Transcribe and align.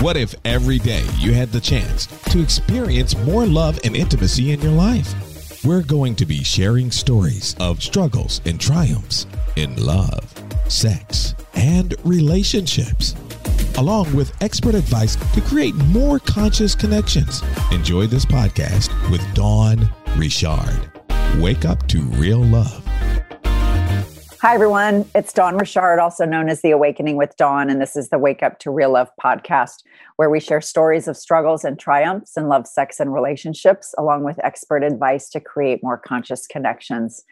What 0.00 0.18
if 0.18 0.34
every 0.44 0.78
day 0.78 1.06
you 1.16 1.32
had 1.32 1.50
the 1.50 1.60
chance 1.60 2.06
to 2.30 2.42
experience 2.42 3.16
more 3.16 3.46
love 3.46 3.80
and 3.82 3.96
intimacy 3.96 4.52
in 4.52 4.60
your 4.60 4.72
life? 4.72 5.64
We're 5.64 5.82
going 5.82 6.14
to 6.16 6.26
be 6.26 6.44
sharing 6.44 6.90
stories 6.90 7.56
of 7.60 7.82
struggles 7.82 8.42
and 8.44 8.60
triumphs 8.60 9.26
in 9.56 9.74
love, 9.82 10.30
sex, 10.68 11.34
and 11.54 11.94
relationships, 12.04 13.14
along 13.78 14.14
with 14.14 14.36
expert 14.42 14.74
advice 14.74 15.16
to 15.32 15.40
create 15.40 15.74
more 15.74 16.18
conscious 16.18 16.74
connections. 16.74 17.42
Enjoy 17.72 18.06
this 18.06 18.26
podcast 18.26 18.90
with 19.10 19.22
Dawn 19.34 19.90
Richard. 20.18 20.90
Wake 21.38 21.64
up 21.64 21.88
to 21.88 22.02
real 22.02 22.44
love. 22.44 22.85
Hi, 24.46 24.54
everyone. 24.54 25.10
It's 25.12 25.32
Dawn 25.32 25.56
Richard, 25.56 25.98
also 25.98 26.24
known 26.24 26.48
as 26.48 26.62
The 26.62 26.70
Awakening 26.70 27.16
with 27.16 27.36
Dawn, 27.36 27.68
and 27.68 27.82
this 27.82 27.96
is 27.96 28.10
the 28.10 28.18
Wake 28.18 28.44
Up 28.44 28.60
to 28.60 28.70
Real 28.70 28.92
Love 28.92 29.10
podcast, 29.20 29.82
where 30.14 30.30
we 30.30 30.38
share 30.38 30.60
stories 30.60 31.08
of 31.08 31.16
struggles 31.16 31.64
and 31.64 31.76
triumphs 31.76 32.36
in 32.36 32.46
love, 32.46 32.68
sex, 32.68 33.00
and 33.00 33.12
relationships, 33.12 33.92
along 33.98 34.22
with 34.22 34.38
expert 34.44 34.84
advice 34.84 35.28
to 35.30 35.40
create 35.40 35.82
more 35.82 35.98
conscious 35.98 36.46
connections. 36.46 37.24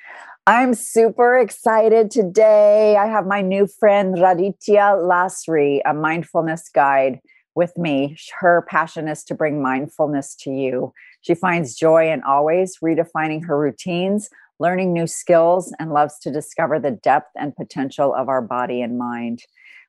I'm 0.49 0.75
super 0.75 1.39
excited 1.39 2.11
today. 2.11 2.97
I 2.97 3.07
have 3.07 3.29
my 3.29 3.43
new 3.43 3.69
friend 3.69 4.17
Raditya 4.17 5.01
Lasri, 5.01 5.83
a 5.87 5.95
mindfulness 5.95 6.69
guide, 6.69 7.21
with 7.55 7.79
me. 7.79 8.17
Her 8.41 8.67
passion 8.69 9.07
is 9.07 9.23
to 9.27 9.37
bring 9.37 9.63
mindfulness 9.63 10.35
to 10.41 10.51
you. 10.51 10.93
She 11.21 11.37
finds 11.37 11.77
joy 11.77 12.11
in 12.11 12.25
always 12.25 12.79
redefining 12.83 13.47
her 13.47 13.57
routines 13.57 14.29
learning 14.61 14.93
new 14.93 15.07
skills, 15.07 15.75
and 15.79 15.93
loves 15.93 16.19
to 16.21 16.31
discover 16.31 16.79
the 16.79 16.91
depth 16.91 17.31
and 17.37 17.57
potential 17.57 18.15
of 18.15 18.29
our 18.29 18.43
body 18.43 18.81
and 18.83 18.99
mind. 18.99 19.43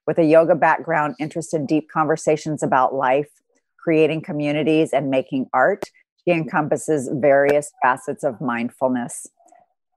With 0.07 0.17
a 0.17 0.23
yoga 0.23 0.55
background, 0.55 1.15
interest 1.19 1.53
in 1.53 1.65
deep 1.65 1.89
conversations 1.91 2.61
about 2.61 2.93
life, 2.93 3.29
creating 3.77 4.21
communities, 4.21 4.93
and 4.93 5.09
making 5.09 5.47
art, 5.53 5.83
she 6.23 6.33
encompasses 6.33 7.09
various 7.13 7.71
facets 7.83 8.23
of 8.23 8.41
mindfulness. 8.41 9.27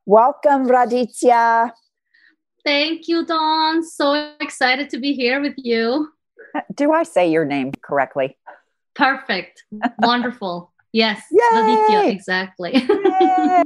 Welcome, 0.07 0.67
Raditya. 0.67 1.73
Thank 2.65 3.09
you, 3.09 3.25
Dawn. 3.25 3.83
So 3.83 4.33
excited 4.41 4.91
to 4.91 4.99
be 4.99 5.15
here 5.15 5.41
with 5.41 5.55
you. 5.57 6.11
Do 6.75 6.93
I 6.93 7.03
say 7.03 7.31
your 7.31 7.45
name 7.45 7.73
correctly? 7.83 8.37
Perfect. 8.95 9.65
Wonderful. 10.01 10.73
Yes, 10.93 11.23
Yay! 11.31 12.11
exactly. 12.11 12.73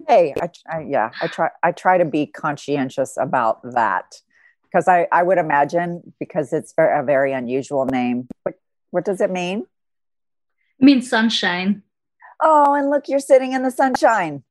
Yay! 0.08 0.34
I, 0.40 0.48
I, 0.70 0.80
yeah, 0.88 1.10
I 1.20 1.28
try. 1.28 1.48
I 1.62 1.72
try 1.72 1.98
to 1.98 2.04
be 2.04 2.26
conscientious 2.26 3.16
about 3.16 3.60
that 3.74 4.20
because 4.64 4.88
I, 4.88 5.06
I 5.12 5.22
would 5.22 5.38
imagine 5.38 6.14
because 6.18 6.52
it's 6.52 6.74
a 6.78 7.02
very 7.04 7.32
unusual 7.32 7.86
name. 7.86 8.28
What, 8.42 8.54
what 8.90 9.04
does 9.04 9.20
it 9.20 9.30
mean? 9.30 9.66
It 10.80 10.84
means 10.84 11.08
sunshine. 11.08 11.82
Oh, 12.42 12.74
and 12.74 12.90
look, 12.90 13.08
you're 13.08 13.20
sitting 13.20 13.52
in 13.52 13.62
the 13.62 13.70
sunshine. 13.70 14.42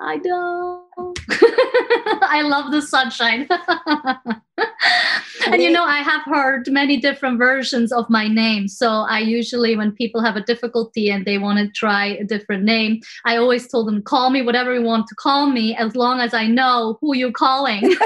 I 0.00 0.16
know. 0.16 0.86
I 2.22 2.42
love 2.42 2.70
the 2.70 2.82
sunshine. 2.82 3.48
and 5.46 5.62
you 5.62 5.70
know, 5.70 5.84
I 5.84 5.98
have 5.98 6.22
heard 6.24 6.68
many 6.68 6.98
different 6.98 7.38
versions 7.38 7.90
of 7.92 8.08
my 8.08 8.28
name. 8.28 8.68
So 8.68 8.88
I 8.88 9.18
usually, 9.18 9.76
when 9.76 9.92
people 9.92 10.22
have 10.22 10.36
a 10.36 10.42
difficulty 10.42 11.10
and 11.10 11.24
they 11.24 11.38
want 11.38 11.58
to 11.58 11.68
try 11.72 12.06
a 12.06 12.24
different 12.24 12.64
name, 12.64 13.00
I 13.24 13.36
always 13.36 13.68
told 13.68 13.88
them, 13.88 14.02
call 14.02 14.30
me 14.30 14.42
whatever 14.42 14.72
you 14.74 14.82
want 14.82 15.08
to 15.08 15.14
call 15.16 15.46
me, 15.50 15.74
as 15.74 15.96
long 15.96 16.20
as 16.20 16.32
I 16.32 16.46
know 16.46 16.98
who 17.00 17.16
you're 17.16 17.32
calling. 17.32 17.94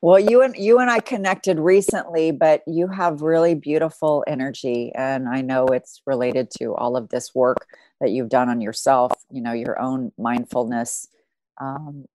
well 0.00 0.18
you 0.18 0.42
and 0.42 0.56
you 0.56 0.78
and 0.78 0.90
i 0.90 1.00
connected 1.00 1.58
recently 1.58 2.30
but 2.30 2.62
you 2.66 2.88
have 2.88 3.22
really 3.22 3.54
beautiful 3.54 4.24
energy 4.26 4.92
and 4.94 5.28
i 5.28 5.40
know 5.40 5.66
it's 5.66 6.00
related 6.06 6.50
to 6.50 6.74
all 6.74 6.96
of 6.96 7.08
this 7.10 7.34
work 7.34 7.66
that 8.00 8.10
you've 8.10 8.28
done 8.28 8.48
on 8.48 8.60
yourself 8.60 9.12
you 9.30 9.40
know 9.40 9.52
your 9.52 9.80
own 9.80 10.12
mindfulness 10.18 11.08
um, 11.60 12.06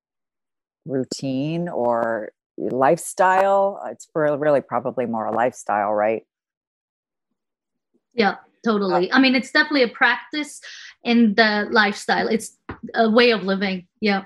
routine 0.85 1.69
or 1.69 2.31
lifestyle. 2.57 3.81
It's 3.91 4.07
really 4.15 4.61
probably 4.61 5.05
more 5.05 5.25
a 5.25 5.31
lifestyle 5.31 5.93
right? 5.93 6.23
Yeah 8.13 8.35
totally. 8.65 9.11
I 9.11 9.19
mean 9.19 9.35
it's 9.35 9.51
definitely 9.51 9.83
a 9.83 9.89
practice 9.89 10.59
in 11.03 11.35
the 11.35 11.67
lifestyle. 11.71 12.27
It's 12.27 12.57
a 12.95 13.09
way 13.09 13.31
of 13.31 13.43
living. 13.43 13.87
Yeah. 14.01 14.23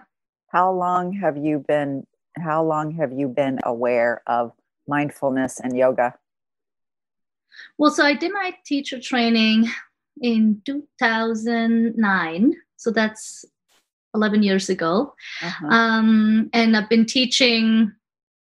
How 0.47 0.71
long 0.71 1.13
have 1.13 1.37
you 1.37 1.63
been 1.67 2.05
how 2.37 2.63
long 2.63 2.91
have 2.91 3.11
you 3.11 3.27
been 3.27 3.59
aware 3.63 4.21
of 4.27 4.51
mindfulness 4.87 5.59
and 5.59 5.77
yoga 5.77 6.13
well 7.77 7.91
so 7.91 8.03
i 8.05 8.13
did 8.13 8.31
my 8.31 8.53
teacher 8.65 8.99
training 8.99 9.69
in 10.21 10.61
2009. 10.65 12.53
So 12.77 12.91
that's 12.91 13.45
11 14.13 14.43
years 14.43 14.69
ago. 14.69 15.13
Uh-huh. 15.41 15.67
Um, 15.67 16.49
and 16.53 16.77
I've 16.77 16.89
been 16.89 17.05
teaching, 17.05 17.91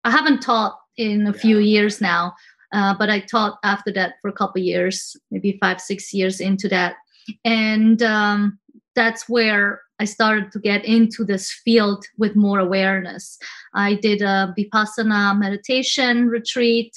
I 0.04 0.12
haven't 0.12 0.42
taught 0.42 0.80
in 0.98 1.28
a 1.28 1.34
few 1.34 1.60
years 1.60 2.02
now, 2.02 2.34
uh, 2.72 2.96
but 2.98 3.10
I 3.10 3.20
taught 3.20 3.60
after 3.64 3.92
that 3.94 4.16
for 4.22 4.30
a 4.30 4.34
couple 4.34 4.62
years, 4.62 5.16
maybe 5.32 5.58
five, 5.60 5.82
six 5.82 6.14
years 6.14 6.40
into 6.40 6.70
that. 6.70 6.96
And 7.44 8.02
um, 8.04 8.60
that's 8.96 9.28
where 9.28 9.82
I 10.00 10.06
started 10.06 10.52
to 10.52 10.60
get 10.60 10.84
into 10.84 11.24
this 11.24 11.52
field 11.52 12.06
with 12.18 12.36
more 12.36 12.60
awareness. 12.60 13.38
I 13.74 13.96
did 13.96 14.22
a 14.22 14.54
Vipassana 14.58 15.38
meditation 15.38 16.28
retreat 16.28 16.92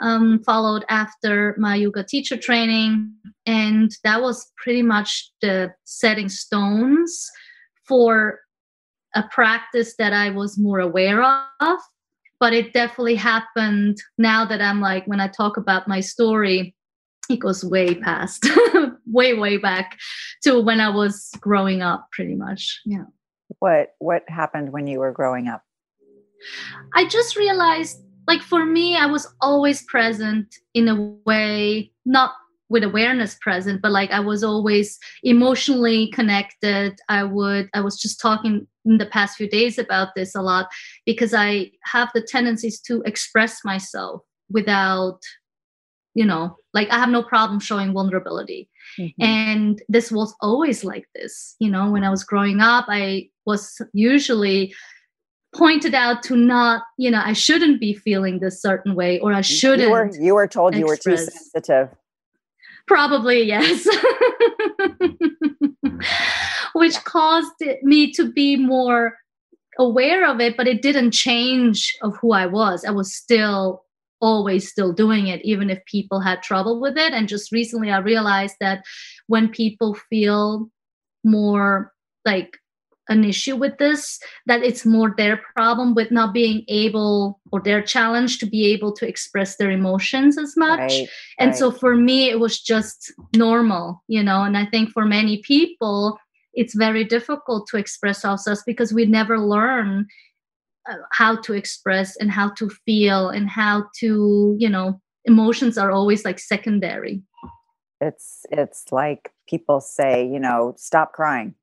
um, 0.00 0.42
followed 0.44 0.84
after 0.88 1.54
my 1.58 1.76
yoga 1.76 2.04
teacher 2.04 2.36
training. 2.36 3.12
And 3.46 3.90
that 4.04 4.20
was 4.20 4.50
pretty 4.56 4.82
much 4.82 5.30
the 5.40 5.72
setting 5.84 6.28
stones 6.28 7.30
for 7.86 8.40
a 9.14 9.22
practice 9.30 9.94
that 9.96 10.12
I 10.12 10.30
was 10.30 10.58
more 10.58 10.80
aware 10.80 11.22
of. 11.22 11.78
But 12.40 12.52
it 12.52 12.72
definitely 12.72 13.14
happened 13.14 13.98
now 14.18 14.44
that 14.44 14.60
I'm 14.60 14.80
like, 14.80 15.06
when 15.06 15.20
I 15.20 15.28
talk 15.28 15.56
about 15.56 15.86
my 15.86 16.00
story, 16.00 16.74
it 17.30 17.38
goes 17.38 17.64
way 17.64 17.94
past, 17.94 18.48
way, 19.12 19.34
way 19.34 19.56
back 19.58 19.98
to 20.44 20.60
when 20.60 20.80
I 20.80 20.88
was 20.88 21.30
growing 21.40 21.82
up, 21.82 22.08
pretty 22.12 22.34
much. 22.34 22.80
Yeah. 22.84 23.04
What 23.58 23.90
What 23.98 24.22
happened 24.28 24.72
when 24.72 24.86
you 24.86 24.98
were 24.98 25.12
growing 25.12 25.48
up? 25.48 25.62
I 26.94 27.06
just 27.06 27.36
realized 27.36 27.98
like 28.26 28.42
for 28.42 28.64
me 28.64 28.96
i 28.96 29.06
was 29.06 29.26
always 29.40 29.82
present 29.84 30.56
in 30.74 30.88
a 30.88 30.96
way 31.26 31.90
not 32.04 32.32
with 32.68 32.82
awareness 32.82 33.36
present 33.40 33.82
but 33.82 33.92
like 33.92 34.10
i 34.10 34.20
was 34.20 34.42
always 34.42 34.98
emotionally 35.22 36.10
connected 36.10 36.98
i 37.08 37.22
would 37.22 37.68
i 37.74 37.80
was 37.80 38.00
just 38.00 38.20
talking 38.20 38.66
in 38.84 38.98
the 38.98 39.06
past 39.06 39.36
few 39.36 39.48
days 39.48 39.78
about 39.78 40.08
this 40.14 40.34
a 40.34 40.42
lot 40.42 40.68
because 41.04 41.34
i 41.34 41.70
have 41.84 42.10
the 42.14 42.22
tendencies 42.22 42.80
to 42.80 43.02
express 43.02 43.64
myself 43.64 44.22
without 44.50 45.20
you 46.14 46.24
know 46.24 46.56
like 46.74 46.90
i 46.90 46.98
have 46.98 47.08
no 47.08 47.22
problem 47.22 47.58
showing 47.58 47.92
vulnerability 47.92 48.68
mm-hmm. 48.98 49.22
and 49.22 49.82
this 49.88 50.10
was 50.12 50.34
always 50.40 50.84
like 50.84 51.06
this 51.14 51.56
you 51.58 51.70
know 51.70 51.90
when 51.90 52.04
i 52.04 52.10
was 52.10 52.24
growing 52.24 52.60
up 52.60 52.86
i 52.88 53.28
was 53.46 53.80
usually 53.92 54.74
pointed 55.54 55.94
out 55.94 56.22
to 56.24 56.36
not, 56.36 56.82
you 56.96 57.10
know, 57.10 57.22
I 57.24 57.34
shouldn't 57.34 57.80
be 57.80 57.94
feeling 57.94 58.40
this 58.40 58.60
certain 58.60 58.94
way 58.94 59.18
or 59.20 59.32
I 59.32 59.42
shouldn't. 59.42 59.82
You 59.82 59.90
were, 59.90 60.10
you 60.18 60.34
were 60.34 60.48
told 60.48 60.74
you 60.74 60.86
were 60.86 60.96
too 60.96 61.16
sensitive. 61.16 61.90
Probably, 62.86 63.42
yes. 63.42 63.86
Which 66.74 66.96
caused 67.04 67.52
me 67.82 68.12
to 68.12 68.32
be 68.32 68.56
more 68.56 69.18
aware 69.78 70.26
of 70.26 70.40
it, 70.40 70.56
but 70.56 70.66
it 70.66 70.82
didn't 70.82 71.12
change 71.12 71.94
of 72.02 72.16
who 72.16 72.32
I 72.32 72.46
was. 72.46 72.84
I 72.84 72.90
was 72.90 73.14
still 73.14 73.84
always 74.22 74.70
still 74.70 74.92
doing 74.92 75.26
it, 75.26 75.44
even 75.44 75.68
if 75.68 75.84
people 75.84 76.20
had 76.20 76.42
trouble 76.42 76.80
with 76.80 76.96
it. 76.96 77.12
And 77.12 77.28
just 77.28 77.52
recently 77.52 77.90
I 77.90 77.98
realized 77.98 78.56
that 78.60 78.84
when 79.26 79.48
people 79.48 79.94
feel 80.08 80.70
more 81.24 81.92
like 82.24 82.56
an 83.08 83.24
issue 83.24 83.56
with 83.56 83.76
this 83.78 84.20
that 84.46 84.62
it's 84.62 84.86
more 84.86 85.12
their 85.16 85.40
problem 85.56 85.92
with 85.94 86.12
not 86.12 86.32
being 86.32 86.64
able 86.68 87.40
or 87.50 87.60
their 87.60 87.82
challenge 87.82 88.38
to 88.38 88.46
be 88.46 88.66
able 88.66 88.92
to 88.92 89.06
express 89.06 89.56
their 89.56 89.72
emotions 89.72 90.38
as 90.38 90.56
much 90.56 90.78
right, 90.78 91.08
and 91.38 91.50
right. 91.50 91.58
so 91.58 91.72
for 91.72 91.96
me 91.96 92.30
it 92.30 92.38
was 92.38 92.60
just 92.60 93.12
normal 93.34 94.02
you 94.06 94.22
know 94.22 94.42
and 94.42 94.56
i 94.56 94.64
think 94.66 94.88
for 94.90 95.04
many 95.04 95.42
people 95.42 96.16
it's 96.54 96.74
very 96.74 97.02
difficult 97.02 97.66
to 97.66 97.76
express 97.76 98.24
ourselves 98.24 98.62
because 98.66 98.92
we 98.92 99.04
never 99.04 99.38
learn 99.38 100.06
uh, 100.90 100.96
how 101.12 101.36
to 101.36 101.52
express 101.52 102.16
and 102.16 102.30
how 102.30 102.50
to 102.50 102.68
feel 102.84 103.28
and 103.28 103.48
how 103.48 103.86
to 103.96 104.56
you 104.58 104.68
know 104.68 105.00
emotions 105.24 105.78
are 105.78 105.90
always 105.90 106.24
like 106.24 106.38
secondary. 106.38 107.22
It's 108.00 108.44
it's 108.50 108.90
like 108.90 109.32
people 109.48 109.80
say 109.80 110.26
you 110.26 110.40
know 110.40 110.74
stop 110.76 111.12
crying. 111.12 111.54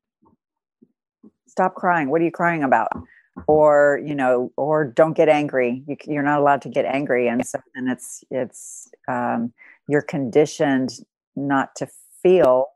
Stop 1.48 1.74
crying. 1.74 2.10
What 2.10 2.20
are 2.20 2.24
you 2.24 2.30
crying 2.30 2.62
about? 2.62 2.88
Or 3.46 4.00
you 4.04 4.14
know 4.14 4.52
or 4.56 4.84
don't 4.84 5.14
get 5.14 5.28
angry. 5.28 5.82
You, 5.86 6.18
are 6.18 6.22
not 6.22 6.40
allowed 6.40 6.62
to 6.62 6.68
get 6.68 6.84
angry. 6.84 7.28
And 7.28 7.44
so 7.46 7.60
then 7.74 7.88
it's 7.88 8.24
it's 8.30 8.90
um, 9.08 9.52
you're 9.88 10.02
conditioned 10.02 10.90
not 11.36 11.74
to 11.76 11.88
feel 12.22 12.66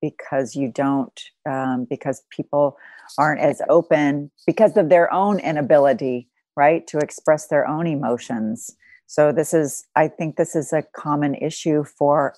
because 0.00 0.54
you 0.54 0.70
don't 0.70 1.20
um, 1.48 1.86
because 1.88 2.22
people 2.30 2.76
aren't 3.18 3.40
as 3.40 3.60
open 3.68 4.30
because 4.46 4.76
of 4.76 4.88
their 4.88 5.12
own 5.12 5.38
inability 5.40 6.28
right 6.56 6.86
to 6.86 6.98
express 6.98 7.46
their 7.46 7.66
own 7.66 7.86
emotions. 7.86 8.76
So 9.06 9.32
this 9.32 9.52
is 9.52 9.84
i 9.96 10.08
think 10.08 10.36
this 10.36 10.54
is 10.54 10.72
a 10.72 10.84
common 10.94 11.34
issue 11.34 11.84
for 11.84 12.34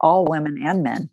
all 0.00 0.24
women 0.24 0.60
and 0.62 0.82
men. 0.82 1.10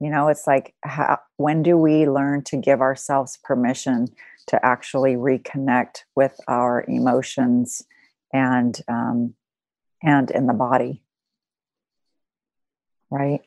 You 0.00 0.10
know 0.10 0.28
it's 0.28 0.46
like 0.46 0.74
how, 0.82 1.18
when 1.36 1.62
do 1.62 1.76
we 1.76 2.08
learn 2.08 2.42
to 2.44 2.56
give 2.56 2.80
ourselves 2.80 3.38
permission 3.42 4.08
to 4.48 4.64
actually 4.64 5.14
reconnect 5.14 6.04
with 6.14 6.38
our 6.48 6.84
emotions 6.88 7.82
and 8.32 8.80
um, 8.88 9.34
and 10.02 10.30
in 10.30 10.46
the 10.46 10.54
body? 10.54 11.02
Right? 13.10 13.40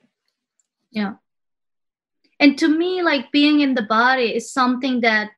Yeah 0.91 1.15
and 2.41 2.57
to 2.57 2.67
me 2.67 3.01
like 3.01 3.31
being 3.31 3.61
in 3.61 3.75
the 3.75 3.83
body 3.83 4.35
is 4.35 4.51
something 4.51 5.01
that 5.01 5.31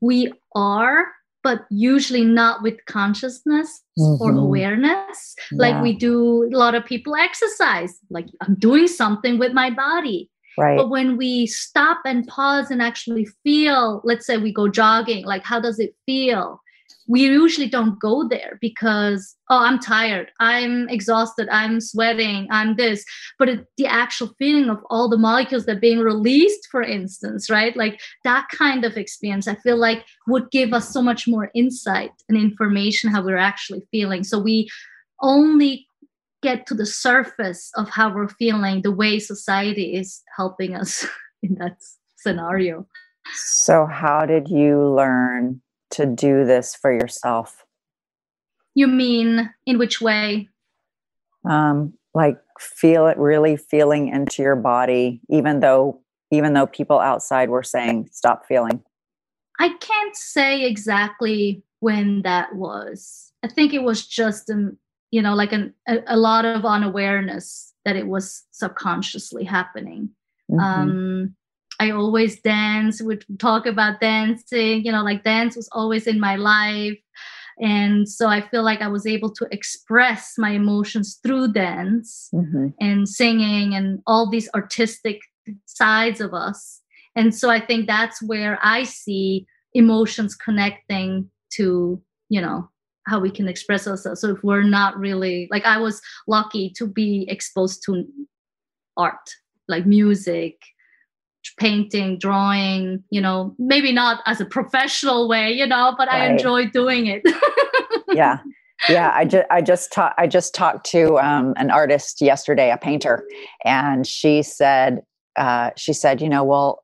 we 0.00 0.32
are 0.54 1.06
but 1.42 1.66
usually 1.70 2.24
not 2.24 2.62
with 2.62 2.84
consciousness 2.86 3.82
mm-hmm. 3.98 4.22
or 4.22 4.32
awareness 4.32 5.34
yeah. 5.50 5.58
like 5.58 5.82
we 5.82 5.92
do 5.94 6.44
a 6.44 6.56
lot 6.56 6.74
of 6.74 6.86
people 6.86 7.14
exercise 7.14 7.98
like 8.08 8.26
i'm 8.40 8.54
doing 8.54 8.88
something 8.88 9.38
with 9.38 9.52
my 9.52 9.68
body 9.68 10.30
Right. 10.58 10.76
But 10.76 10.90
when 10.90 11.16
we 11.16 11.46
stop 11.46 12.00
and 12.04 12.26
pause 12.26 12.70
and 12.70 12.82
actually 12.82 13.26
feel, 13.42 14.02
let's 14.04 14.26
say 14.26 14.36
we 14.36 14.52
go 14.52 14.68
jogging, 14.68 15.24
like 15.24 15.44
how 15.44 15.60
does 15.60 15.78
it 15.78 15.94
feel? 16.04 16.60
We 17.08 17.22
usually 17.22 17.68
don't 17.68 17.98
go 17.98 18.28
there 18.28 18.58
because, 18.60 19.36
oh, 19.50 19.58
I'm 19.58 19.78
tired, 19.78 20.30
I'm 20.40 20.88
exhausted, 20.88 21.48
I'm 21.50 21.80
sweating, 21.80 22.48
I'm 22.50 22.76
this. 22.76 23.04
But 23.38 23.48
it, 23.48 23.66
the 23.76 23.86
actual 23.86 24.34
feeling 24.38 24.70
of 24.70 24.78
all 24.90 25.08
the 25.08 25.18
molecules 25.18 25.66
that 25.66 25.76
are 25.76 25.80
being 25.80 26.00
released, 26.00 26.68
for 26.70 26.82
instance, 26.82 27.50
right? 27.50 27.76
Like 27.76 28.00
that 28.24 28.48
kind 28.50 28.84
of 28.84 28.96
experience, 28.96 29.48
I 29.48 29.56
feel 29.56 29.76
like 29.76 30.04
would 30.28 30.50
give 30.50 30.72
us 30.72 30.90
so 30.92 31.02
much 31.02 31.26
more 31.26 31.50
insight 31.54 32.12
and 32.28 32.38
information 32.38 33.10
how 33.10 33.24
we're 33.24 33.36
actually 33.36 33.82
feeling. 33.90 34.24
So 34.24 34.38
we 34.38 34.68
only 35.20 35.86
get 36.42 36.66
to 36.66 36.74
the 36.74 36.86
surface 36.86 37.70
of 37.76 37.88
how 37.88 38.12
we're 38.12 38.28
feeling 38.28 38.82
the 38.82 38.90
way 38.90 39.18
society 39.18 39.94
is 39.94 40.22
helping 40.36 40.74
us 40.74 41.06
in 41.42 41.54
that 41.54 41.76
scenario 42.16 42.86
so 43.34 43.86
how 43.86 44.26
did 44.26 44.48
you 44.48 44.94
learn 44.94 45.60
to 45.92 46.06
do 46.06 46.44
this 46.44 46.74
for 46.74 46.92
yourself? 46.92 47.64
You 48.74 48.86
mean 48.86 49.50
in 49.66 49.78
which 49.78 50.00
way? 50.00 50.48
Um 51.48 51.94
like 52.14 52.38
feel 52.60 53.06
it 53.06 53.16
really 53.16 53.56
feeling 53.56 54.08
into 54.08 54.42
your 54.42 54.56
body 54.56 55.20
even 55.30 55.60
though 55.60 56.00
even 56.30 56.52
though 56.52 56.66
people 56.66 56.98
outside 56.98 57.50
were 57.50 57.62
saying 57.62 58.08
stop 58.12 58.46
feeling. 58.46 58.82
I 59.58 59.70
can't 59.80 60.16
say 60.16 60.64
exactly 60.64 61.62
when 61.80 62.22
that 62.22 62.54
was. 62.54 63.32
I 63.42 63.48
think 63.48 63.74
it 63.74 63.82
was 63.82 64.06
just 64.06 64.50
um, 64.50 64.78
you 65.10 65.20
know 65.22 65.34
like 65.34 65.52
an, 65.52 65.74
a, 65.88 65.98
a 66.06 66.16
lot 66.16 66.44
of 66.44 66.64
unawareness 66.64 67.72
that 67.84 67.96
it 67.96 68.06
was 68.06 68.44
subconsciously 68.50 69.44
happening. 69.44 70.10
Mm-hmm. 70.50 70.60
um 70.60 71.36
i 71.82 71.90
always 71.90 72.40
dance 72.40 73.02
would 73.02 73.24
talk 73.38 73.66
about 73.66 74.00
dancing 74.00 74.84
you 74.84 74.92
know 74.92 75.02
like 75.02 75.24
dance 75.24 75.56
was 75.56 75.68
always 75.72 76.06
in 76.06 76.18
my 76.20 76.36
life 76.36 76.98
and 77.60 78.08
so 78.08 78.28
i 78.28 78.40
feel 78.48 78.62
like 78.62 78.80
i 78.80 78.88
was 78.88 79.06
able 79.06 79.30
to 79.30 79.46
express 79.50 80.34
my 80.38 80.50
emotions 80.50 81.18
through 81.22 81.52
dance 81.52 82.28
mm-hmm. 82.34 82.68
and 82.80 83.08
singing 83.08 83.74
and 83.74 84.00
all 84.06 84.30
these 84.30 84.48
artistic 84.54 85.20
sides 85.66 86.20
of 86.20 86.32
us 86.32 86.80
and 87.16 87.34
so 87.34 87.50
i 87.50 87.60
think 87.60 87.86
that's 87.86 88.22
where 88.22 88.58
i 88.62 88.82
see 88.82 89.46
emotions 89.74 90.34
connecting 90.34 91.28
to 91.50 92.00
you 92.28 92.40
know 92.40 92.68
how 93.06 93.18
we 93.18 93.30
can 93.30 93.48
express 93.48 93.86
ourselves. 93.86 94.20
So 94.20 94.30
if 94.30 94.44
we're 94.44 94.62
not 94.62 94.98
really 94.98 95.48
like 95.50 95.64
I 95.64 95.78
was 95.78 96.00
lucky 96.28 96.70
to 96.76 96.86
be 96.86 97.26
exposed 97.28 97.82
to 97.86 98.04
art, 98.96 99.30
like 99.68 99.86
music, 99.86 100.60
painting, 101.58 102.18
drawing, 102.18 103.02
you 103.10 103.20
know, 103.20 103.54
maybe 103.58 103.92
not 103.92 104.20
as 104.26 104.40
a 104.40 104.44
professional 104.44 105.28
way, 105.28 105.52
you 105.52 105.66
know, 105.66 105.94
but 105.96 106.08
right. 106.08 106.22
I 106.22 106.26
enjoy 106.26 106.66
doing 106.66 107.06
it. 107.06 107.22
yeah. 108.12 108.38
Yeah, 108.88 109.12
I 109.14 109.24
just 109.24 109.46
I 109.48 109.62
just 109.62 109.92
talked 109.92 110.18
I 110.18 110.26
just 110.26 110.56
talked 110.56 110.84
to 110.86 111.16
um, 111.20 111.54
an 111.56 111.70
artist 111.70 112.20
yesterday, 112.20 112.72
a 112.72 112.76
painter, 112.76 113.24
and 113.64 114.04
she 114.04 114.42
said 114.42 115.02
uh, 115.36 115.70
she 115.76 115.92
said, 115.92 116.20
you 116.20 116.28
know, 116.28 116.42
well, 116.42 116.82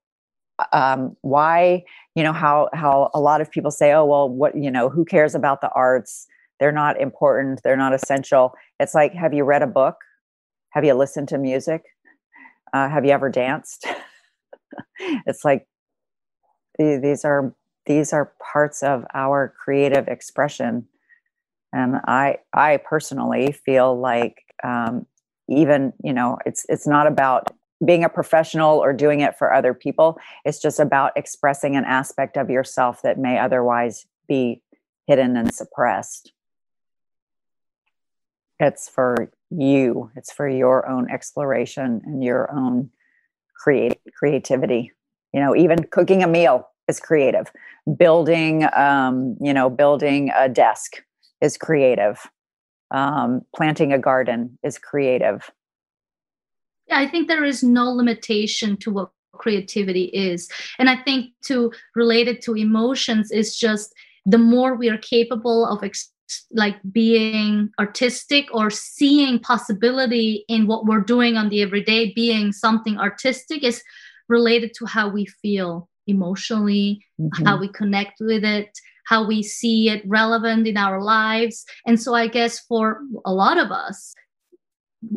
um, 0.73 1.17
why 1.23 1.83
you 2.19 2.25
know 2.25 2.33
how 2.33 2.69
how 2.75 3.11
a 3.15 3.21
lot 3.21 3.41
of 3.41 3.49
people 3.49 3.71
say 3.71 3.93
oh 3.93 4.05
well 4.05 4.29
what 4.29 4.57
you 4.57 4.71
know 4.71 4.89
who 4.89 5.05
cares 5.05 5.37
about 5.37 5.61
the 5.61 5.71
arts 5.71 6.27
they're 6.59 6.73
not 6.73 7.01
important 7.01 7.61
they're 7.63 7.77
not 7.77 7.95
essential 7.95 8.55
it's 8.81 8.93
like 8.93 9.15
have 9.15 9.33
you 9.33 9.45
read 9.45 9.63
a 9.63 9.69
book 9.69 9.97
have 10.71 10.85
you 10.85 10.95
listened 10.95 11.29
to 11.29 11.39
music 11.39 11.83
uh, 12.73 12.89
have 12.89 13.05
you 13.05 13.13
ever 13.13 13.31
danced 13.31 13.87
it's 15.27 15.45
like 15.45 15.67
these 16.79 17.25
are 17.25 17.55
these 17.87 18.13
are 18.13 18.33
parts 18.53 18.83
of 18.83 19.05
our 19.15 19.53
creative 19.59 20.09
expression 20.09 20.87
and 21.73 21.97
i 22.07 22.37
i 22.53 22.77
personally 22.77 23.53
feel 23.53 23.99
like 23.99 24.45
um, 24.65 25.07
even 25.49 25.93
you 26.03 26.13
know 26.13 26.39
it's 26.45 26.67
it's 26.69 26.87
not 26.87 27.07
about 27.07 27.51
being 27.85 28.05
a 28.05 28.09
professional 28.09 28.79
or 28.79 28.93
doing 28.93 29.21
it 29.21 29.37
for 29.39 29.53
other 29.53 29.73
people. 29.73 30.19
It's 30.45 30.61
just 30.61 30.81
about 30.81 31.13
expressing 31.17 31.77
an 31.77 31.85
aspect 31.85 32.37
of 32.37 32.51
yourself 32.51 33.03
that 33.03 33.19
may 33.19 33.39
otherwise 33.39 34.07
be 34.27 34.63
hidden 35.07 35.37
and 35.37 35.55
suppressed. 35.55 36.33
It's 38.59 38.89
for 38.89 39.31
you, 39.51 40.11
it's 40.17 40.33
for 40.33 40.49
your 40.49 40.89
own 40.89 41.09
exploration 41.11 42.03
and 42.05 42.23
your 42.23 42.51
own 42.53 42.91
create 43.59 44.01
creativity. 44.17 44.93
You 45.33 45.41
know, 45.41 45.55
even 45.55 45.85
cooking 45.85 46.23
a 46.23 46.27
meal 46.27 46.69
is 46.89 47.01
creative. 47.01 47.53
Building, 47.97 48.67
um, 48.75 49.37
you 49.41 49.53
know, 49.53 49.69
building 49.69 50.31
a 50.37 50.49
desk 50.49 51.03
is 51.41 51.57
creative. 51.57 52.27
Um, 52.91 53.43
planting 53.55 53.93
a 53.93 53.99
garden 53.99 54.59
is 54.63 54.79
creative 54.79 55.51
yeah, 56.89 56.99
I 56.99 57.07
think 57.07 57.29
there 57.29 57.45
is 57.45 57.63
no 57.63 57.91
limitation 57.91 58.77
to 58.79 58.91
what 58.91 59.11
creativity 59.33 60.05
is. 60.05 60.49
And 60.79 60.89
I 60.91 60.97
think 60.97 61.33
to 61.45 61.73
relate 61.95 62.29
it 62.29 62.43
to 62.43 62.57
emotions 62.57 63.31
is 63.31 63.57
just 63.57 63.95
the 64.27 64.39
more 64.39 64.75
we 64.75 64.89
are 64.89 64.99
capable 64.99 65.67
of 65.67 65.85
ex- 65.85 66.11
like 66.53 66.77
being 66.91 67.71
artistic 67.79 68.47
or 68.53 68.71
seeing 68.71 69.39
possibility 69.39 70.45
in 70.49 70.67
what 70.67 70.85
we're 70.85 71.01
doing 71.01 71.37
on 71.37 71.49
the 71.49 71.63
everyday 71.63 72.13
being 72.15 72.53
something 72.53 72.99
artistic 72.99 73.63
is 73.63 73.83
related 74.29 74.73
to 74.75 74.87
how 74.87 75.09
we 75.09 75.27
feel 75.27 75.89
emotionally 76.07 77.05
mm-hmm. 77.21 77.45
how 77.45 77.59
we 77.59 77.69
connect 77.69 78.15
with 78.21 78.45
it 78.45 78.71
how 79.07 79.27
we 79.27 79.43
see 79.43 79.89
it 79.89 80.03
relevant 80.07 80.67
in 80.67 80.77
our 80.77 81.03
lives 81.03 81.65
and 81.87 82.01
so 82.01 82.15
i 82.15 82.27
guess 82.27 82.61
for 82.61 83.01
a 83.25 83.33
lot 83.33 83.59
of 83.59 83.71
us 83.71 84.15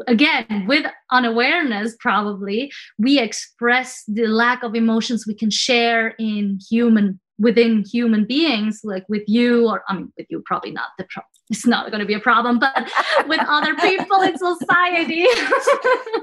again 0.08 0.66
with 0.68 0.86
unawareness 1.12 1.96
probably 2.00 2.72
we 3.00 3.20
express 3.20 4.04
the 4.08 4.28
lack 4.28 4.64
of 4.64 4.76
emotions 4.76 5.26
we 5.26 5.34
can 5.34 5.50
share 5.50 6.10
in 6.20 6.60
human 6.70 7.20
within 7.42 7.84
human 7.84 8.26
beings 8.26 8.82
like 8.84 9.04
with 9.10 9.24
you 9.28 9.68
or 9.68 9.84
i 9.90 9.96
mean 9.96 10.12
with 10.18 10.28
you 10.30 10.42
probably 10.46 10.72
not 10.72 10.90
the 10.98 11.06
pro- 11.10 11.24
it's 11.50 11.68
not 11.68 11.90
going 11.92 12.00
to 12.00 12.06
be 12.06 12.14
a 12.14 12.20
problem 12.20 12.60
but 12.60 12.90
with 13.28 13.42
other 13.48 13.76
people 13.76 14.22
in 14.22 14.38
society 14.38 15.26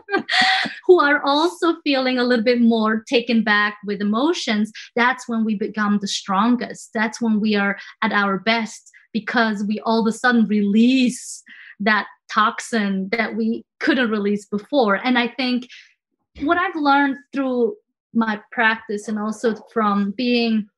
who 0.86 1.00
are 1.00 1.20
also 1.24 1.74
feeling 1.82 2.18
a 2.18 2.24
little 2.24 2.44
bit 2.44 2.60
more 2.60 3.02
taken 3.08 3.42
back 3.42 3.76
with 3.84 4.00
emotions 4.00 4.72
that's 4.96 5.28
when 5.28 5.44
we 5.44 5.54
become 5.54 5.98
the 6.00 6.08
strongest 6.08 6.90
that's 6.94 7.20
when 7.20 7.40
we 7.40 7.54
are 7.54 7.76
at 8.02 8.12
our 8.12 8.38
best 8.38 8.90
because 9.12 9.64
we 9.64 9.80
all 9.80 10.00
of 10.00 10.06
a 10.06 10.16
sudden 10.16 10.46
release 10.46 11.42
that 11.80 12.06
toxin 12.30 13.08
that 13.10 13.36
we 13.36 13.64
couldn't 13.80 14.10
release 14.10 14.46
before. 14.46 14.96
And 14.96 15.18
I 15.18 15.28
think 15.28 15.68
what 16.40 16.58
I've 16.58 16.76
learned 16.76 17.16
through 17.32 17.74
my 18.14 18.40
practice 18.52 19.08
and 19.08 19.18
also 19.18 19.54
from 19.72 20.12
being 20.12 20.68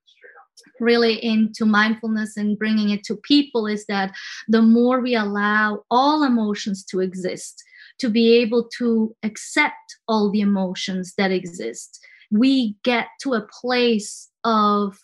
really 0.78 1.22
into 1.24 1.64
mindfulness 1.64 2.36
and 2.36 2.58
bringing 2.58 2.90
it 2.90 3.04
to 3.04 3.16
people 3.16 3.66
is 3.66 3.86
that 3.86 4.12
the 4.48 4.62
more 4.62 5.00
we 5.00 5.14
allow 5.14 5.84
all 5.90 6.22
emotions 6.22 6.84
to 6.84 7.00
exist, 7.00 7.62
to 7.98 8.08
be 8.08 8.34
able 8.38 8.68
to 8.78 9.14
accept 9.22 9.98
all 10.08 10.30
the 10.30 10.40
emotions 10.40 11.14
that 11.16 11.30
exist, 11.30 12.00
we 12.30 12.76
get 12.84 13.06
to 13.20 13.34
a 13.34 13.46
place 13.60 14.28
of 14.44 14.98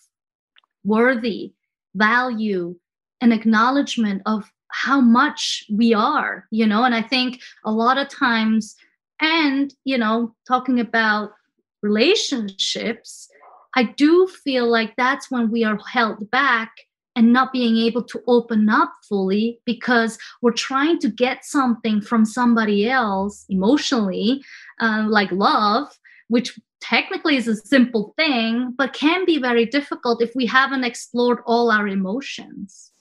worthy 0.84 1.52
value 1.94 2.76
and 3.20 3.32
acknowledgement 3.32 4.22
of 4.26 4.50
how 4.70 5.00
much 5.00 5.64
we 5.72 5.94
are 5.94 6.46
you 6.50 6.66
know? 6.66 6.84
And 6.84 6.94
i 6.94 7.02
think 7.02 7.40
a 7.64 7.72
lot 7.72 7.98
of 7.98 8.08
times 8.08 8.76
and 9.20 9.74
you 9.84 9.98
know 9.98 10.34
talking 10.46 10.80
about 10.80 11.32
relationships 11.82 13.28
i 13.76 13.82
do 13.82 14.26
feel 14.26 14.68
like 14.70 14.94
that's 14.96 15.30
when 15.30 15.50
we 15.50 15.62
are 15.64 15.78
held 15.92 16.30
back 16.30 16.72
and 17.14 17.32
not 17.32 17.50
being 17.50 17.78
able 17.78 18.02
to 18.02 18.20
open 18.26 18.68
up 18.68 18.92
fully 19.08 19.58
because 19.64 20.18
we're 20.42 20.52
trying 20.52 20.98
to 20.98 21.08
get 21.08 21.44
something 21.44 22.00
from 22.00 22.26
somebody 22.26 22.88
else 22.88 23.46
emotionally 23.48 24.42
uh, 24.80 25.06
like 25.08 25.30
love 25.32 25.88
which 26.28 26.58
technically 26.80 27.36
is 27.36 27.48
a 27.48 27.56
simple 27.56 28.12
thing 28.16 28.72
but 28.76 28.92
can 28.92 29.24
be 29.24 29.38
very 29.38 29.64
difficult 29.64 30.22
if 30.22 30.34
we 30.34 30.46
haven't 30.46 30.84
explored 30.84 31.38
all 31.46 31.70
our 31.70 31.88
emotions. 31.88 32.92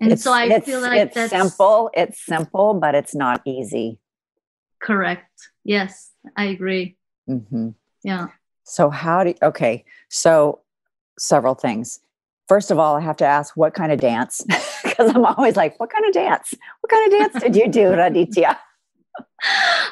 And 0.00 0.12
it's, 0.12 0.22
so 0.22 0.32
i 0.32 0.44
it's, 0.44 0.66
feel 0.66 0.80
like 0.80 1.00
it's 1.00 1.14
that's 1.14 1.30
simple 1.30 1.90
it's 1.92 2.24
simple 2.24 2.74
but 2.74 2.94
it's 2.94 3.14
not 3.14 3.42
easy. 3.44 3.98
Correct. 4.80 5.50
Yes 5.64 6.12
i 6.36 6.44
agree. 6.44 6.96
Mm-hmm. 7.28 7.70
yeah 8.04 8.28
so 8.68 8.90
how 8.90 9.24
do 9.24 9.30
you, 9.30 9.36
okay 9.42 9.84
so 10.08 10.60
several 11.18 11.54
things 11.54 12.00
first 12.48 12.70
of 12.70 12.78
all 12.78 12.96
i 12.96 13.00
have 13.00 13.16
to 13.16 13.26
ask 13.26 13.56
what 13.56 13.74
kind 13.74 13.92
of 13.92 14.00
dance 14.00 14.44
because 14.82 15.14
i'm 15.14 15.24
always 15.24 15.56
like 15.56 15.78
what 15.80 15.90
kind 15.90 16.04
of 16.04 16.12
dance 16.12 16.54
what 16.80 16.90
kind 16.90 17.12
of 17.12 17.18
dance 17.18 17.42
did 17.42 17.56
you 17.56 17.68
do 17.68 17.90
raditya 17.90 18.56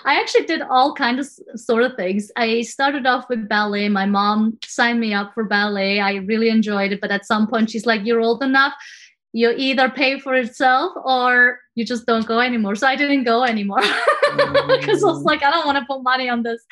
I 0.05 0.21
actually 0.21 0.47
did 0.47 0.63
all 0.63 0.95
kind 0.95 1.19
of 1.19 1.29
sort 1.57 1.83
of 1.83 1.97
things. 1.97 2.31
I 2.37 2.63
started 2.63 3.07
off 3.07 3.29
with 3.29 3.49
ballet. 3.49 3.89
My 3.89 4.07
mom 4.07 4.57
signed 4.65 5.01
me 5.01 5.15
up 5.15 5.35
for 5.35 5.43
ballet. 5.43 5.99
I 5.99 6.17
really 6.17 6.49
enjoyed 6.49 6.93
it, 6.93 7.01
but 7.01 7.11
at 7.11 7.27
some 7.27 7.49
point 7.49 7.71
she's 7.71 7.87
like, 7.87 8.05
"You're 8.05 8.21
old 8.21 8.41
enough 8.41 8.73
you 9.37 9.53
either 9.55 9.91
pay 9.91 10.19
for 10.19 10.35
itself 10.35 10.93
or 11.05 11.59
you 11.75 11.85
just 11.85 12.07
don't 12.07 12.27
go 12.27 12.41
anymore. 12.41 12.75
So 12.75 12.87
I 12.87 12.97
didn't 12.97 13.25
go 13.25 13.45
anymore 13.45 13.83
because 14.37 15.05
I 15.05 15.09
was 15.09 15.23
mm. 15.23 15.27
like, 15.27 15.43
I 15.43 15.51
don't 15.51 15.67
want 15.67 15.77
to 15.77 15.85
put 15.85 16.03
money 16.03 16.27
on 16.31 16.43
this. 16.43 16.65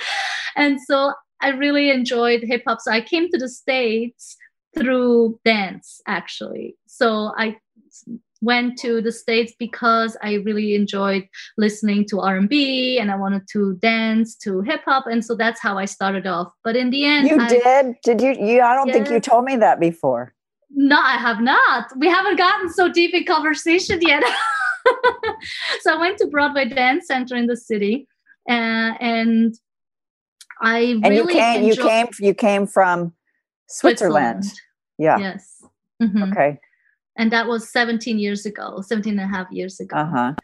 And 0.57 0.81
so 0.81 1.13
I 1.45 1.51
really 1.51 1.91
enjoyed 1.91 2.43
hip 2.43 2.63
hop. 2.67 2.81
So 2.81 2.91
I 2.91 3.01
came 3.01 3.29
to 3.31 3.39
the 3.39 3.49
States 3.49 4.37
through 4.77 5.39
dance, 5.45 6.01
actually. 6.07 6.77
So 6.87 7.33
I 7.37 7.59
went 8.43 8.77
to 8.77 9.01
the 9.01 9.13
states 9.13 9.55
because 9.59 10.19
i 10.21 10.35
really 10.35 10.75
enjoyed 10.75 11.27
listening 11.57 12.05
to 12.05 12.21
r&b 12.21 12.99
and 12.99 13.11
i 13.11 13.17
wanted 13.17 13.41
to 13.51 13.75
dance 13.77 14.35
to 14.37 14.61
hip 14.61 14.83
hop 14.85 15.07
and 15.07 15.25
so 15.25 15.35
that's 15.35 15.63
how 15.63 15.79
i 15.79 15.87
started 15.87 16.27
off 16.27 16.53
but 16.63 16.77
in 16.77 16.91
the 16.91 17.07
end 17.07 17.27
you 17.27 17.41
I, 17.41 17.49
did 17.49 17.97
did 18.03 18.21
you 18.21 18.33
you 18.33 18.61
i 18.61 18.75
don't 18.75 18.93
think 18.93 19.09
you 19.09 19.19
told 19.19 19.47
me 19.47 19.57
that 19.57 19.81
before 19.81 20.35
no, 20.75 20.99
I 20.99 21.17
have 21.17 21.41
not. 21.41 21.97
We 21.97 22.09
haven't 22.09 22.37
gotten 22.37 22.69
so 22.73 22.91
deep 22.91 23.15
in 23.15 23.25
conversation 23.25 24.01
yet. 24.03 24.25
so 25.81 25.95
I 25.95 25.99
went 25.99 26.19
to 26.19 26.27
Broadway 26.27 26.69
Dance 26.69 27.07
Center 27.07 27.37
in 27.37 27.47
the 27.47 27.57
city, 27.57 28.09
uh, 28.49 28.95
and 29.01 29.55
I 30.61 31.01
and 31.03 31.15
you 31.15 31.27
came 31.27 31.65
you 31.65 31.77
came 31.77 32.09
you 32.21 32.35
came 32.35 32.67
from 32.67 33.13
Switzerland. 33.69 34.45
Switzerland. 34.45 34.61
Yeah. 34.99 35.19
Yes. 35.19 35.65
Mm-hmm. 36.03 36.23
Okay. 36.33 36.59
And 37.17 37.33
that 37.33 37.47
was 37.47 37.69
17 37.71 38.19
years 38.19 38.45
ago, 38.45 38.81
17 38.81 39.19
and 39.19 39.21
a 39.21 39.27
half 39.27 39.51
years 39.53 39.79
ago. 39.81 39.97
Uh-huh. 39.97 40.35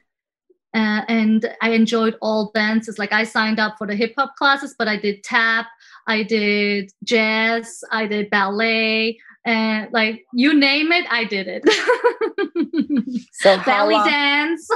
Uh, 0.73 1.03
and 1.09 1.53
I 1.61 1.71
enjoyed 1.71 2.17
all 2.21 2.53
dances. 2.55 2.99
Like 2.99 3.13
I 3.13 3.25
signed 3.25 3.59
up 3.59 3.77
for 3.77 3.89
the 3.89 3.97
hip 3.97 4.15
hop 4.17 4.37
classes, 4.37 4.75
but 4.79 4.87
I 4.87 4.97
did 4.97 5.25
tap, 5.25 5.67
I 6.07 6.23
did 6.23 6.93
jazz, 7.03 7.83
I 7.91 8.07
did 8.07 8.31
ballet, 8.31 9.19
and 9.45 9.91
like 9.93 10.25
you 10.33 10.59
name 10.59 10.93
it, 10.93 11.07
I 11.11 11.25
did 11.25 11.47
it. 11.49 11.65
so 13.33 13.59
belly 13.65 13.95
long? 13.95 14.07
dance. 14.07 14.69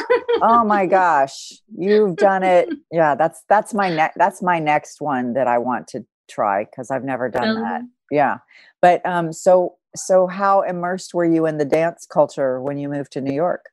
oh 0.43 0.65
my 0.65 0.87
gosh, 1.01 1.53
you've 1.77 2.17
done 2.17 2.43
it. 2.43 2.69
Yeah, 2.91 3.15
that's 3.15 3.43
that's 3.49 3.75
my 3.75 3.91
next 3.91 4.17
that's 4.17 4.43
my 4.43 4.59
next 4.59 5.01
one 5.01 5.35
that 5.35 5.47
I 5.47 5.59
want 5.59 5.89
to 5.89 6.05
try 6.31 6.65
because 6.65 6.91
I've 6.91 7.05
never 7.05 7.29
done 7.29 7.49
really? 7.49 7.61
that. 7.63 7.83
Yeah, 8.11 8.39
but 8.81 9.05
um, 9.05 9.33
so 9.33 9.77
so 9.97 10.27
how 10.27 10.63
immersed 10.63 11.15
were 11.15 11.25
you 11.25 11.47
in 11.47 11.59
the 11.59 11.65
dance 11.65 12.07
culture 12.07 12.61
when 12.61 12.79
you 12.79 12.89
moved 12.89 13.13
to 13.13 13.21
New 13.21 13.35
York? 13.35 13.67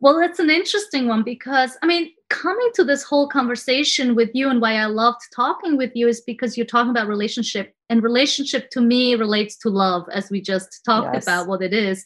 Well, 0.00 0.18
it's 0.18 0.38
an 0.38 0.48
interesting 0.48 1.08
one 1.08 1.22
because 1.22 1.76
I 1.82 1.86
mean, 1.86 2.10
coming 2.30 2.70
to 2.74 2.84
this 2.84 3.02
whole 3.02 3.28
conversation 3.28 4.14
with 4.14 4.30
you 4.32 4.48
and 4.48 4.60
why 4.60 4.76
I 4.76 4.86
loved 4.86 5.20
talking 5.34 5.76
with 5.76 5.90
you 5.94 6.08
is 6.08 6.22
because 6.22 6.56
you're 6.56 6.66
talking 6.66 6.90
about 6.90 7.06
relationship, 7.06 7.74
and 7.90 8.02
relationship 8.02 8.70
to 8.70 8.80
me 8.80 9.16
relates 9.16 9.56
to 9.58 9.68
love, 9.68 10.08
as 10.12 10.30
we 10.30 10.40
just 10.40 10.80
talked 10.86 11.12
yes. 11.12 11.24
about 11.24 11.48
what 11.48 11.60
it 11.60 11.74
is. 11.74 12.04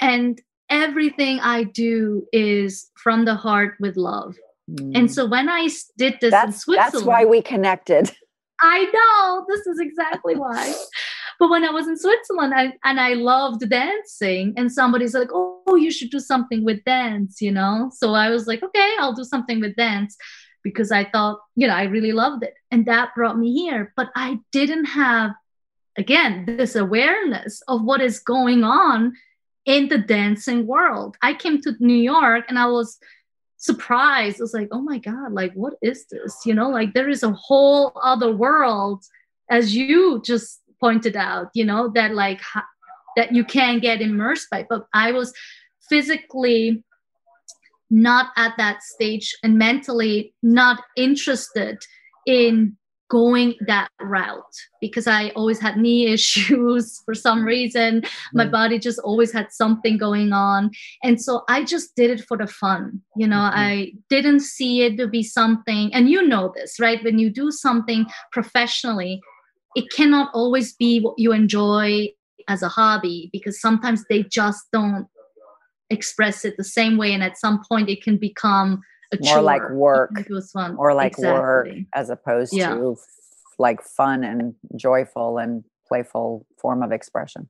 And 0.00 0.40
everything 0.70 1.40
I 1.40 1.64
do 1.64 2.26
is 2.32 2.90
from 2.96 3.26
the 3.26 3.34
heart 3.34 3.74
with 3.78 3.96
love. 3.96 4.36
Mm. 4.70 4.96
And 4.96 5.12
so 5.12 5.26
when 5.26 5.48
I 5.48 5.68
did 5.98 6.16
this 6.20 6.30
that's, 6.30 6.46
in 6.46 6.52
Switzerland, 6.52 6.94
that's 6.94 7.04
why 7.04 7.24
we 7.26 7.42
connected. 7.42 8.10
I 8.60 8.84
know 8.84 9.46
this 9.48 9.66
is 9.66 9.78
exactly 9.78 10.36
why. 10.44 10.74
But 11.38 11.50
when 11.50 11.64
I 11.64 11.70
was 11.70 11.86
in 11.86 11.96
Switzerland 11.96 12.52
I, 12.54 12.72
and 12.82 12.98
I 12.98 13.14
loved 13.14 13.68
dancing, 13.68 14.54
and 14.56 14.72
somebody's 14.72 15.14
like, 15.14 15.28
oh, 15.32 15.76
you 15.76 15.90
should 15.90 16.10
do 16.10 16.18
something 16.18 16.64
with 16.64 16.82
dance, 16.84 17.40
you 17.40 17.52
know? 17.52 17.90
So 17.94 18.14
I 18.14 18.30
was 18.30 18.46
like, 18.46 18.62
okay, 18.62 18.96
I'll 18.98 19.12
do 19.12 19.24
something 19.24 19.60
with 19.60 19.76
dance 19.76 20.16
because 20.62 20.92
I 20.92 21.04
thought, 21.04 21.40
you 21.56 21.66
know, 21.66 21.74
I 21.74 21.84
really 21.84 22.12
loved 22.12 22.42
it. 22.42 22.54
And 22.70 22.86
that 22.86 23.14
brought 23.14 23.38
me 23.38 23.52
here. 23.52 23.92
But 23.96 24.08
I 24.14 24.38
didn't 24.52 24.86
have, 24.86 25.32
again, 25.96 26.44
this 26.46 26.74
awareness 26.74 27.62
of 27.68 27.82
what 27.82 28.00
is 28.00 28.20
going 28.20 28.64
on 28.64 29.14
in 29.64 29.88
the 29.88 29.98
dancing 29.98 30.66
world. 30.66 31.16
I 31.22 31.34
came 31.34 31.60
to 31.62 31.76
New 31.80 31.94
York 31.94 32.46
and 32.48 32.58
I 32.58 32.66
was 32.66 32.98
surprised. 33.56 34.40
I 34.40 34.44
was 34.44 34.54
like, 34.54 34.68
oh 34.72 34.80
my 34.80 34.98
God, 34.98 35.32
like, 35.32 35.52
what 35.54 35.74
is 35.82 36.06
this? 36.10 36.46
You 36.46 36.54
know, 36.54 36.70
like 36.70 36.94
there 36.94 37.08
is 37.08 37.22
a 37.22 37.32
whole 37.32 37.92
other 38.02 38.34
world, 38.34 39.04
as 39.50 39.74
you 39.74 40.22
just 40.24 40.60
pointed 40.80 41.16
out 41.16 41.48
you 41.54 41.64
know 41.64 41.88
that 41.88 42.14
like 42.14 42.40
that 43.16 43.34
you 43.34 43.44
can 43.44 43.78
get 43.78 44.00
immersed 44.00 44.48
by 44.50 44.64
but 44.68 44.86
i 44.94 45.12
was 45.12 45.32
physically 45.88 46.82
not 47.90 48.30
at 48.36 48.54
that 48.58 48.82
stage 48.82 49.34
and 49.42 49.58
mentally 49.58 50.34
not 50.42 50.82
interested 50.96 51.78
in 52.26 52.76
going 53.08 53.54
that 53.66 53.88
route 54.00 54.42
because 54.80 55.06
I 55.06 55.30
always 55.30 55.58
had 55.60 55.78
knee 55.78 56.06
issues 56.12 57.00
for 57.04 57.14
some 57.14 57.44
reason. 57.44 58.02
My 58.32 58.44
mm-hmm. 58.44 58.52
body 58.52 58.78
just 58.78 58.98
always 59.00 59.32
had 59.32 59.50
something 59.50 59.96
going 59.96 60.32
on. 60.32 60.70
And 61.02 61.20
so 61.20 61.42
I 61.48 61.64
just 61.64 61.96
did 61.96 62.10
it 62.10 62.24
for 62.24 62.36
the 62.36 62.46
fun. 62.46 63.00
You 63.16 63.26
know, 63.26 63.36
mm-hmm. 63.36 63.58
I 63.58 63.92
didn't 64.10 64.40
see 64.40 64.82
it 64.82 64.96
to 64.98 65.08
be 65.08 65.22
something, 65.22 65.92
and 65.94 66.08
you 66.08 66.26
know 66.26 66.52
this, 66.54 66.78
right? 66.78 67.02
When 67.02 67.18
you 67.18 67.30
do 67.30 67.50
something 67.50 68.06
professionally, 68.32 69.20
it 69.74 69.90
cannot 69.90 70.30
always 70.34 70.74
be 70.74 71.00
what 71.00 71.14
you 71.18 71.32
enjoy 71.32 72.08
as 72.48 72.62
a 72.62 72.68
hobby 72.68 73.28
because 73.32 73.60
sometimes 73.60 74.04
they 74.08 74.22
just 74.22 74.64
don't 74.72 75.06
express 75.90 76.44
it 76.44 76.56
the 76.56 76.64
same 76.64 76.96
way 76.96 77.12
and 77.12 77.22
at 77.22 77.38
some 77.38 77.62
point 77.68 77.88
it 77.88 78.02
can 78.02 78.16
become 78.16 78.82
a 79.12 79.18
more 79.22 79.34
chore. 79.34 79.42
like 79.42 79.70
work 79.70 80.10
it 80.18 80.30
was 80.30 80.50
fun 80.50 80.76
or 80.76 80.94
like 80.94 81.12
exactly. 81.12 81.40
work 81.40 81.68
as 81.94 82.10
opposed 82.10 82.54
yeah. 82.54 82.74
to 82.74 82.96
like 83.58 83.82
fun 83.82 84.22
and 84.22 84.54
joyful 84.76 85.38
and 85.38 85.64
playful 85.86 86.46
form 86.60 86.82
of 86.82 86.92
expression 86.92 87.48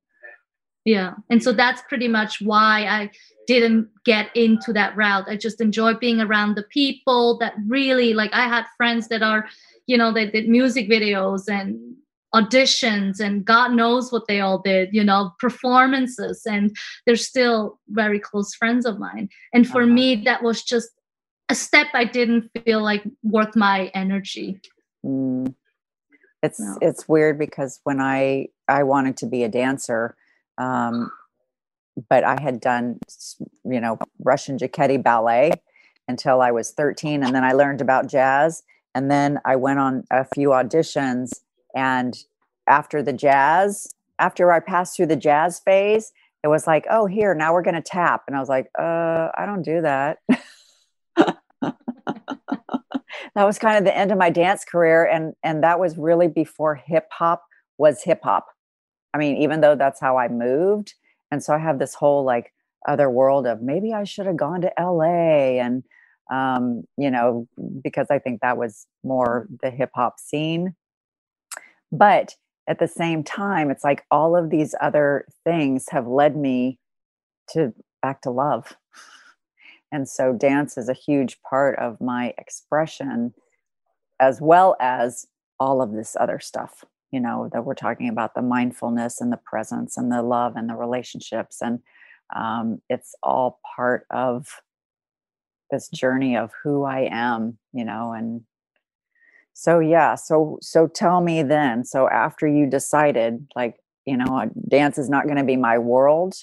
yeah 0.85 1.15
and 1.29 1.43
so 1.43 1.53
that's 1.53 1.83
pretty 1.89 2.07
much 2.07 2.41
why 2.41 2.87
i 2.87 3.11
didn't 3.49 3.89
get 4.05 4.35
into 4.37 4.73
that 4.73 4.97
route 4.97 5.25
i 5.29 5.37
just 5.37 5.61
enjoy 5.61 5.93
being 5.95 6.21
around 6.21 6.55
the 6.55 6.63
people 6.63 7.37
that 7.39 7.55
really 7.67 8.15
like 8.15 8.33
i 8.33 8.47
had 8.47 8.65
friends 8.77 9.09
that 9.09 9.23
are 9.23 9.49
you 9.87 9.99
know 9.99 10.13
they 10.13 10.31
did 10.31 10.49
music 10.49 10.89
videos 10.89 11.49
and 11.49 11.97
auditions 12.35 13.21
and 13.21 13.45
God 13.45 13.73
knows 13.73 14.13
what 14.13 14.27
they 14.27 14.41
all 14.41 14.59
did, 14.59 14.91
you 14.93 15.03
know, 15.03 15.33
performances, 15.39 16.43
and 16.47 16.77
they're 17.07 17.17
still 17.17 17.79
very 17.89 18.21
close 18.21 18.55
friends 18.55 18.85
of 18.85 18.99
mine. 18.99 19.29
And 19.53 19.67
for 19.67 19.83
uh-huh. 19.83 19.93
me, 19.93 20.17
that 20.25 20.43
was 20.43 20.63
just 20.63 20.91
a 21.49 21.55
step 21.55 21.89
I 21.95 22.05
didn't 22.05 22.51
feel 22.65 22.83
like 22.83 23.03
worth 23.23 23.57
my 23.57 23.91
energy. 23.95 24.61
Mm. 25.05 25.55
It's 26.43 26.61
no. 26.61 26.79
it's 26.81 27.09
weird 27.09 27.39
because 27.39 27.81
when 27.85 28.01
I 28.01 28.49
I 28.69 28.83
wanted 28.85 29.17
to 29.19 29.27
be 29.27 29.43
a 29.43 29.49
dancer, 29.49 30.15
um, 30.57 31.11
but 32.09 32.23
I 32.23 32.41
had 32.41 32.61
done 32.61 33.01
you 33.65 33.81
know 33.81 33.99
Russian 34.21 34.59
Cecchetti 34.59 35.03
ballet 35.03 35.53
until 36.07 36.41
I 36.41 36.53
was 36.53 36.73
13, 36.73 37.25
and 37.25 37.35
then 37.35 37.45
I 37.45 37.53
learned 37.53 37.81
about 37.81 38.09
jazz, 38.09 38.63
and 38.95 39.11
then 39.11 39.41
I 39.45 39.57
went 39.57 39.79
on 39.79 40.05
a 40.11 40.25
few 40.25 40.51
auditions 40.51 41.41
and 41.79 42.19
after 42.67 43.05
the 43.05 43.13
jazz, 43.13 43.95
after 44.19 44.53
I 44.53 44.59
passed 44.59 44.97
through 44.97 45.07
the 45.07 45.15
jazz 45.17 45.61
phase, 45.61 46.11
it 46.43 46.49
was 46.49 46.67
like, 46.67 46.87
oh, 46.91 47.07
here, 47.07 47.37
now 47.37 47.55
we're 47.55 47.63
going 47.63 47.77
to 47.77 47.81
tap. 47.81 48.25
And 48.27 48.37
I 48.37 48.41
was 48.41 48.49
like, 48.49 48.67
uh, 48.77 49.29
I 49.39 49.47
don't 49.47 49.63
do 49.63 49.83
that. 49.83 50.19
that 51.17 51.77
was 53.37 53.61
kind 53.61 53.79
of 53.79 53.85
the 53.85 53.97
end 53.97 54.11
of 54.11 54.19
my 54.19 54.29
dance 54.29 54.65
career. 54.65 55.05
And, 55.05 55.35
and 55.45 55.63
that 55.63 55.79
was 55.79 55.97
really 55.97 56.27
before 56.27 56.75
hip 56.75 57.07
hop 57.13 57.45
was 57.79 58.03
hip 58.03 58.23
hop. 58.25 58.47
I 59.15 59.19
mean, 59.19 59.37
even 59.37 59.61
though 59.61 59.77
that's 59.77 60.01
how 60.01 60.19
I 60.19 60.27
moved. 60.27 60.95
And 61.31 61.45
so 61.45 61.55
I 61.55 61.59
have 61.59 61.79
this 61.79 61.95
whole 61.95 62.25
like 62.25 62.53
other 62.89 63.09
world 63.09 63.47
of 63.47 63.63
maybe 63.63 63.93
I 63.93 64.03
should 64.03 64.27
have 64.27 64.37
gone 64.37 64.63
to 64.63 64.73
LA 64.81 65.61
and, 65.61 65.85
um, 66.29 66.83
you 66.97 67.13
know, 67.13 67.47
because 67.85 68.09
I 68.11 68.19
think 68.19 68.41
that 68.41 68.59
was 68.59 68.89
more 69.05 69.47
the 69.63 69.71
hip 69.71 69.91
hop 69.95 70.19
scene. 70.19 70.75
But 71.91 72.37
at 72.69 72.79
the 72.79 72.89
same 72.89 73.25
time, 73.25 73.71
it's 73.71 73.85
like 73.85 74.05
all 74.11 74.37
of 74.37 74.51
these 74.51 74.75
other 74.81 75.27
things 75.45 75.87
have 75.91 76.07
led 76.07 76.37
me 76.37 76.79
to 77.51 77.73
back 78.03 78.21
to 78.23 78.31
love. 78.31 78.77
And 79.91 80.07
so 80.07 80.35
dance 80.35 80.77
is 80.77 80.89
a 80.89 80.95
huge 80.95 81.39
part 81.49 81.79
of 81.79 82.01
my 82.01 82.35
expression, 82.37 83.33
as 84.21 84.39
well 84.41 84.77
as 84.81 85.27
all 85.59 85.81
of 85.81 85.93
this 85.93 86.15
other 86.21 86.39
stuff, 86.39 86.85
you 87.11 87.21
know, 87.21 87.49
that 87.53 87.65
we're 87.65 87.75
talking 87.75 88.09
about 88.09 88.35
the 88.35 88.43
mindfulness 88.43 89.21
and 89.21 89.33
the 89.33 89.41
presence 89.45 89.97
and 89.97 90.13
the 90.13 90.23
love 90.23 90.57
and 90.57 90.69
the 90.69 90.75
relationships. 90.75 91.63
And 91.63 91.81
um, 92.37 92.83
it's 92.91 93.15
all 93.23 93.61
part 93.77 94.07
of 94.11 94.61
this 95.71 95.89
journey 95.89 96.37
of 96.37 96.53
who 96.63 96.85
I 96.85 97.09
am, 97.11 97.59
you 97.73 97.85
know, 97.85 98.13
and 98.13 98.43
so 99.59 99.81
yeah 99.81 100.15
so 100.15 100.57
so 100.63 100.87
tell 100.87 101.21
me 101.21 101.43
then 101.43 101.85
so 101.85 102.09
after 102.09 102.47
you 102.47 102.65
decided 102.65 103.45
like 103.57 103.75
you 104.07 104.17
know 104.17 104.39
uh, 104.39 104.47
dance 104.69 104.99
is 104.99 105.09
not 105.09 105.25
going 105.25 105.37
to 105.37 105.43
be 105.43 105.57
my 105.57 105.77
world 105.77 106.37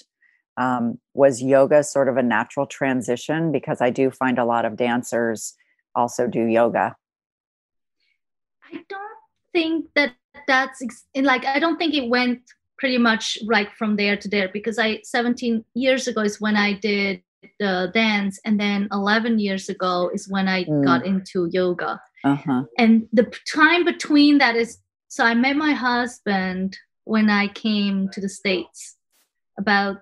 um, 0.58 0.98
was 1.14 1.42
yoga 1.42 1.84
sort 1.84 2.08
of 2.08 2.16
a 2.16 2.22
natural 2.22 2.66
transition? 2.66 3.52
Because 3.52 3.80
i 3.80 3.88
do 3.88 4.10
find 4.10 4.38
a 4.38 4.44
lot 4.44 4.66
of 4.66 4.76
dancers 4.76 5.54
also 5.94 6.26
do 6.26 6.44
yoga. 6.44 6.94
I 8.70 8.84
don't 8.88 9.18
think 9.52 9.86
that 9.94 10.12
that's 10.46 10.82
like 11.14 11.46
i 11.46 11.58
don't 11.58 11.78
think 11.78 11.94
it 11.94 12.10
went 12.10 12.40
pretty 12.78 12.98
much 12.98 13.38
like 13.44 13.74
from 13.76 13.96
there 13.96 14.16
to 14.18 14.28
there 14.28 14.50
because 14.52 14.78
i 14.78 15.00
17 15.02 15.64
years 15.72 16.06
ago 16.06 16.20
is 16.20 16.38
when 16.38 16.56
i 16.56 16.74
did 16.74 17.22
the 17.58 17.90
dance 17.94 18.38
and 18.44 18.58
then 18.58 18.88
11 18.92 19.38
years 19.38 19.68
ago 19.68 20.10
is 20.12 20.28
when 20.28 20.48
i 20.48 20.64
mm. 20.64 20.84
got 20.84 21.04
into 21.06 21.48
yoga 21.52 22.00
uh-huh. 22.26 22.64
And 22.76 23.08
the 23.12 23.32
time 23.54 23.84
between 23.84 24.38
that 24.38 24.56
is 24.56 24.78
so 25.08 25.24
I 25.24 25.34
met 25.34 25.56
my 25.56 25.72
husband 25.72 26.76
when 27.04 27.30
I 27.30 27.46
came 27.48 28.08
to 28.10 28.20
the 28.20 28.28
States 28.28 28.96
about 29.58 29.98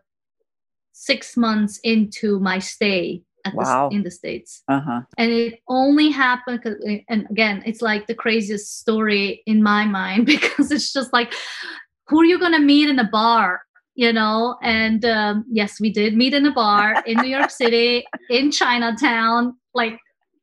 six 0.92 1.36
months 1.36 1.78
into 1.84 2.40
my 2.40 2.58
stay 2.58 3.22
wow. 3.52 3.90
the, 3.90 3.96
in 3.96 4.02
the 4.02 4.10
States. 4.10 4.62
Uh-huh. 4.68 5.02
And 5.18 5.30
it 5.30 5.60
only 5.68 6.10
happened, 6.10 6.64
and 7.08 7.26
again, 7.30 7.62
it's 7.66 7.82
like 7.82 8.06
the 8.06 8.14
craziest 8.14 8.80
story 8.80 9.42
in 9.46 9.62
my 9.62 9.84
mind 10.00 10.24
because 10.26 10.70
it's 10.70 10.92
just 10.92 11.12
like, 11.12 11.34
who 12.08 12.20
are 12.20 12.24
you 12.24 12.38
going 12.38 12.52
to 12.52 12.58
meet 12.58 12.88
in 12.88 12.98
a 12.98 13.08
bar? 13.08 13.62
You 13.96 14.12
know, 14.12 14.56
and 14.60 15.04
um, 15.04 15.44
yes, 15.50 15.80
we 15.80 15.90
did 15.90 16.16
meet 16.16 16.34
in 16.34 16.46
a 16.46 16.52
bar 16.52 17.02
in 17.06 17.18
New 17.18 17.28
York 17.28 17.50
City, 17.50 18.04
in 18.30 18.50
Chinatown, 18.50 19.56
like 19.72 19.98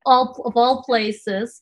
all 0.05 0.41
of 0.45 0.55
all 0.55 0.83
places. 0.83 1.59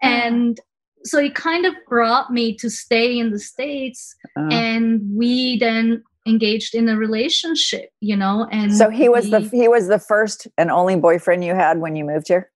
And 0.00 0.60
so 1.04 1.18
it 1.18 1.34
kind 1.34 1.66
of 1.66 1.74
brought 1.88 2.32
me 2.32 2.54
to 2.56 2.70
stay 2.70 3.18
in 3.18 3.30
the 3.30 3.38
states 3.38 4.14
uh, 4.38 4.48
and 4.50 5.00
we 5.14 5.58
then 5.58 6.02
engaged 6.26 6.74
in 6.74 6.88
a 6.88 6.96
relationship 6.96 7.90
you 8.00 8.16
know 8.16 8.46
and 8.52 8.72
so 8.72 8.88
he 8.88 9.08
was 9.08 9.24
we, 9.24 9.30
the 9.30 9.40
he 9.40 9.66
was 9.66 9.88
the 9.88 9.98
first 9.98 10.46
and 10.56 10.70
only 10.70 10.94
boyfriend 10.94 11.44
you 11.44 11.52
had 11.52 11.78
when 11.78 11.96
you 11.96 12.04
moved 12.04 12.28
here 12.28 12.51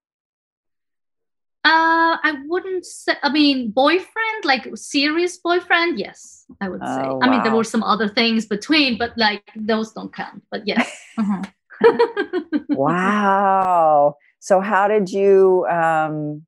uh 1.66 2.14
i 2.22 2.32
wouldn't 2.46 2.86
say 2.86 3.14
i 3.24 3.28
mean 3.28 3.70
boyfriend 3.70 4.44
like 4.44 4.68
serious 4.76 5.36
boyfriend 5.38 5.98
yes 5.98 6.46
i 6.60 6.68
would 6.68 6.80
oh, 6.82 6.96
say. 6.96 7.02
Wow. 7.02 7.20
i 7.22 7.30
mean 7.30 7.42
there 7.42 7.54
were 7.54 7.64
some 7.64 7.82
other 7.82 8.08
things 8.08 8.46
between 8.46 8.96
but 8.96 9.12
like 9.18 9.42
those 9.56 9.92
don't 9.92 10.14
count 10.14 10.42
but 10.50 10.62
yes. 10.66 10.88
Uh-huh. 11.18 11.42
wow. 12.68 14.16
So 14.38 14.60
how 14.60 14.88
did 14.88 15.10
you 15.10 15.66
um 15.70 16.46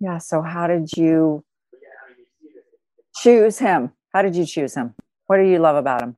yeah 0.00 0.18
so 0.18 0.42
how 0.42 0.66
did 0.66 0.90
you 0.96 1.44
choose 3.16 3.58
him? 3.58 3.92
How 4.12 4.22
did 4.22 4.36
you 4.36 4.46
choose 4.46 4.74
him? 4.74 4.94
What 5.26 5.38
do 5.38 5.44
you 5.44 5.58
love 5.58 5.76
about 5.76 6.02
him? 6.02 6.16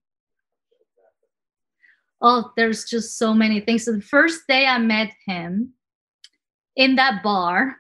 Oh 2.23 2.53
there's 2.57 2.85
just 2.85 3.19
so 3.19 3.35
many 3.35 3.61
things. 3.61 3.85
So 3.85 3.93
the 3.93 4.03
first 4.03 4.47
day 4.49 4.67
i 4.67 4.79
met 4.79 5.13
him 5.27 5.75
in 6.77 6.97
that 6.97 7.23
bar 7.23 7.77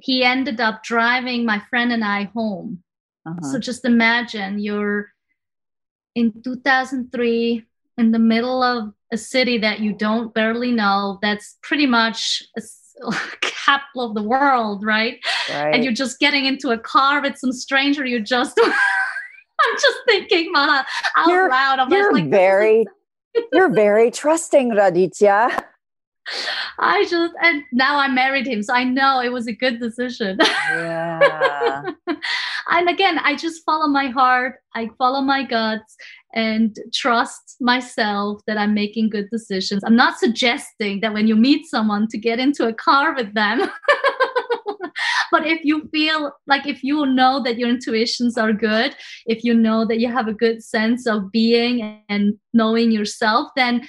he 0.00 0.22
ended 0.22 0.60
up 0.60 0.82
driving 0.82 1.44
my 1.44 1.60
friend 1.70 1.92
and 1.92 2.04
i 2.04 2.24
home 2.34 2.82
uh-huh. 3.26 3.52
so 3.52 3.58
just 3.58 3.84
imagine 3.84 4.58
you're 4.58 5.12
in 6.14 6.32
2003 6.42 7.64
in 7.96 8.12
the 8.12 8.18
middle 8.18 8.62
of 8.62 8.92
a 9.12 9.16
city 9.16 9.58
that 9.58 9.80
you 9.80 9.92
don't 9.92 10.34
barely 10.34 10.72
know 10.72 11.18
that's 11.22 11.56
pretty 11.62 11.86
much 11.86 12.42
a, 12.56 12.62
capital 13.40 14.08
of 14.08 14.14
the 14.14 14.22
world 14.22 14.84
right? 14.84 15.20
right 15.50 15.74
and 15.74 15.84
you're 15.84 15.92
just 15.92 16.18
getting 16.18 16.46
into 16.46 16.70
a 16.70 16.78
car 16.78 17.22
with 17.22 17.36
some 17.36 17.52
stranger 17.52 18.04
you 18.04 18.20
just 18.20 18.58
i'm 18.64 19.74
just 19.74 19.98
thinking 20.06 20.50
Mana, 20.52 20.84
out 21.16 21.28
you're, 21.28 21.48
loud 21.48 21.78
I'm 21.78 21.90
you're 21.90 22.12
like, 22.12 22.28
very 22.28 22.86
you're 23.52 23.72
very 23.72 24.10
trusting 24.10 24.70
raditya 24.70 25.62
I 26.78 27.04
just 27.06 27.34
and 27.42 27.62
now 27.72 27.98
I 27.98 28.08
married 28.08 28.46
him, 28.46 28.62
so 28.62 28.74
I 28.74 28.84
know 28.84 29.20
it 29.20 29.32
was 29.32 29.46
a 29.46 29.52
good 29.52 29.80
decision. 29.80 30.38
Yeah. 30.68 31.82
and 32.70 32.88
again, 32.88 33.18
I 33.18 33.34
just 33.34 33.64
follow 33.64 33.88
my 33.88 34.08
heart, 34.08 34.56
I 34.74 34.90
follow 34.98 35.22
my 35.22 35.42
guts, 35.42 35.96
and 36.34 36.76
trust 36.92 37.56
myself 37.60 38.40
that 38.46 38.58
I'm 38.58 38.74
making 38.74 39.10
good 39.10 39.28
decisions. 39.30 39.82
I'm 39.84 39.96
not 39.96 40.18
suggesting 40.18 41.00
that 41.00 41.14
when 41.14 41.26
you 41.26 41.36
meet 41.36 41.66
someone 41.66 42.06
to 42.08 42.18
get 42.18 42.38
into 42.38 42.66
a 42.66 42.74
car 42.74 43.14
with 43.14 43.32
them. 43.34 43.60
but 45.30 45.46
if 45.46 45.64
you 45.64 45.88
feel 45.90 46.32
like 46.46 46.66
if 46.66 46.82
you 46.82 47.06
know 47.06 47.42
that 47.42 47.58
your 47.58 47.70
intuitions 47.70 48.36
are 48.36 48.52
good, 48.52 48.94
if 49.26 49.42
you 49.42 49.54
know 49.54 49.86
that 49.86 50.00
you 50.00 50.12
have 50.12 50.28
a 50.28 50.34
good 50.34 50.62
sense 50.62 51.06
of 51.06 51.32
being 51.32 52.02
and 52.08 52.34
knowing 52.52 52.90
yourself, 52.90 53.48
then 53.56 53.86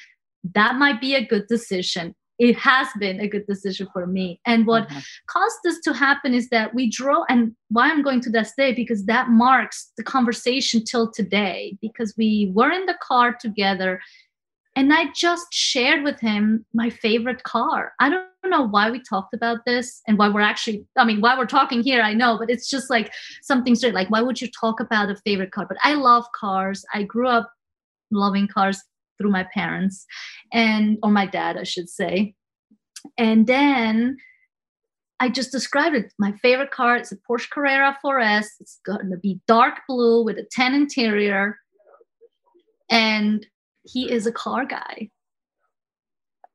that 0.55 0.75
might 0.75 1.01
be 1.01 1.15
a 1.15 1.25
good 1.25 1.45
decision 1.47 2.15
it 2.39 2.57
has 2.57 2.87
been 2.99 3.19
a 3.19 3.27
good 3.27 3.45
decision 3.45 3.87
for 3.91 4.07
me. 4.07 4.39
And 4.45 4.65
what 4.65 4.87
mm-hmm. 4.87 4.99
caused 5.27 5.57
this 5.63 5.79
to 5.81 5.93
happen 5.93 6.33
is 6.33 6.49
that 6.49 6.73
we 6.73 6.89
draw, 6.89 7.25
and 7.29 7.53
why 7.67 7.89
I'm 7.89 8.01
going 8.01 8.21
to 8.21 8.29
that 8.31 8.49
day, 8.57 8.73
because 8.73 9.05
that 9.05 9.29
marks 9.29 9.91
the 9.97 10.03
conversation 10.03 10.83
till 10.83 11.11
today, 11.11 11.77
because 11.81 12.15
we 12.17 12.51
were 12.55 12.71
in 12.71 12.85
the 12.85 12.97
car 13.01 13.35
together. 13.39 13.99
And 14.75 14.93
I 14.93 15.07
just 15.13 15.47
shared 15.51 16.03
with 16.03 16.19
him 16.21 16.65
my 16.73 16.89
favorite 16.89 17.43
car. 17.43 17.91
I 17.99 18.09
don't 18.09 18.25
know 18.45 18.67
why 18.67 18.89
we 18.89 19.01
talked 19.01 19.33
about 19.33 19.65
this 19.65 20.01
and 20.07 20.17
why 20.17 20.29
we're 20.29 20.39
actually, 20.39 20.85
I 20.95 21.03
mean, 21.03 21.19
why 21.19 21.37
we're 21.37 21.45
talking 21.45 21.83
here, 21.83 22.01
I 22.01 22.13
know, 22.13 22.37
but 22.37 22.49
it's 22.49 22.69
just 22.69 22.89
like 22.89 23.11
something 23.41 23.75
straight. 23.75 23.93
Like, 23.93 24.09
why 24.09 24.21
would 24.21 24.39
you 24.39 24.47
talk 24.49 24.79
about 24.79 25.09
a 25.09 25.17
favorite 25.25 25.51
car? 25.51 25.65
But 25.67 25.79
I 25.83 25.95
love 25.95 26.25
cars. 26.33 26.85
I 26.93 27.03
grew 27.03 27.27
up 27.27 27.51
loving 28.11 28.47
cars 28.47 28.81
through 29.19 29.31
my 29.31 29.45
parents 29.53 30.05
and 30.53 30.97
or 31.03 31.11
my 31.11 31.25
dad 31.25 31.57
i 31.57 31.63
should 31.63 31.89
say 31.89 32.33
and 33.17 33.47
then 33.47 34.17
I 35.19 35.29
just 35.29 35.51
described 35.51 35.95
it. 35.95 36.13
My 36.17 36.31
favorite 36.41 36.71
car 36.71 36.97
is 36.97 37.11
a 37.11 37.17
Porsche 37.17 37.49
Carrera 37.49 37.97
4S. 38.03 38.45
It's 38.59 38.79
going 38.85 39.09
to 39.09 39.17
be 39.17 39.41
dark 39.47 39.81
blue 39.87 40.23
with 40.23 40.37
a 40.37 40.47
tan 40.49 40.73
interior. 40.73 41.57
And 42.89 43.45
he 43.83 44.11
is 44.11 44.25
a 44.25 44.31
car 44.31 44.65
guy. 44.65 45.09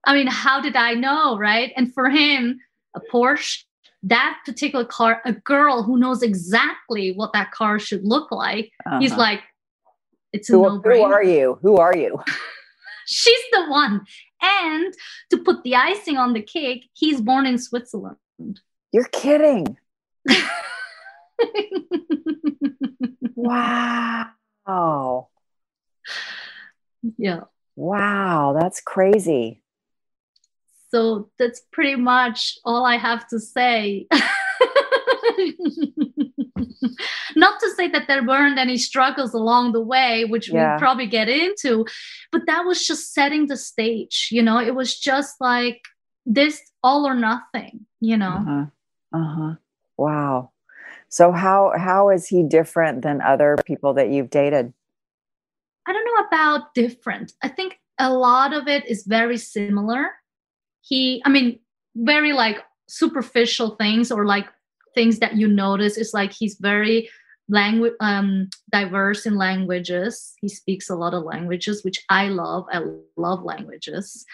I 0.07 0.14
mean, 0.14 0.27
how 0.27 0.61
did 0.61 0.77
I 0.77 0.94
know, 0.94 1.38
right? 1.38 1.72
And 1.77 1.92
for 1.92 2.09
him, 2.09 2.59
a 2.94 3.00
Porsche, 3.12 3.64
that 4.03 4.38
particular 4.44 4.85
car, 4.85 5.20
a 5.24 5.33
girl 5.33 5.83
who 5.83 5.98
knows 5.98 6.22
exactly 6.22 7.12
what 7.12 7.33
that 7.33 7.50
car 7.53 7.79
should 7.79 8.05
look 8.05 8.31
like, 8.31 8.70
uh-huh. 8.87 8.98
he's 8.98 9.16
like, 9.16 9.40
it's 10.35 10.49
who, 10.49 10.62
no-brainer. 10.62 10.97
Who 10.97 11.03
are 11.05 11.23
you? 11.23 11.59
Who 11.62 11.77
are 11.77 11.97
you? 11.97 12.20
She's 13.07 13.44
the 13.53 13.66
one. 13.66 14.05
And 14.42 14.92
to 15.31 15.38
put 15.38 15.62
the 15.62 15.77
icing 15.77 16.16
on 16.16 16.33
the 16.33 16.42
cake, 16.42 16.90
he's 16.92 17.20
born 17.20 17.47
in 17.47 17.57
Switzerland. 17.57 18.16
You're 18.92 19.05
kidding. 19.05 19.79
wow. 23.37 25.29
Yeah. 27.16 27.40
Wow, 27.77 28.57
that's 28.59 28.81
crazy. 28.81 29.62
So 30.90 31.31
that's 31.38 31.62
pretty 31.73 31.94
much 31.97 32.59
all 32.64 32.85
I 32.85 32.97
have 32.97 33.29
to 33.29 33.38
say. 33.38 34.09
Not 37.37 37.61
to 37.61 37.71
say 37.77 37.88
that 37.88 38.07
there 38.07 38.25
weren't 38.25 38.59
any 38.59 38.77
struggles 38.77 39.35
along 39.35 39.73
the 39.73 39.81
way, 39.81 40.25
which 40.25 40.49
yeah. 40.49 40.71
we'll 40.71 40.79
probably 40.79 41.07
get 41.07 41.29
into, 41.29 41.85
but 42.31 42.43
that 42.47 42.64
was 42.64 42.87
just 42.87 43.12
setting 43.12 43.47
the 43.47 43.57
stage. 43.57 44.29
You 44.31 44.43
know, 44.43 44.59
it 44.59 44.75
was 44.75 44.99
just 44.99 45.40
like 45.40 45.83
this 46.27 46.61
all 46.83 47.07
or 47.07 47.14
nothing, 47.14 47.87
you 48.01 48.17
know. 48.17 48.45
Uh-huh. 48.47 48.67
Uh-huh. 49.12 49.55
Wow. 49.97 50.51
So 51.09 51.33
how 51.33 51.73
how 51.77 52.11
is 52.11 52.27
he 52.27 52.43
different 52.43 53.03
than 53.03 53.21
other 53.21 53.57
people 53.64 53.95
that 53.95 54.11
you've 54.11 54.31
dated? 54.31 54.73
I 55.87 55.93
don't 55.93 56.05
know 56.05 56.27
about 56.27 56.75
different. 56.75 57.33
I 57.43 57.49
think 57.49 57.79
a 57.99 58.12
lot 58.12 58.53
of 58.53 58.69
it 58.69 58.87
is 58.87 59.05
very 59.05 59.37
similar. 59.37 60.11
He, 60.81 61.23
I 61.25 61.29
mean, 61.29 61.61
very 61.95 62.33
like 62.33 62.64
superficial 62.88 63.77
things 63.77 64.11
or 64.11 64.25
like 64.25 64.47
things 64.94 65.18
that 65.18 65.37
you 65.37 65.48
notice 65.48 65.96
is 65.96 66.14
like 66.14 66.33
he's 66.33 66.57
very 66.61 67.09
language 67.48 67.92
um 68.00 68.48
diverse 68.72 69.26
in 69.26 69.37
languages. 69.37 70.35
He 70.40 70.48
speaks 70.48 70.88
a 70.88 70.96
lot 70.96 71.14
of 71.14 71.24
languages 71.24 71.85
which 71.85 72.02
i 72.09 72.28
love. 72.28 72.66
I 72.72 72.80
love 73.16 73.42
languages. 73.42 74.24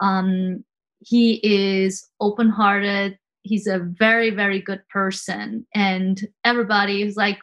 Um 0.00 0.64
he 1.00 1.40
is 1.42 2.08
open 2.20 2.48
hearted 2.48 3.18
he's 3.44 3.66
a 3.66 3.78
very 3.78 4.30
very 4.30 4.60
good 4.60 4.82
person. 4.88 5.66
And 5.74 6.20
everybody 6.44 7.02
is 7.02 7.16
like 7.16 7.38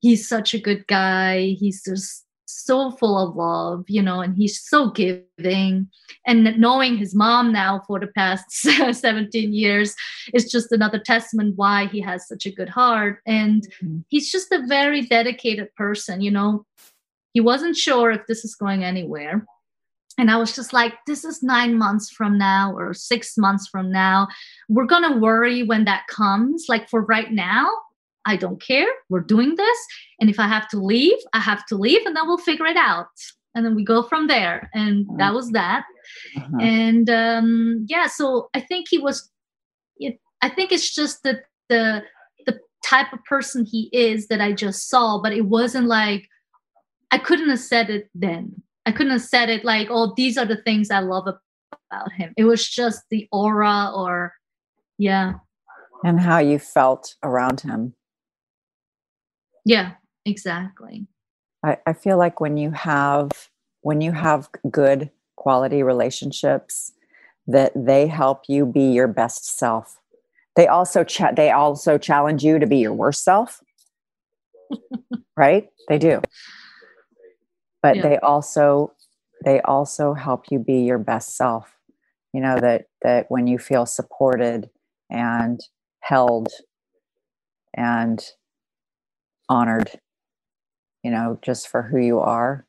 he's 0.00 0.28
such 0.28 0.52
a 0.54 0.60
good 0.60 0.86
guy. 0.86 1.56
He's 1.58 1.82
just 1.82 2.26
so 2.50 2.90
full 2.92 3.18
of 3.18 3.36
love, 3.36 3.84
you 3.88 4.02
know, 4.02 4.20
and 4.20 4.36
he's 4.36 4.60
so 4.60 4.90
giving. 4.90 5.88
And 6.26 6.58
knowing 6.58 6.96
his 6.96 7.14
mom 7.14 7.52
now 7.52 7.82
for 7.86 7.98
the 7.98 8.08
past 8.08 8.50
17 8.52 9.52
years 9.52 9.94
is 10.34 10.50
just 10.50 10.72
another 10.72 10.98
testament 10.98 11.56
why 11.56 11.86
he 11.86 12.00
has 12.00 12.26
such 12.26 12.46
a 12.46 12.52
good 12.52 12.68
heart. 12.68 13.20
And 13.26 13.62
mm-hmm. 13.82 13.98
he's 14.08 14.30
just 14.30 14.52
a 14.52 14.66
very 14.66 15.02
dedicated 15.02 15.74
person, 15.74 16.20
you 16.20 16.30
know. 16.30 16.66
He 17.32 17.40
wasn't 17.40 17.76
sure 17.76 18.10
if 18.10 18.26
this 18.26 18.44
is 18.44 18.56
going 18.56 18.82
anywhere. 18.82 19.46
And 20.18 20.30
I 20.30 20.36
was 20.36 20.54
just 20.54 20.72
like, 20.72 20.94
this 21.06 21.24
is 21.24 21.42
nine 21.42 21.78
months 21.78 22.10
from 22.10 22.36
now 22.36 22.76
or 22.76 22.92
six 22.92 23.38
months 23.38 23.68
from 23.68 23.90
now. 23.90 24.28
We're 24.68 24.84
going 24.84 25.10
to 25.10 25.18
worry 25.18 25.62
when 25.62 25.84
that 25.84 26.08
comes. 26.08 26.66
Like 26.68 26.90
for 26.90 27.02
right 27.02 27.32
now, 27.32 27.70
I 28.26 28.36
don't 28.36 28.60
care. 28.60 28.88
We're 29.08 29.20
doing 29.20 29.56
this. 29.56 29.78
And 30.20 30.28
if 30.28 30.38
I 30.38 30.46
have 30.46 30.68
to 30.68 30.78
leave, 30.78 31.16
I 31.32 31.40
have 31.40 31.64
to 31.66 31.76
leave 31.76 32.04
and 32.04 32.14
then 32.14 32.26
we'll 32.26 32.38
figure 32.38 32.66
it 32.66 32.76
out. 32.76 33.06
And 33.54 33.64
then 33.64 33.74
we 33.74 33.84
go 33.84 34.02
from 34.02 34.28
there. 34.28 34.70
And 34.74 35.06
mm-hmm. 35.06 35.16
that 35.16 35.34
was 35.34 35.50
that. 35.50 35.84
Uh-huh. 36.36 36.58
And 36.60 37.10
um, 37.10 37.86
yeah, 37.88 38.06
so 38.06 38.50
I 38.54 38.60
think 38.60 38.86
he 38.90 38.98
was, 38.98 39.30
it, 39.96 40.20
I 40.42 40.48
think 40.48 40.70
it's 40.70 40.94
just 40.94 41.22
that 41.24 41.44
the, 41.68 42.02
the 42.46 42.60
type 42.84 43.12
of 43.12 43.24
person 43.24 43.64
he 43.64 43.88
is 43.92 44.28
that 44.28 44.40
I 44.40 44.52
just 44.52 44.88
saw, 44.88 45.20
but 45.20 45.32
it 45.32 45.46
wasn't 45.46 45.86
like, 45.86 46.28
I 47.10 47.18
couldn't 47.18 47.50
have 47.50 47.58
said 47.58 47.90
it 47.90 48.08
then. 48.14 48.62
I 48.86 48.92
couldn't 48.92 49.12
have 49.12 49.22
said 49.22 49.48
it 49.50 49.64
like, 49.64 49.88
oh, 49.90 50.14
these 50.16 50.38
are 50.38 50.46
the 50.46 50.62
things 50.62 50.90
I 50.90 51.00
love 51.00 51.26
about 51.26 52.12
him. 52.12 52.32
It 52.36 52.44
was 52.44 52.68
just 52.68 53.02
the 53.10 53.28
aura 53.32 53.90
or, 53.94 54.32
yeah. 54.96 55.34
And 56.04 56.20
how 56.20 56.38
you 56.38 56.58
felt 56.58 57.14
around 57.22 57.60
him. 57.60 57.94
Yeah, 59.70 59.92
exactly. 60.24 61.06
I, 61.64 61.76
I 61.86 61.92
feel 61.92 62.18
like 62.18 62.40
when 62.40 62.56
you 62.56 62.72
have 62.72 63.30
when 63.82 64.00
you 64.00 64.10
have 64.10 64.48
good 64.68 65.10
quality 65.36 65.84
relationships 65.84 66.92
that 67.46 67.70
they 67.76 68.08
help 68.08 68.42
you 68.48 68.66
be 68.66 68.90
your 68.90 69.06
best 69.06 69.56
self. 69.56 70.00
They 70.56 70.66
also 70.66 71.04
cha- 71.04 71.30
they 71.30 71.52
also 71.52 71.98
challenge 71.98 72.42
you 72.42 72.58
to 72.58 72.66
be 72.66 72.78
your 72.78 72.92
worst 72.92 73.22
self. 73.22 73.60
right? 75.36 75.68
They 75.88 75.98
do. 75.98 76.20
But 77.80 77.94
yeah. 77.94 78.02
they 78.02 78.18
also 78.18 78.92
they 79.44 79.60
also 79.60 80.14
help 80.14 80.46
you 80.50 80.58
be 80.58 80.80
your 80.80 80.98
best 80.98 81.36
self. 81.36 81.72
You 82.32 82.40
know 82.40 82.58
that 82.58 82.86
that 83.02 83.26
when 83.28 83.46
you 83.46 83.60
feel 83.60 83.86
supported 83.86 84.68
and 85.08 85.60
held 86.00 86.48
and 87.72 88.20
honored, 89.50 89.90
you 91.02 91.10
know, 91.10 91.38
just 91.42 91.68
for 91.68 91.82
who 91.82 91.98
you 91.98 92.20
are, 92.20 92.64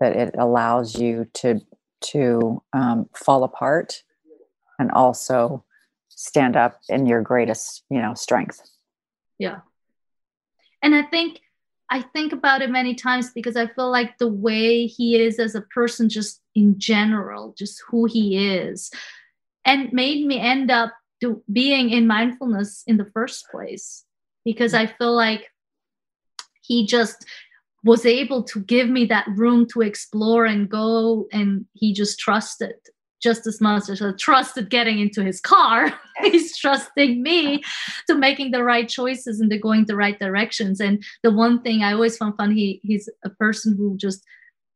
that 0.00 0.16
it 0.16 0.34
allows 0.36 0.98
you 0.98 1.28
to 1.34 1.60
to 2.00 2.60
um, 2.72 3.08
fall 3.14 3.44
apart 3.44 4.02
and 4.78 4.90
also 4.90 5.64
stand 6.08 6.56
up 6.56 6.80
in 6.88 7.06
your 7.06 7.22
greatest, 7.22 7.84
you 7.88 8.02
know, 8.02 8.14
strength. 8.14 8.60
Yeah. 9.38 9.60
And 10.82 10.94
I 10.94 11.02
think 11.02 11.40
I 11.90 12.00
think 12.00 12.32
about 12.32 12.62
it 12.62 12.70
many 12.70 12.94
times 12.94 13.32
because 13.34 13.54
I 13.54 13.66
feel 13.66 13.90
like 13.90 14.16
the 14.16 14.28
way 14.28 14.86
he 14.86 15.20
is 15.20 15.38
as 15.38 15.54
a 15.54 15.60
person, 15.60 16.08
just 16.08 16.40
in 16.54 16.78
general, 16.78 17.54
just 17.56 17.82
who 17.86 18.06
he 18.06 18.56
is, 18.56 18.90
and 19.66 19.92
made 19.92 20.26
me 20.26 20.40
end 20.40 20.70
up 20.70 20.94
do, 21.20 21.42
being 21.52 21.90
in 21.90 22.06
mindfulness 22.06 22.82
in 22.86 22.96
the 22.96 23.10
first 23.12 23.44
place. 23.50 24.04
Because 24.42 24.74
I 24.74 24.86
feel 24.86 25.14
like 25.14 25.51
he 26.62 26.86
just 26.86 27.24
was 27.84 28.06
able 28.06 28.42
to 28.44 28.60
give 28.60 28.88
me 28.88 29.04
that 29.06 29.26
room 29.36 29.66
to 29.72 29.82
explore 29.82 30.46
and 30.46 30.68
go 30.68 31.26
and 31.32 31.66
he 31.74 31.92
just 31.92 32.18
trusted 32.18 32.74
just 33.22 33.46
as 33.46 33.60
much 33.60 33.88
as 33.88 34.02
I 34.02 34.10
trusted 34.18 34.68
getting 34.68 34.98
into 34.98 35.22
his 35.22 35.40
car. 35.40 35.92
He's 36.22 36.56
trusting 36.58 37.22
me 37.22 37.62
to 38.08 38.16
making 38.16 38.50
the 38.50 38.64
right 38.64 38.88
choices 38.88 39.40
and 39.40 39.48
to 39.50 39.58
going 39.58 39.86
the 39.86 39.96
right 39.96 40.18
directions. 40.18 40.80
And 40.80 41.02
the 41.22 41.30
one 41.30 41.62
thing 41.62 41.82
I 41.82 41.92
always 41.92 42.16
found 42.16 42.36
fun, 42.36 42.50
he 42.50 42.80
he's 42.82 43.08
a 43.24 43.30
person 43.30 43.76
who 43.76 43.96
just 43.96 44.24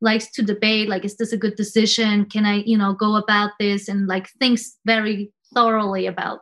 likes 0.01 0.31
to 0.33 0.43
debate, 0.43 0.89
like, 0.89 1.05
is 1.05 1.17
this 1.17 1.33
a 1.33 1.37
good 1.37 1.57
decision? 1.57 2.27
Can 2.27 2.47
I, 2.47 2.63
you 2.67 2.79
know, 2.79 2.93
go 2.93 3.17
about 3.17 3.51
this? 3.59 3.89
And 3.89 4.07
like 4.07 4.29
thinks 4.39 4.77
very 4.87 5.33
thoroughly 5.55 6.07
about 6.07 6.41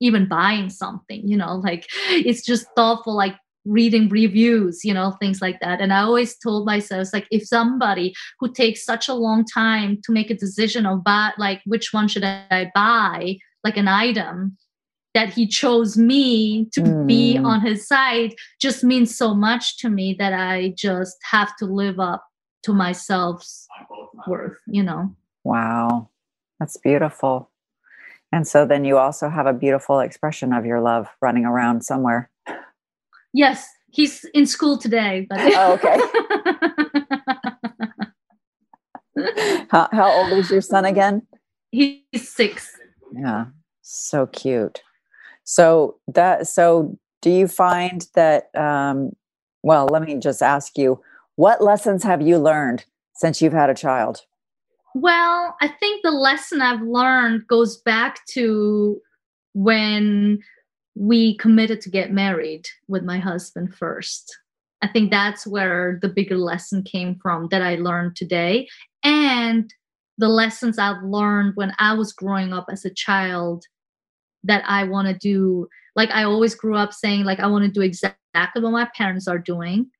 even 0.00 0.28
buying 0.28 0.68
something, 0.68 1.26
you 1.26 1.36
know, 1.36 1.56
like 1.56 1.86
it's 2.10 2.44
just 2.44 2.66
thoughtful, 2.76 3.16
like 3.16 3.36
reading 3.64 4.08
reviews 4.08 4.84
you 4.84 4.92
know 4.92 5.12
things 5.20 5.40
like 5.40 5.60
that. 5.60 5.80
And 5.80 5.92
i 5.92 6.02
always 6.02 6.36
told 6.36 6.66
myself 6.66 7.08
like 7.12 7.26
if 7.30 7.46
somebody 7.46 8.14
who 8.40 8.52
takes 8.52 8.84
such 8.84 9.08
a 9.08 9.14
long 9.14 9.44
time 9.44 10.00
to 10.04 10.12
make 10.12 10.30
a 10.30 10.36
decision 10.36 10.86
of 10.86 11.04
buy 11.04 11.32
like 11.38 11.60
which 11.66 11.92
one 11.92 12.08
should 12.08 12.24
i 12.24 12.70
buy 12.74 13.38
like 13.64 13.76
an 13.76 13.88
item 13.88 14.56
that 15.14 15.32
he 15.32 15.46
chose 15.46 15.98
me 15.98 16.66
to 16.72 16.80
mm. 16.80 17.06
be 17.06 17.38
on 17.38 17.60
his 17.60 17.86
side 17.86 18.34
just 18.60 18.82
means 18.82 19.16
so 19.16 19.34
much 19.34 19.78
to 19.78 19.88
me 19.88 20.14
that 20.18 20.32
i 20.32 20.74
just 20.76 21.16
have 21.30 21.54
to 21.56 21.66
live 21.66 22.00
up 22.00 22.24
to 22.62 22.72
my 22.72 22.92
self's 22.92 23.66
worth 24.26 24.58
you 24.66 24.82
know? 24.82 25.14
Wow. 25.44 26.08
That's 26.58 26.76
beautiful. 26.76 27.50
And 28.30 28.46
so 28.46 28.64
then 28.64 28.84
you 28.84 28.98
also 28.98 29.28
have 29.28 29.46
a 29.46 29.52
beautiful 29.52 30.00
expression 30.00 30.52
of 30.52 30.64
your 30.64 30.80
love 30.80 31.08
running 31.20 31.44
around 31.44 31.82
somewhere 31.82 32.30
Yes, 33.32 33.66
he's 33.90 34.24
in 34.34 34.46
school 34.46 34.78
today. 34.78 35.26
But 35.28 35.38
oh, 35.54 35.72
okay. 35.74 35.98
how, 39.70 39.88
how 39.92 40.10
old 40.10 40.32
is 40.32 40.50
your 40.50 40.60
son 40.60 40.84
again? 40.84 41.22
He's 41.70 42.28
six. 42.28 42.76
Yeah, 43.14 43.46
so 43.82 44.26
cute. 44.26 44.82
So 45.44 45.96
that 46.08 46.46
so 46.46 46.98
do 47.20 47.30
you 47.30 47.48
find 47.48 48.06
that? 48.14 48.54
Um, 48.54 49.12
well, 49.62 49.86
let 49.86 50.02
me 50.02 50.18
just 50.18 50.42
ask 50.42 50.76
you: 50.76 51.00
What 51.36 51.62
lessons 51.62 52.02
have 52.02 52.20
you 52.20 52.38
learned 52.38 52.84
since 53.14 53.40
you've 53.40 53.52
had 53.52 53.70
a 53.70 53.74
child? 53.74 54.22
Well, 54.94 55.56
I 55.60 55.68
think 55.68 56.02
the 56.02 56.10
lesson 56.10 56.60
I've 56.60 56.82
learned 56.82 57.46
goes 57.46 57.78
back 57.78 58.20
to 58.30 59.00
when 59.54 60.40
we 60.94 61.36
committed 61.38 61.80
to 61.82 61.90
get 61.90 62.12
married 62.12 62.66
with 62.88 63.02
my 63.02 63.18
husband 63.18 63.74
first. 63.74 64.36
I 64.82 64.88
think 64.88 65.10
that's 65.10 65.46
where 65.46 65.98
the 66.02 66.08
bigger 66.08 66.36
lesson 66.36 66.82
came 66.82 67.16
from 67.22 67.48
that 67.50 67.62
I 67.62 67.76
learned 67.76 68.16
today. 68.16 68.68
And 69.04 69.72
the 70.18 70.28
lessons 70.28 70.78
I've 70.78 71.02
learned 71.02 71.52
when 71.54 71.72
I 71.78 71.94
was 71.94 72.12
growing 72.12 72.52
up 72.52 72.66
as 72.70 72.84
a 72.84 72.92
child 72.92 73.64
that 74.44 74.64
I 74.66 74.84
want 74.84 75.08
to 75.08 75.14
do. 75.14 75.68
Like 75.94 76.10
I 76.10 76.24
always 76.24 76.54
grew 76.54 76.76
up 76.76 76.92
saying, 76.92 77.24
like, 77.24 77.40
I 77.40 77.46
want 77.46 77.64
to 77.64 77.70
do 77.70 77.80
exactly 77.80 78.62
what 78.62 78.72
my 78.72 78.88
parents 78.96 79.28
are 79.28 79.38
doing. 79.38 79.90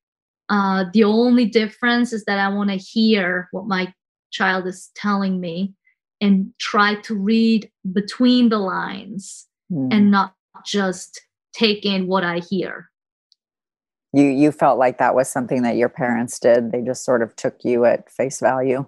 Uh, 0.48 0.84
the 0.92 1.04
only 1.04 1.46
difference 1.46 2.12
is 2.12 2.24
that 2.24 2.38
I 2.38 2.48
want 2.48 2.70
to 2.70 2.76
hear 2.76 3.48
what 3.52 3.66
my 3.66 3.92
child 4.32 4.66
is 4.66 4.90
telling 4.94 5.40
me 5.40 5.74
and 6.20 6.52
try 6.58 6.96
to 7.02 7.14
read 7.14 7.70
between 7.92 8.48
the 8.48 8.58
lines 8.58 9.46
mm. 9.70 9.88
and 9.92 10.10
not 10.10 10.34
just 10.64 11.20
take 11.52 11.84
in 11.84 12.06
what 12.06 12.24
I 12.24 12.38
hear. 12.38 12.90
You 14.12 14.24
you 14.24 14.52
felt 14.52 14.78
like 14.78 14.98
that 14.98 15.14
was 15.14 15.28
something 15.28 15.62
that 15.62 15.76
your 15.76 15.88
parents 15.88 16.38
did. 16.38 16.70
They 16.70 16.82
just 16.82 17.04
sort 17.04 17.22
of 17.22 17.34
took 17.36 17.64
you 17.64 17.84
at 17.84 18.10
face 18.10 18.40
value. 18.40 18.86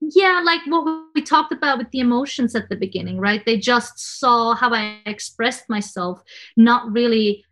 Yeah, 0.00 0.42
like 0.44 0.62
what 0.66 1.04
we 1.14 1.22
talked 1.22 1.52
about 1.52 1.78
with 1.78 1.90
the 1.90 2.00
emotions 2.00 2.54
at 2.54 2.68
the 2.68 2.76
beginning, 2.76 3.18
right? 3.18 3.44
They 3.44 3.58
just 3.58 4.18
saw 4.18 4.54
how 4.54 4.72
I 4.72 4.98
expressed 5.04 5.68
myself, 5.68 6.22
not 6.56 6.90
really 6.90 7.44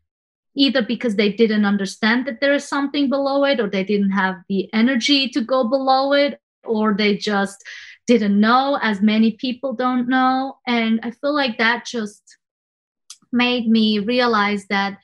either 0.59 0.83
because 0.83 1.17
they 1.17 1.33
didn't 1.33 1.65
understand 1.65 2.27
that 2.27 2.41
there 2.41 2.55
is 2.55 2.67
something 2.67 3.09
below 3.09 3.45
it 3.45 3.61
or 3.61 3.69
they 3.69 3.85
didn't 3.85 4.11
have 4.11 4.37
the 4.49 4.69
energy 4.73 5.29
to 5.29 5.41
go 5.41 5.63
below 5.63 6.13
it 6.13 6.41
or 6.65 6.95
they 6.95 7.17
just 7.17 7.65
didn't 8.07 8.41
know 8.41 8.79
as 8.83 9.01
many 9.01 9.33
people 9.33 9.73
don't 9.73 10.09
know 10.09 10.57
and 10.67 10.99
i 11.03 11.11
feel 11.11 11.35
like 11.35 11.59
that 11.59 11.85
just 11.85 12.39
made 13.33 13.69
me 13.69 13.99
realize 13.99 14.67
that 14.69 14.99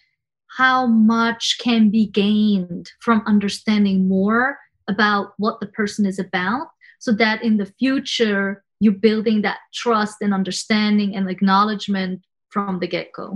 how 0.56 0.86
much 0.86 1.58
can 1.58 1.90
be 1.90 2.06
gained 2.06 2.90
from 3.00 3.22
understanding 3.26 4.08
more 4.08 4.58
about 4.88 5.32
what 5.38 5.60
the 5.60 5.66
person 5.66 6.06
is 6.06 6.18
about 6.18 6.68
so 6.98 7.12
that 7.12 7.42
in 7.42 7.56
the 7.56 7.66
future 7.66 8.62
you're 8.80 8.92
building 8.92 9.42
that 9.42 9.58
trust 9.72 10.18
and 10.20 10.32
understanding 10.32 11.16
and 11.16 11.28
acknowledgement 11.28 12.22
from 12.50 12.78
the 12.78 12.86
get-go. 12.86 13.34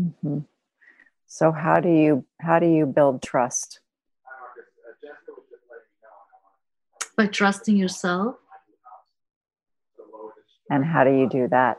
Mm-hmm. 0.00 0.38
so 1.26 1.52
how 1.52 1.78
do 1.78 1.90
you 1.90 2.24
how 2.40 2.58
do 2.58 2.66
you 2.66 2.86
build 2.86 3.22
trust? 3.22 3.80
By 7.16 7.26
trusting 7.26 7.76
yourself. 7.76 8.36
And 10.70 10.84
how 10.84 11.04
do 11.04 11.10
you 11.10 11.28
do 11.28 11.48
that 11.48 11.76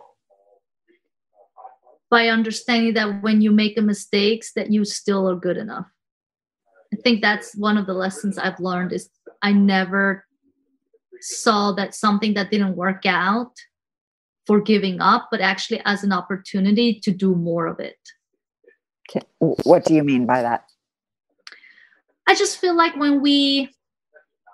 by 2.11 2.27
understanding 2.27 2.93
that 2.93 3.23
when 3.23 3.41
you 3.41 3.51
make 3.51 3.77
a 3.77 3.81
mistakes 3.81 4.51
that 4.53 4.69
you 4.69 4.85
still 4.85 5.27
are 5.27 5.35
good 5.35 5.57
enough. 5.57 5.87
I 6.93 6.97
think 6.97 7.21
that's 7.21 7.55
one 7.55 7.77
of 7.77 7.85
the 7.87 7.93
lessons 7.93 8.37
i've 8.37 8.59
learned 8.59 8.91
is 8.91 9.09
i 9.41 9.53
never 9.53 10.25
saw 11.21 11.71
that 11.71 11.95
something 11.95 12.33
that 12.33 12.51
didn't 12.51 12.75
work 12.75 13.05
out 13.05 13.53
for 14.45 14.59
giving 14.59 14.99
up 14.99 15.29
but 15.31 15.39
actually 15.39 15.81
as 15.85 16.03
an 16.03 16.11
opportunity 16.11 16.99
to 16.99 17.11
do 17.11 17.35
more 17.35 17.67
of 17.67 17.79
it. 17.79 17.99
What 19.39 19.85
do 19.85 19.93
you 19.93 20.03
mean 20.03 20.25
by 20.25 20.41
that? 20.41 20.65
I 22.27 22.35
just 22.35 22.59
feel 22.59 22.75
like 22.75 22.95
when 22.95 23.21
we 23.21 23.69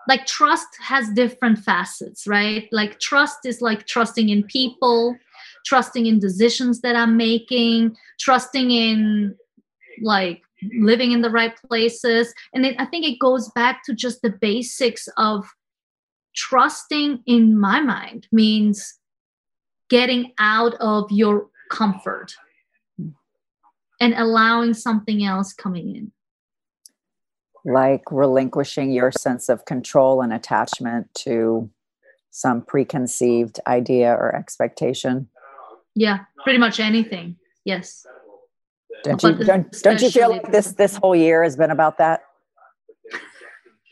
like 0.07 0.25
trust 0.25 0.67
has 0.79 1.09
different 1.09 1.59
facets 1.59 2.27
right? 2.27 2.67
Like 2.71 2.99
trust 2.99 3.45
is 3.45 3.61
like 3.61 3.87
trusting 3.87 4.29
in 4.29 4.43
people 4.43 5.17
trusting 5.67 6.05
in 6.05 6.19
decisions 6.19 6.81
that 6.81 6.95
I'm 6.95 7.17
making, 7.17 7.97
trusting 8.19 8.71
in 8.71 9.35
like 10.01 10.41
living 10.79 11.11
in 11.11 11.21
the 11.21 11.29
right 11.29 11.55
places. 11.67 12.33
And 12.53 12.65
I 12.79 12.85
think 12.85 13.05
it 13.05 13.19
goes 13.19 13.49
back 13.51 13.83
to 13.85 13.93
just 13.93 14.21
the 14.21 14.29
basics 14.29 15.09
of 15.17 15.45
trusting 16.35 17.21
in 17.25 17.59
my 17.59 17.81
mind 17.81 18.27
means 18.31 18.97
getting 19.89 20.33
out 20.39 20.75
of 20.75 21.11
your 21.11 21.47
comfort 21.69 22.33
and 23.99 24.13
allowing 24.13 24.73
something 24.73 25.25
else 25.25 25.53
coming 25.53 25.95
in 25.95 26.11
like 27.65 28.03
relinquishing 28.11 28.91
your 28.91 29.11
sense 29.11 29.49
of 29.49 29.65
control 29.65 30.21
and 30.21 30.31
attachment 30.31 31.13
to 31.13 31.69
some 32.31 32.61
preconceived 32.61 33.59
idea 33.67 34.13
or 34.13 34.33
expectation 34.33 35.27
yeah 35.97 36.19
pretty 36.43 36.59
much 36.59 36.79
anything. 36.79 37.35
Yes. 37.65 38.05
Don't 39.03 39.21
you 39.21 39.33
don't, 39.35 39.71
don't 39.81 40.01
you 40.01 40.09
feel 40.09 40.29
like 40.29 40.51
this 40.51 40.71
this 40.73 40.95
whole 40.95 41.15
year 41.15 41.43
has 41.43 41.55
been 41.55 41.71
about 41.71 41.97
that? 41.97 42.21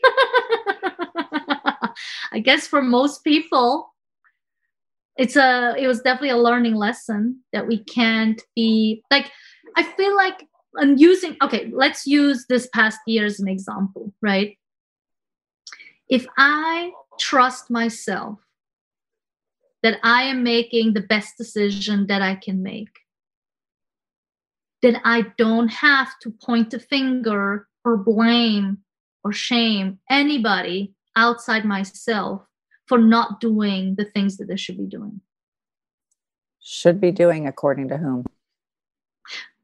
I 2.32 2.40
guess 2.42 2.66
for 2.66 2.82
most 2.82 3.22
people 3.24 3.92
it's 5.16 5.36
a 5.36 5.74
it 5.78 5.86
was 5.86 6.00
definitely 6.00 6.30
a 6.30 6.36
learning 6.36 6.74
lesson 6.74 7.40
that 7.52 7.66
we 7.66 7.82
can't 7.84 8.42
be 8.54 9.02
like 9.10 9.30
i 9.76 9.82
feel 9.82 10.14
like 10.14 10.46
i'm 10.78 10.96
using 10.96 11.36
okay 11.42 11.70
let's 11.72 12.06
use 12.06 12.46
this 12.48 12.68
past 12.74 12.98
year 13.06 13.24
as 13.24 13.40
an 13.40 13.48
example 13.48 14.12
right? 14.22 14.58
If 16.08 16.26
i 16.38 16.92
trust 17.18 17.70
myself 17.70 18.38
that 19.86 20.00
I 20.02 20.24
am 20.24 20.42
making 20.42 20.94
the 20.94 21.00
best 21.00 21.38
decision 21.38 22.08
that 22.08 22.20
I 22.20 22.34
can 22.34 22.60
make. 22.60 22.90
That 24.82 25.00
I 25.04 25.26
don't 25.38 25.68
have 25.68 26.18
to 26.22 26.32
point 26.32 26.74
a 26.74 26.80
finger 26.80 27.68
or 27.84 27.96
blame 27.96 28.78
or 29.22 29.32
shame 29.32 30.00
anybody 30.10 30.92
outside 31.14 31.64
myself 31.64 32.42
for 32.88 32.98
not 32.98 33.40
doing 33.40 33.94
the 33.96 34.06
things 34.06 34.38
that 34.38 34.48
they 34.48 34.56
should 34.56 34.76
be 34.76 34.86
doing. 34.86 35.20
Should 36.60 37.00
be 37.00 37.12
doing 37.12 37.46
according 37.46 37.86
to 37.90 37.96
whom? 37.96 38.24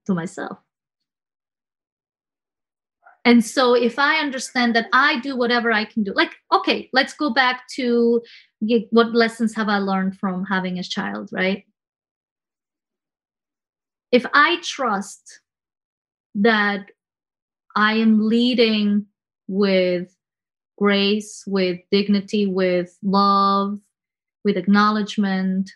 To 0.06 0.14
myself. 0.14 0.58
And 3.24 3.44
so 3.44 3.74
if 3.74 3.98
I 3.98 4.18
understand 4.18 4.76
that 4.76 4.86
I 4.92 5.18
do 5.18 5.36
whatever 5.36 5.72
I 5.72 5.84
can 5.84 6.04
do, 6.04 6.12
like, 6.14 6.32
okay, 6.52 6.88
let's 6.92 7.14
go 7.14 7.30
back 7.30 7.66
to 7.74 8.22
what 8.90 9.12
lessons 9.12 9.54
have 9.54 9.68
I 9.68 9.78
learned 9.78 10.18
from 10.18 10.44
having 10.44 10.78
a 10.78 10.84
child, 10.84 11.30
right? 11.32 11.64
If 14.12 14.24
I 14.32 14.58
trust 14.62 15.40
that 16.34 16.90
I 17.74 17.94
am 17.94 18.28
leading 18.28 19.06
with 19.48 20.14
grace, 20.78 21.44
with 21.46 21.80
dignity, 21.90 22.46
with 22.46 22.96
love, 23.02 23.78
with 24.44 24.56
acknowledgement, 24.56 25.70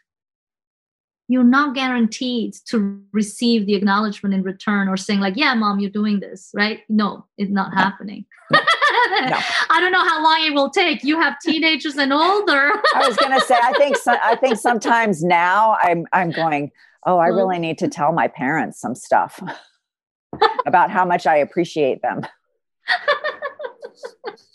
you're 1.28 1.44
not 1.44 1.74
guaranteed 1.74 2.54
to 2.66 3.02
receive 3.12 3.66
the 3.66 3.74
acknowledgement 3.74 4.34
in 4.34 4.42
return 4.42 4.88
or 4.88 4.96
saying 4.96 5.18
like 5.18 5.36
yeah 5.36 5.54
mom 5.54 5.80
you're 5.80 5.90
doing 5.90 6.20
this 6.20 6.50
right 6.54 6.82
no 6.88 7.26
it's 7.36 7.50
not 7.50 7.74
happening 7.74 8.24
no. 9.10 9.38
i 9.70 9.80
don't 9.80 9.92
know 9.92 10.04
how 10.04 10.22
long 10.22 10.38
it 10.40 10.54
will 10.54 10.70
take. 10.70 11.02
You 11.04 11.20
have 11.20 11.38
teenagers 11.40 11.96
and 11.96 12.12
older. 12.12 12.72
I 12.94 13.06
was 13.06 13.16
going 13.16 13.32
to 13.32 13.44
say 13.44 13.56
i 13.62 13.72
think 13.74 13.96
so, 13.96 14.16
i 14.22 14.36
think 14.36 14.58
sometimes 14.58 15.22
now 15.22 15.76
i'm 15.80 16.06
i'm 16.12 16.30
going 16.30 16.70
oh 17.06 17.18
i 17.18 17.28
mm-hmm. 17.28 17.36
really 17.36 17.58
need 17.58 17.78
to 17.78 17.88
tell 17.88 18.12
my 18.12 18.28
parents 18.28 18.80
some 18.80 18.94
stuff 18.94 19.40
about 20.66 20.90
how 20.90 21.04
much 21.04 21.26
i 21.26 21.36
appreciate 21.36 22.02
them. 22.02 22.22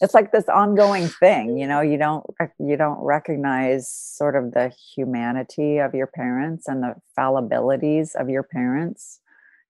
It's 0.03 0.15
like 0.15 0.31
this 0.31 0.49
ongoing 0.49 1.07
thing 1.07 1.59
you 1.59 1.67
know 1.67 1.81
you 1.81 1.95
don't 1.95 2.25
you 2.57 2.75
don't 2.75 2.99
recognize 3.03 3.87
sort 3.87 4.35
of 4.35 4.51
the 4.51 4.73
humanity 4.95 5.77
of 5.77 5.93
your 5.93 6.07
parents 6.07 6.67
and 6.67 6.81
the 6.81 6.95
fallibilities 7.17 8.15
of 8.15 8.27
your 8.27 8.41
parents. 8.41 9.19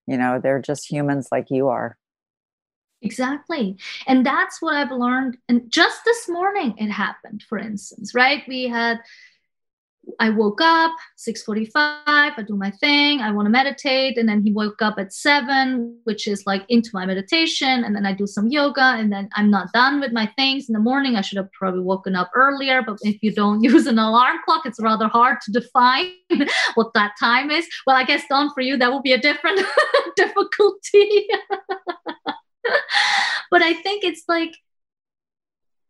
You 0.08 0.18
know 0.18 0.40
they're 0.42 0.62
just 0.62 0.90
humans 0.90 1.28
like 1.34 1.48
you 1.50 1.68
are 1.68 1.98
exactly 3.02 3.78
and 4.08 4.26
that's 4.26 4.62
what 4.62 4.76
i've 4.76 4.92
learned 4.92 5.38
and 5.50 5.70
just 5.72 6.04
this 6.06 6.30
morning 6.30 6.74
it 6.78 6.90
happened 6.90 7.44
for 7.48 7.58
instance 7.58 8.14
right 8.14 8.44
we 8.48 8.68
had 8.68 9.00
I 10.20 10.30
woke 10.30 10.62
up 10.62 10.92
6:45. 11.16 11.72
I 12.06 12.44
do 12.48 12.56
my 12.56 12.72
thing. 12.72 13.22
I 13.22 13.32
want 13.32 13.46
to 13.46 13.52
meditate, 13.52 14.18
and 14.18 14.28
then 14.28 14.42
he 14.42 14.52
woke 14.52 14.82
up 14.82 14.96
at 14.98 15.14
seven, 15.14 16.00
which 16.04 16.28
is 16.28 16.44
like 16.46 16.64
into 16.70 16.90
my 16.94 17.06
meditation, 17.06 17.84
and 17.84 17.96
then 17.96 18.06
I 18.06 18.14
do 18.14 18.26
some 18.26 18.48
yoga, 18.48 18.96
and 18.98 19.12
then 19.12 19.30
I'm 19.36 19.50
not 19.50 19.72
done 19.74 20.00
with 20.00 20.12
my 20.12 20.26
things 20.38 20.70
in 20.70 20.74
the 20.74 20.80
morning. 20.80 21.16
I 21.16 21.22
should 21.22 21.38
have 21.38 21.52
probably 21.52 21.82
woken 21.82 22.16
up 22.16 22.32
earlier, 22.36 22.82
but 22.82 22.98
if 23.02 23.22
you 23.22 23.32
don't 23.32 23.64
use 23.72 23.86
an 23.88 24.00
alarm 24.00 24.38
clock, 24.46 24.66
it's 24.66 24.82
rather 24.82 25.08
hard 25.08 25.40
to 25.42 25.52
define 25.52 26.12
what 26.76 26.94
that 26.94 27.14
time 27.20 27.52
is. 27.52 27.68
Well, 27.86 27.96
I 27.96 28.04
guess 28.04 28.24
Dawn 28.28 28.50
for 28.54 28.62
you 28.62 28.78
that 28.78 28.92
will 28.92 29.02
be 29.02 29.14
a 29.14 29.20
different 29.20 29.62
difficulty. 30.16 31.28
but 33.52 33.62
I 33.62 33.74
think 33.74 34.04
it's 34.04 34.24
like 34.28 34.56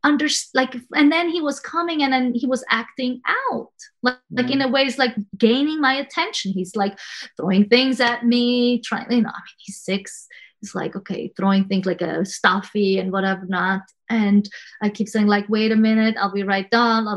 under 0.04 0.28
like 0.56 0.76
and 0.96 1.12
then 1.12 1.30
he 1.30 1.42
was 1.42 1.60
coming 1.60 2.02
and 2.02 2.12
then 2.12 2.34
he 2.34 2.48
was 2.48 2.64
acting 2.70 3.22
out. 3.28 3.70
Like, 4.02 4.18
like 4.32 4.50
in 4.50 4.60
mm-hmm. 4.60 4.70
a 4.70 4.72
way 4.72 4.82
it's 4.84 4.98
like 4.98 5.16
gaining 5.38 5.80
my 5.80 5.94
attention. 5.94 6.54
He's 6.54 6.76
like 6.76 6.98
throwing 7.38 7.68
things 7.68 8.00
at 8.00 8.26
me 8.26 8.82
trying 8.82 9.12
you 9.12 9.22
know 9.22 9.30
i 9.30 9.42
mean 9.42 9.58
he's 9.60 9.80
six 9.80 10.28
he's 10.62 10.74
like 10.74 10.96
okay 10.96 11.32
throwing 11.36 11.66
things 11.66 11.86
like 11.86 12.02
a 12.02 12.26
stuffy 12.26 13.00
and 13.00 13.12
whatever 13.12 13.46
not. 13.46 13.82
And 14.10 14.48
i 14.82 14.90
keep 14.90 15.08
saying 15.08 15.28
like 15.28 15.48
wait 15.48 15.72
a 15.72 15.76
minute 15.76 16.16
i'll 16.20 16.34
be 16.34 16.44
right 16.44 16.70
down 16.70 17.08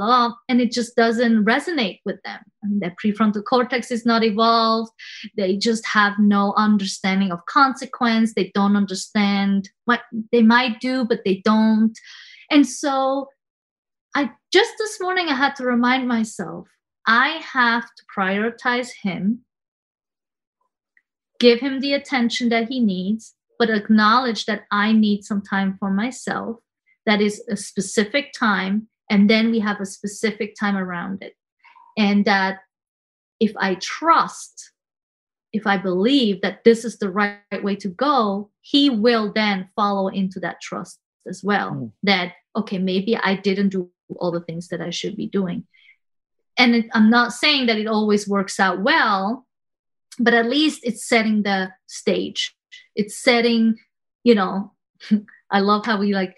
and 0.49 0.61
it 0.61 0.73
just 0.73 0.97
doesn't 0.97 1.45
resonate 1.45 2.01
with 2.05 2.23
them. 2.23 2.41
I 2.63 2.67
mean, 2.67 2.81
their 2.81 2.95
prefrontal 3.03 3.45
cortex 3.45 3.91
is 3.91 4.07
not 4.07 4.25
evolved. 4.25 4.93
They 5.37 5.57
just 5.57 5.85
have 5.87 6.15
no 6.19 6.55
understanding 6.57 7.31
of 7.33 7.45
consequence. 7.47 8.35
They 8.35 8.51
don't 8.55 8.77
understand 8.77 9.71
what 9.85 10.01
they 10.33 10.43
might 10.43 10.81
do 10.81 11.05
but 11.05 11.21
they 11.25 11.43
don't. 11.45 11.97
And 12.51 12.67
so 12.67 13.29
I 14.15 14.31
just 14.53 14.73
this 14.79 15.01
morning 15.01 15.29
I 15.29 15.35
had 15.35 15.57
to 15.57 15.65
remind 15.65 16.07
myself 16.07 16.69
I 17.07 17.41
have 17.53 17.85
to 17.85 18.03
prioritize 18.17 18.91
him, 19.03 19.45
give 21.39 21.61
him 21.61 21.81
the 21.81 21.93
attention 21.93 22.49
that 22.49 22.69
he 22.69 22.81
needs, 22.81 23.34
but 23.59 23.71
acknowledge 23.71 24.47
that 24.47 24.65
I 24.71 24.93
need 24.93 25.25
some 25.25 25.43
time 25.43 25.77
for 25.79 25.91
myself. 25.91 26.57
That 27.07 27.21
is 27.21 27.43
a 27.49 27.57
specific 27.57 28.33
time, 28.33 28.89
and 29.11 29.29
then 29.29 29.51
we 29.51 29.61
have 29.61 29.81
a 29.81 29.87
specific 29.87 30.55
time 30.59 30.77
around 30.77 31.23
it. 31.23 31.35
And 31.97 32.25
that 32.25 32.61
if 33.41 33.53
I 33.57 33.77
trust, 33.77 34.73
if 35.53 35.67
I 35.67 35.77
believe 35.77 36.41
that 36.43 36.65
this 36.65 36.85
is 36.85 36.99
the 36.99 37.11
right 37.11 37.63
way 37.63 37.77
to 37.77 37.89
go, 37.89 38.51
he 38.63 38.91
will 38.91 39.33
then 39.33 39.69
follow 39.77 40.09
into 40.09 40.41
that 40.41 40.61
trust 40.61 40.99
as 41.27 41.43
well 41.43 41.71
mm. 41.71 41.93
that 42.03 42.33
okay 42.57 42.79
maybe 42.79 43.17
i 43.17 43.35
didn't 43.35 43.71
do 43.71 43.91
all 44.17 44.31
the 44.31 44.41
things 44.41 44.69
that 44.69 44.81
i 44.81 44.91
should 44.91 45.17
be 45.17 45.27
doing 45.27 45.65
and 46.59 46.75
it, 46.75 46.87
i'm 46.93 47.11
not 47.11 47.33
saying 47.33 47.67
that 47.67 47.79
it 47.79 47.87
always 47.87 48.29
works 48.29 48.59
out 48.61 48.81
well 48.83 49.47
but 50.19 50.35
at 50.35 50.49
least 50.49 50.81
it's 50.85 51.07
setting 51.07 51.43
the 51.43 51.71
stage 51.87 52.57
it's 52.97 53.23
setting 53.23 53.75
you 54.23 54.35
know 54.35 54.73
i 55.51 55.61
love 55.61 55.85
how 55.87 55.99
we 55.99 56.15
like 56.15 56.37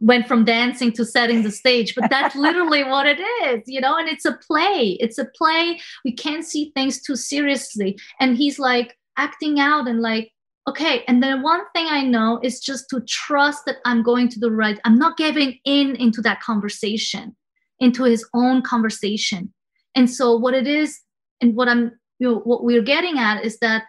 went 0.00 0.26
from 0.26 0.44
dancing 0.44 0.92
to 0.92 1.04
setting 1.04 1.42
the 1.42 1.50
stage 1.50 1.94
but 1.94 2.10
that's 2.10 2.34
literally 2.46 2.84
what 2.84 3.06
it 3.06 3.18
is 3.44 3.62
you 3.66 3.80
know 3.80 3.96
and 3.96 4.08
it's 4.08 4.24
a 4.24 4.38
play. 4.46 4.96
It's 5.00 5.18
a 5.18 5.26
play. 5.36 5.80
We 6.04 6.12
can't 6.12 6.44
see 6.44 6.72
things 6.74 7.00
too 7.00 7.16
seriously. 7.16 7.98
And 8.20 8.36
he's 8.36 8.58
like 8.58 8.96
acting 9.16 9.60
out 9.60 9.86
and 9.86 10.00
like 10.00 10.30
okay 10.68 11.04
and 11.06 11.22
then 11.22 11.42
one 11.42 11.60
thing 11.74 11.86
i 11.88 12.02
know 12.02 12.40
is 12.42 12.58
just 12.58 12.86
to 12.88 13.00
trust 13.06 13.64
that 13.66 13.76
i'm 13.84 14.02
going 14.02 14.28
to 14.28 14.40
the 14.40 14.50
right 14.50 14.80
i'm 14.84 14.98
not 14.98 15.16
giving 15.16 15.58
in 15.64 15.94
into 15.96 16.20
that 16.22 16.40
conversation 16.40 17.36
into 17.80 18.04
his 18.04 18.26
own 18.34 18.62
conversation. 18.62 19.52
And 19.94 20.10
so 20.10 20.36
what 20.36 20.54
it 20.54 20.66
is 20.66 21.00
and 21.40 21.54
what 21.54 21.68
i'm 21.68 21.92
you 22.18 22.28
know 22.28 22.38
what 22.40 22.64
we're 22.64 22.82
getting 22.82 23.18
at 23.18 23.44
is 23.44 23.58
that 23.58 23.84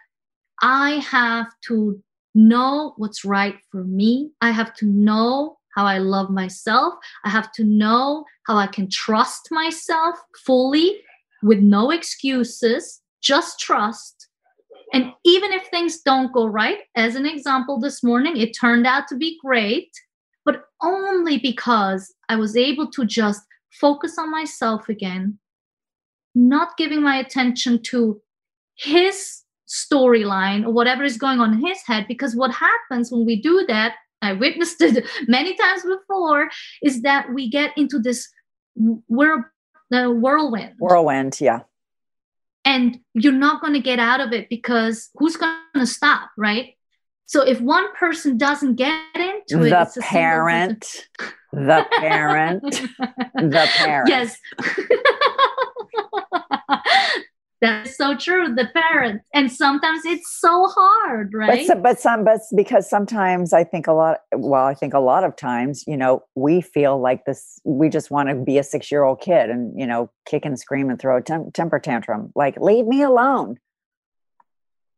i 0.61 0.91
have 1.11 1.47
to 1.67 2.01
know 2.37 2.93
what's 2.97 3.23
right 3.23 3.55
for 3.71 3.85
me. 3.85 4.29
I 4.41 4.51
have 4.51 4.73
to 4.75 4.85
know 4.85 5.57
how 5.75 5.85
i 5.85 5.97
love 5.97 6.29
myself. 6.29 6.93
I 7.23 7.29
have 7.29 7.51
to 7.53 7.63
know 7.63 8.25
how 8.45 8.57
i 8.57 8.67
can 8.67 8.89
trust 8.89 9.47
myself 9.51 10.15
fully 10.45 11.01
with 11.41 11.59
no 11.59 11.91
excuses 11.91 13.01
just 13.25 13.59
trust. 13.59 14.27
And 14.93 15.11
even 15.25 15.51
if 15.51 15.65
things 15.67 16.01
don't 16.01 16.31
go 16.31 16.45
right, 16.45 16.77
as 16.95 17.15
an 17.15 17.25
example 17.25 17.79
this 17.79 18.03
morning, 18.03 18.37
it 18.37 18.55
turned 18.57 18.85
out 18.85 19.07
to 19.09 19.17
be 19.17 19.39
great, 19.43 19.89
but 20.45 20.65
only 20.81 21.39
because 21.39 22.13
I 22.29 22.35
was 22.35 22.55
able 22.55 22.89
to 22.91 23.03
just 23.03 23.41
focus 23.71 24.17
on 24.19 24.29
myself 24.29 24.87
again, 24.87 25.39
not 26.35 26.77
giving 26.77 27.01
my 27.01 27.17
attention 27.17 27.81
to 27.83 28.21
his 28.75 29.41
storyline 29.67 30.65
or 30.65 30.71
whatever 30.71 31.04
is 31.04 31.17
going 31.17 31.39
on 31.39 31.54
in 31.54 31.65
his 31.65 31.82
head. 31.86 32.06
Because 32.08 32.36
what 32.36 32.51
happens 32.51 33.12
when 33.12 33.25
we 33.25 33.41
do 33.41 33.65
that, 33.67 33.95
I 34.21 34.34
witnessed 34.34 34.82
it 34.82 35.06
many 35.28 35.56
times 35.56 35.84
before, 35.84 36.49
is 36.82 37.01
that 37.01 37.34
we 37.34 37.49
get 37.49 37.78
into 37.78 37.99
this 37.99 38.28
whirl, 38.75 39.45
the 39.89 40.06
uh, 40.06 40.10
whirlwind. 40.12 40.73
Whirlwind, 40.80 41.39
yeah. 41.39 41.62
And 42.63 42.99
you're 43.13 43.32
not 43.32 43.62
going 43.62 43.73
to 43.73 43.80
get 43.80 43.99
out 43.99 44.21
of 44.21 44.34
it 44.34 44.49
because 44.49 45.10
who's 45.15 45.38
going 45.38 45.56
to 45.75 45.86
stop 45.86 46.32
right? 46.36 46.75
So 47.28 47.41
if 47.41 47.60
one 47.60 47.93
person 47.95 48.38
doesn't 48.38 48.75
get 48.75 48.99
into 49.15 49.65
it 49.65 49.69
the 49.69 50.01
parent. 50.01 51.08
The 51.51 51.86
parent. 51.99 52.82
The 53.36 53.67
parent. 53.75 54.10
Yes 54.10 54.38
that's 57.65 57.97
so 57.97 58.15
true 58.15 58.54
the 58.54 58.69
parents, 58.73 59.25
and 59.34 59.51
sometimes 59.51 60.06
it's 60.06 60.39
so 60.39 60.67
hard 60.67 61.34
right? 61.34 61.67
but, 61.67 61.82
but 61.82 61.99
some 61.99 62.23
but 62.23 62.39
because 62.56 62.89
sometimes 62.89 63.54
i 63.54 63.63
think 63.63 63.88
a 63.88 63.93
lot 63.93 64.19
well 64.36 64.65
i 64.65 64.73
think 64.73 64.93
a 64.93 64.99
lot 64.99 65.23
of 65.23 65.36
times 65.36 65.84
you 65.88 65.97
know 65.97 66.23
we 66.36 66.62
feel 66.62 66.99
like 66.99 67.25
this 67.25 67.60
we 67.63 67.89
just 67.89 68.12
want 68.12 68.30
to 68.30 68.36
be 68.36 68.58
a 68.58 68.63
six 68.63 68.91
year 68.91 69.04
old 69.04 69.19
kid 69.19 69.49
and 69.49 69.78
you 69.80 69.88
know 69.88 70.10
kick 70.25 70.45
and 70.45 70.60
scream 70.60 70.89
and 70.89 70.99
throw 70.99 71.17
a 71.17 71.21
tem- 71.21 71.51
temper 71.51 71.80
tantrum. 71.80 72.32
Like 72.36 72.58
leave 72.60 72.86
me 72.86 73.01
alone. 73.01 73.58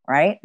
Right? 0.07 0.39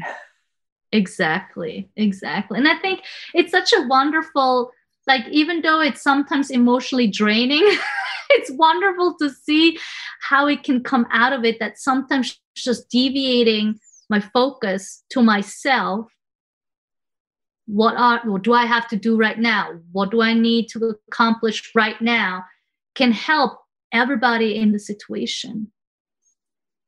Exactly 0.91 1.89
exactly. 1.97 2.59
And 2.59 2.69
i 2.69 2.79
think 2.79 3.01
it's 3.35 3.51
such 3.51 3.73
a 3.73 3.87
wonderful 3.87 4.73
like 5.07 5.27
even 5.31 5.63
though 5.63 5.81
it's 5.81 6.03
sometimes 6.03 6.51
emotionally 6.51 7.07
draining 7.07 7.67
it's 8.31 8.51
wonderful 8.53 9.17
to 9.21 9.31
see 9.31 9.79
how 10.21 10.47
it 10.47 10.63
can 10.63 10.83
come 10.83 11.07
out 11.11 11.33
of 11.33 11.45
it 11.45 11.59
that 11.61 11.79
sometimes 11.79 12.39
just 12.55 12.89
deviating 12.89 13.79
my 14.09 14.21
focus 14.21 15.05
to 15.11 15.23
myself. 15.23 16.07
What 17.67 17.97
are 17.97 18.21
what 18.25 18.43
do 18.43 18.53
i 18.53 18.67
have 18.67 18.89
to 18.89 18.97
do 18.97 19.17
right 19.17 19.39
now? 19.39 19.71
What 19.93 20.11
do 20.11 20.21
i 20.21 20.35
need 20.35 20.69
to 20.71 20.95
accomplish 21.09 21.71
right 21.75 22.01
now 22.01 22.45
can 22.95 23.13
help 23.13 23.59
everybody 23.93 24.57
in 24.57 24.73
the 24.73 24.79
situation 24.79 25.71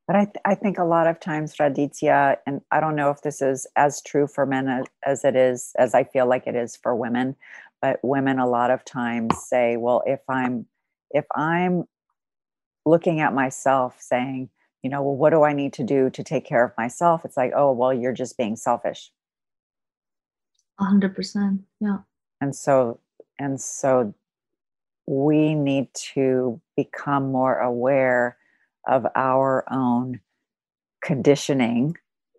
but 0.06 0.16
I, 0.16 0.24
th- 0.24 0.36
I 0.44 0.54
think 0.54 0.78
a 0.78 0.84
lot 0.84 1.06
of 1.06 1.20
times 1.20 1.56
raditya 1.56 2.36
and 2.46 2.60
i 2.70 2.80
don't 2.80 2.96
know 2.96 3.10
if 3.10 3.22
this 3.22 3.40
is 3.40 3.66
as 3.76 4.02
true 4.02 4.26
for 4.26 4.46
men 4.46 4.68
as, 4.68 4.84
as 5.04 5.24
it 5.24 5.36
is 5.36 5.72
as 5.78 5.94
i 5.94 6.04
feel 6.04 6.26
like 6.26 6.46
it 6.46 6.56
is 6.56 6.76
for 6.76 6.94
women 6.94 7.36
but 7.80 8.00
women 8.02 8.38
a 8.38 8.48
lot 8.48 8.70
of 8.70 8.84
times 8.84 9.34
say 9.46 9.76
well 9.76 10.02
if 10.06 10.20
i'm 10.28 10.66
if 11.10 11.24
i'm 11.34 11.84
looking 12.86 13.20
at 13.20 13.34
myself 13.34 13.96
saying 14.00 14.48
you 14.82 14.90
know 14.90 15.02
well 15.02 15.16
what 15.16 15.30
do 15.30 15.42
i 15.42 15.52
need 15.52 15.72
to 15.72 15.82
do 15.84 16.10
to 16.10 16.22
take 16.22 16.44
care 16.44 16.64
of 16.64 16.72
myself 16.76 17.24
it's 17.24 17.36
like 17.36 17.52
oh 17.56 17.72
well 17.72 17.92
you're 17.92 18.12
just 18.12 18.36
being 18.36 18.56
selfish. 18.56 19.10
A 20.80 20.84
100% 20.84 21.60
yeah. 21.80 21.98
And 22.40 22.54
so 22.54 23.00
and 23.38 23.60
so 23.60 24.14
we 25.06 25.54
need 25.54 25.92
to 25.94 26.60
become 26.76 27.30
more 27.30 27.58
aware 27.58 28.36
of 28.88 29.06
our 29.14 29.64
own 29.70 30.20
conditioning 31.02 31.96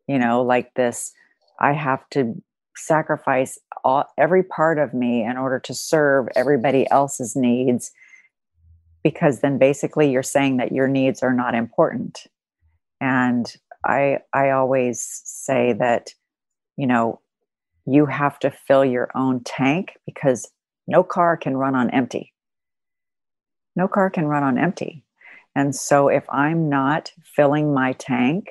you 0.08 0.18
know 0.18 0.42
like 0.42 0.74
this 0.76 1.14
i 1.60 1.72
have 1.74 2.08
to 2.10 2.42
sacrifice 2.76 3.60
all, 3.84 4.06
every 4.18 4.44
part 4.44 4.80
of 4.80 4.94
me 4.94 5.24
in 5.24 5.38
order 5.38 5.60
to 5.60 5.74
serve 5.74 6.28
everybody 6.36 6.90
else's 6.90 7.36
needs 7.36 7.92
because 9.04 9.42
then 9.42 9.60
basically 9.60 10.10
you're 10.10 10.24
saying 10.24 10.58
that 10.58 10.72
your 10.72 10.88
needs 10.88 11.22
are 11.22 11.34
not 11.34 11.54
important. 11.54 12.26
And 13.00 13.46
i 13.88 14.18
i 14.34 14.50
always 14.50 15.22
say 15.26 15.74
that 15.74 16.10
you 16.76 16.88
know 16.88 17.22
you 17.86 18.08
have 18.08 18.40
to 18.40 18.50
fill 18.50 18.84
your 18.84 19.12
own 19.14 19.44
tank 19.44 19.92
because 20.08 20.50
no 20.88 21.04
car 21.04 21.38
can 21.38 21.56
run 21.56 21.76
on 21.76 21.92
empty. 21.92 22.34
No 23.76 23.88
car 23.88 24.10
can 24.10 24.26
run 24.26 24.44
on 24.44 24.58
empty 24.58 25.05
and 25.56 25.76
so 25.76 26.08
if 26.08 26.26
i'm 26.30 26.70
not 26.70 27.12
filling 27.24 27.74
my 27.74 27.94
tank 27.94 28.50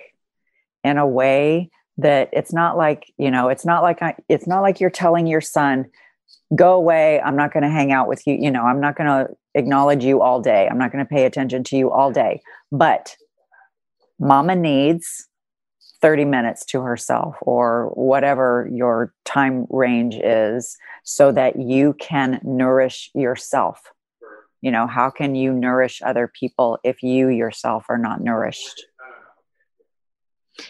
in 0.82 0.98
a 0.98 1.06
way 1.06 1.70
that 1.98 2.28
it's 2.32 2.52
not 2.52 2.76
like 2.76 3.12
you 3.18 3.30
know 3.30 3.48
it's 3.48 3.64
not 3.64 3.82
like 3.82 4.02
I, 4.02 4.16
it's 4.28 4.46
not 4.46 4.62
like 4.62 4.80
you're 4.80 4.90
telling 4.90 5.26
your 5.26 5.40
son 5.40 5.86
go 6.54 6.74
away. 6.74 7.20
I'm 7.20 7.36
not 7.36 7.52
going 7.52 7.62
to 7.62 7.70
hang 7.70 7.92
out 7.92 8.08
with 8.08 8.26
you 8.26 8.34
you 8.34 8.50
know 8.50 8.62
i'm 8.62 8.80
not 8.80 8.96
going 8.96 9.06
to 9.06 9.34
acknowledge 9.54 10.04
you 10.04 10.20
all 10.20 10.40
day. 10.40 10.68
I'm 10.70 10.78
not 10.78 10.92
going 10.92 11.04
to 11.04 11.08
pay 11.08 11.24
attention 11.24 11.64
to 11.64 11.76
you 11.76 11.90
all 11.90 12.10
day. 12.10 12.42
But 12.72 13.16
mama 14.18 14.56
needs 14.56 15.28
30 16.00 16.24
minutes 16.26 16.64
to 16.66 16.80
herself 16.80 17.36
or 17.40 17.88
whatever 17.94 18.68
your 18.72 19.14
time 19.24 19.66
range 19.70 20.16
is 20.16 20.76
so 21.02 21.32
that 21.32 21.58
you 21.58 21.94
can 21.98 22.40
nourish 22.42 23.10
yourself 23.14 23.90
you 24.64 24.70
know 24.70 24.86
how 24.86 25.10
can 25.10 25.34
you 25.34 25.52
nourish 25.52 26.00
other 26.02 26.26
people 26.26 26.78
if 26.82 27.02
you 27.02 27.28
yourself 27.28 27.84
are 27.88 27.98
not 27.98 28.20
nourished 28.22 28.86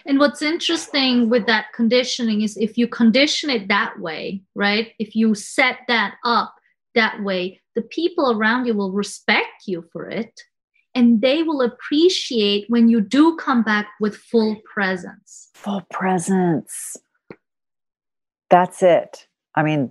and 0.07 0.19
what's 0.19 0.43
interesting 0.43 1.29
with 1.29 1.47
that 1.47 1.67
conditioning 1.75 2.41
is 2.41 2.57
if 2.57 2.79
you 2.79 2.89
condition 2.89 3.51
it 3.51 3.69
that 3.69 4.01
way, 4.01 4.43
right? 4.55 4.93
If 4.99 5.15
you 5.15 5.35
set 5.35 5.81
that 5.89 6.15
up 6.25 6.55
that 6.95 7.23
way, 7.23 7.61
the 7.75 7.83
people 7.83 8.33
around 8.33 8.65
you 8.67 8.73
will 8.73 8.93
respect 8.93 9.67
you 9.67 9.85
for 9.93 10.09
it 10.09 10.41
and 10.95 11.21
they 11.21 11.43
will 11.43 11.61
appreciate 11.61 12.65
when 12.69 12.89
you 12.89 13.01
do 13.01 13.37
come 13.37 13.63
back 13.63 13.89
with 14.01 14.17
full 14.17 14.57
presence. 14.65 15.51
Full 15.55 15.83
presence. 15.93 16.97
That's 18.49 18.83
it. 18.83 19.27
I 19.55 19.65
mean, 19.65 19.91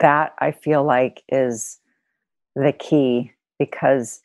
that 0.00 0.34
I 0.38 0.52
feel 0.52 0.84
like 0.84 1.22
is 1.28 1.78
the 2.54 2.72
key 2.72 3.32
because 3.58 4.20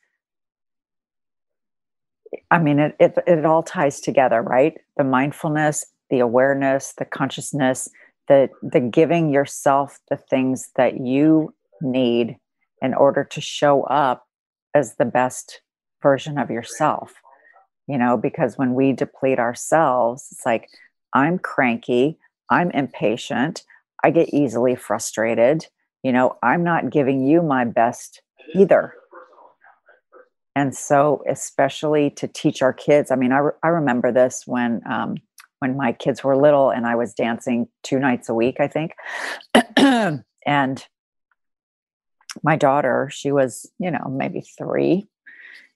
I 2.52 2.60
mean, 2.60 2.80
it, 2.80 2.96
it, 3.00 3.18
it 3.26 3.46
all 3.46 3.64
ties 3.64 4.00
together, 4.00 4.42
right? 4.42 4.78
The 4.98 5.04
mindfulness, 5.04 5.86
the 6.10 6.20
awareness, 6.20 6.94
the 6.98 7.06
consciousness, 7.06 7.90
the, 8.28 8.50
the 8.62 8.80
giving 8.80 9.32
yourself 9.32 10.00
the 10.10 10.18
things 10.18 10.70
that 10.76 11.00
you 11.00 11.54
need 11.82 12.38
in 12.82 12.94
order 12.94 13.24
to 13.24 13.42
show 13.42 13.84
up 13.84 14.28
as 14.74 14.96
the 14.96 15.06
best 15.06 15.62
version 16.02 16.38
of 16.38 16.50
yourself. 16.50 17.14
You 17.88 17.98
know, 17.98 18.18
because 18.18 18.58
when 18.58 18.76
we 18.76 18.94
deplete 18.94 19.40
ourselves, 19.40 20.28
it's 20.32 20.46
like, 20.46 20.70
I'm 21.14 21.40
cranky, 21.40 22.20
I'm 22.52 22.70
impatient, 22.72 23.64
I 24.04 24.12
get 24.12 24.30
easily 24.30 24.76
frustrated. 24.76 25.66
You 26.04 26.12
know, 26.14 26.38
I'm 26.42 26.64
not 26.64 26.90
giving 26.90 27.26
you 27.26 27.42
my 27.42 27.66
best 27.66 28.22
either. 28.56 28.94
And 30.56 30.76
so 30.76 31.24
especially 31.30 32.10
to 32.12 32.28
teach 32.28 32.62
our 32.62 32.74
kids 32.74 33.12
i 33.12 33.16
mean 33.16 33.32
i, 33.32 33.38
re- 33.38 33.52
I 33.64 33.68
remember 33.68 34.12
this 34.12 34.44
when 34.46 34.82
um, 34.90 35.16
when 35.60 35.78
my 35.78 35.94
kids 35.94 36.24
were 36.24 36.36
little 36.36 36.70
and 36.70 36.86
i 36.86 36.96
was 36.96 37.14
dancing 37.14 37.68
two 37.84 38.00
nights 38.00 38.30
a 38.30 38.34
week 38.34 38.58
i 38.60 38.68
think. 38.68 38.94
And 40.46 40.84
my 42.44 42.56
daughter 42.56 43.10
she 43.12 43.32
was 43.32 43.72
you 43.80 43.92
know 43.92 44.08
maybe 44.10 44.42
three. 44.58 45.08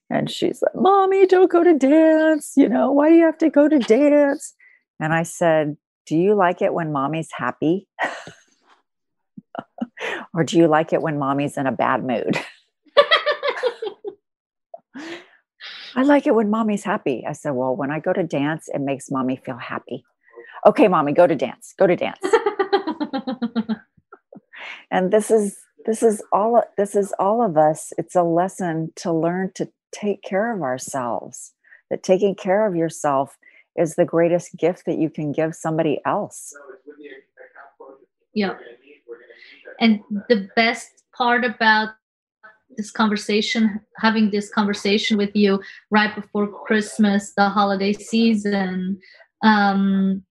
And 0.10 0.30
she's 0.30 0.62
like 0.62 0.76
mommy 0.76 1.28
don't 1.28 1.52
go 1.52 1.64
to 1.64 1.78
dance. 1.78 2.54
You 2.58 2.68
know 2.68 2.92
why 2.92 3.10
do 3.10 3.16
you 3.16 3.26
have 3.26 3.38
to 3.40 3.50
go 3.50 3.70
to 3.70 3.80
dance? 3.80 4.54
And 5.00 5.14
i 5.14 5.24
said 5.24 5.78
do 6.08 6.18
you 6.18 6.36
like 6.36 6.62
it 6.62 6.74
when 6.74 6.92
mommy's 6.92 7.30
happy? 7.32 7.88
or 10.34 10.44
do 10.44 10.58
you 10.58 10.68
like 10.68 10.94
it 10.94 11.02
when 11.02 11.20
mommy's 11.20 11.58
in 11.58 11.68
a 11.68 11.72
bad 11.72 12.04
mood? 12.04 12.38
I 15.96 16.02
like 16.02 16.26
it 16.26 16.34
when 16.34 16.50
mommy's 16.50 16.84
happy. 16.84 17.24
I 17.28 17.34
said, 17.34 17.52
Well, 17.52 17.76
when 17.76 17.92
I 17.92 18.00
go 18.00 18.14
to 18.14 18.24
dance, 18.24 18.68
it 18.74 18.82
makes 18.82 19.12
mommy 19.12 19.36
feel 19.36 19.58
happy. 19.58 20.04
Okay, 20.66 20.88
mommy, 20.88 21.14
go 21.14 21.28
to 21.28 21.36
dance. 21.36 21.74
Go 21.78 21.86
to 21.88 21.96
dance. 21.96 22.20
and 24.92 25.12
this 25.12 25.30
is 25.30 25.58
this 25.86 26.02
is 26.02 26.24
all 26.32 26.64
this 26.78 26.96
is 26.96 27.14
all 27.20 27.44
of 27.44 27.58
us. 27.58 27.94
It's 27.98 28.16
a 28.16 28.24
lesson 28.24 28.92
to 28.98 29.12
learn 29.12 29.52
to 29.56 29.70
take 29.92 30.24
care 30.24 30.56
of 30.56 30.62
ourselves. 30.62 31.54
That 31.90 32.02
taking 32.02 32.34
care 32.34 32.66
of 32.66 32.76
yourself 32.76 33.38
is 33.76 33.96
the 33.96 34.06
greatest 34.06 34.56
gift 34.58 34.86
that 34.86 34.98
you 34.98 35.10
can 35.10 35.32
give 35.32 35.54
somebody 35.54 36.00
else. 36.06 36.56
Yeah. 38.34 38.56
And 39.80 40.02
the 40.30 40.48
best 40.56 41.04
part 41.16 41.44
about 41.44 41.90
this 42.78 42.92
conversation, 42.92 43.80
having 43.98 44.32
this 44.32 44.50
conversation 44.50 45.18
with 45.18 45.36
you 45.36 45.62
right 45.92 46.14
before 46.16 46.48
Christmas, 46.48 47.34
the 47.36 47.50
holiday 47.50 47.94
season, 47.94 49.00
um, 49.44 50.24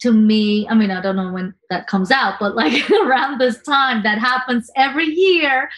to 0.00 0.12
me, 0.12 0.66
I 0.68 0.74
mean, 0.74 0.90
I 0.90 1.00
don't 1.00 1.16
know 1.16 1.32
when 1.32 1.54
that 1.70 1.86
comes 1.86 2.10
out, 2.10 2.34
but 2.38 2.54
like 2.54 2.88
around 3.02 3.38
this 3.38 3.60
time, 3.62 4.02
that 4.04 4.18
happens 4.18 4.70
every 4.76 5.06
year. 5.06 5.68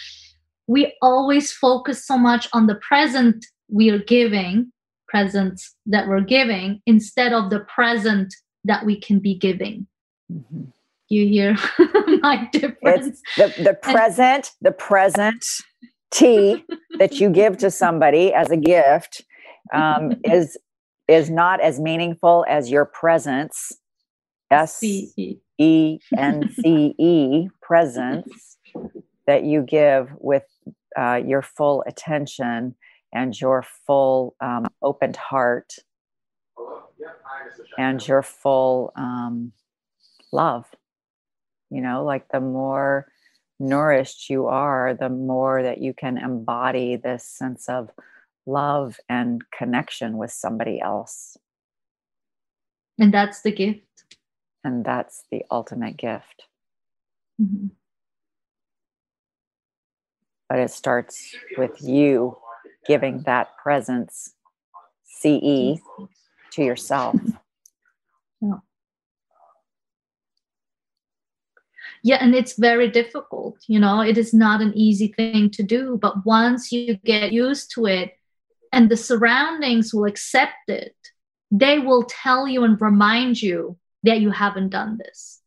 We 0.66 0.94
always 1.02 1.52
focus 1.52 2.06
so 2.06 2.18
much 2.18 2.48
on 2.52 2.66
the 2.66 2.76
present 2.76 3.44
we 3.68 3.90
are 3.90 3.98
giving, 3.98 4.72
presents 5.08 5.74
that 5.86 6.06
we're 6.06 6.20
giving, 6.20 6.80
instead 6.86 7.32
of 7.32 7.50
the 7.50 7.60
present 7.60 8.34
that 8.64 8.84
we 8.84 9.00
can 9.00 9.18
be 9.18 9.34
giving. 9.34 9.86
Mm-hmm. 10.30 10.64
You 11.10 11.26
hear 11.26 11.56
my 12.22 12.48
difference? 12.52 13.08
It's 13.08 13.22
the, 13.36 13.64
the 13.64 13.74
present, 13.74 14.52
the 14.62 14.70
present 14.70 15.44
tea 16.12 16.64
that 17.00 17.20
you 17.20 17.30
give 17.30 17.58
to 17.58 17.70
somebody 17.70 18.32
as 18.32 18.50
a 18.50 18.56
gift 18.56 19.22
um, 19.74 20.12
is 20.24 20.56
is 21.08 21.28
not 21.28 21.60
as 21.60 21.80
meaningful 21.80 22.46
as 22.48 22.70
your 22.70 22.84
presence 22.84 23.72
S 24.52 24.82
E 25.58 25.98
N 26.16 26.48
C 26.48 26.94
E 26.98 27.48
presence 27.60 28.58
that 29.26 29.44
you 29.44 29.62
give 29.62 30.10
with 30.18 30.44
uh, 30.96 31.20
your 31.24 31.42
full 31.42 31.84
attention 31.88 32.76
and 33.12 33.40
your 33.40 33.64
full 33.86 34.36
um, 34.40 34.66
opened 34.82 35.16
heart 35.16 35.72
and 37.78 38.06
your 38.06 38.22
full 38.22 38.92
um, 38.96 39.52
love. 40.32 40.66
You 41.70 41.80
know, 41.80 42.04
like 42.04 42.28
the 42.28 42.40
more 42.40 43.06
nourished 43.58 44.30
you 44.30 44.46
are, 44.46 44.94
the 44.94 45.08
more 45.08 45.62
that 45.62 45.78
you 45.78 45.94
can 45.94 46.18
embody 46.18 46.96
this 46.96 47.24
sense 47.24 47.68
of 47.68 47.90
love 48.46 48.98
and 49.08 49.42
connection 49.56 50.16
with 50.16 50.32
somebody 50.32 50.80
else. 50.80 51.36
And 52.98 53.14
that's 53.14 53.42
the 53.42 53.52
gift. 53.52 53.84
And 54.64 54.84
that's 54.84 55.24
the 55.30 55.42
ultimate 55.50 55.96
gift. 55.96 56.44
Mm-hmm. 57.40 57.68
But 60.48 60.58
it 60.58 60.70
starts 60.70 61.34
with 61.56 61.80
you 61.80 62.36
giving 62.86 63.22
that 63.22 63.56
presence, 63.62 64.34
CE, 65.04 65.78
to 66.52 66.64
yourself. 66.64 67.16
Yeah 72.02 72.18
and 72.20 72.34
it's 72.34 72.58
very 72.58 72.88
difficult 72.88 73.56
you 73.66 73.78
know 73.78 74.00
it 74.00 74.16
is 74.16 74.32
not 74.32 74.60
an 74.60 74.72
easy 74.74 75.08
thing 75.08 75.50
to 75.50 75.62
do 75.62 75.98
but 76.00 76.24
once 76.24 76.72
you 76.72 76.96
get 77.04 77.32
used 77.32 77.70
to 77.74 77.86
it 77.86 78.12
and 78.72 78.88
the 78.88 78.96
surroundings 78.96 79.92
will 79.92 80.04
accept 80.04 80.68
it 80.68 80.94
they 81.50 81.78
will 81.78 82.04
tell 82.04 82.46
you 82.46 82.64
and 82.64 82.80
remind 82.80 83.42
you 83.42 83.76
that 84.04 84.20
you 84.20 84.30
haven't 84.30 84.68
done 84.68 84.98
this. 84.98 85.40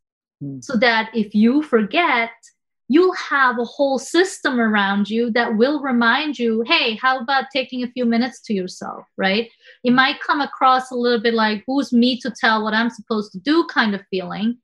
Mm. 0.44 0.64
so 0.64 0.76
that 0.78 1.10
if 1.14 1.34
you 1.34 1.62
forget 1.62 2.32
you'll 2.90 3.14
have 3.14 3.58
a 3.58 3.64
whole 3.64 3.98
system 3.98 4.60
around 4.60 5.10
you 5.10 5.32
that 5.32 5.56
will 5.56 5.82
remind 5.82 6.38
you 6.38 6.64
hey 6.68 6.96
how 6.96 7.20
about 7.20 7.46
taking 7.54 7.84
a 7.84 7.92
few 7.92 8.06
minutes 8.06 8.42
to 8.42 8.54
yourself 8.54 9.06
right? 9.18 9.50
It 9.84 9.92
might 9.92 10.20
come 10.20 10.42
across 10.42 10.92
a 10.92 10.96
little 10.96 11.22
bit 11.22 11.34
like 11.34 11.64
who's 11.66 11.94
me 11.94 12.20
to 12.20 12.32
tell 12.32 12.64
what 12.64 12.74
i'm 12.74 12.90
supposed 12.90 13.32
to 13.32 13.40
do? 13.40 13.66
kind 13.68 13.96
of 13.96 14.02
feeling 14.12 14.58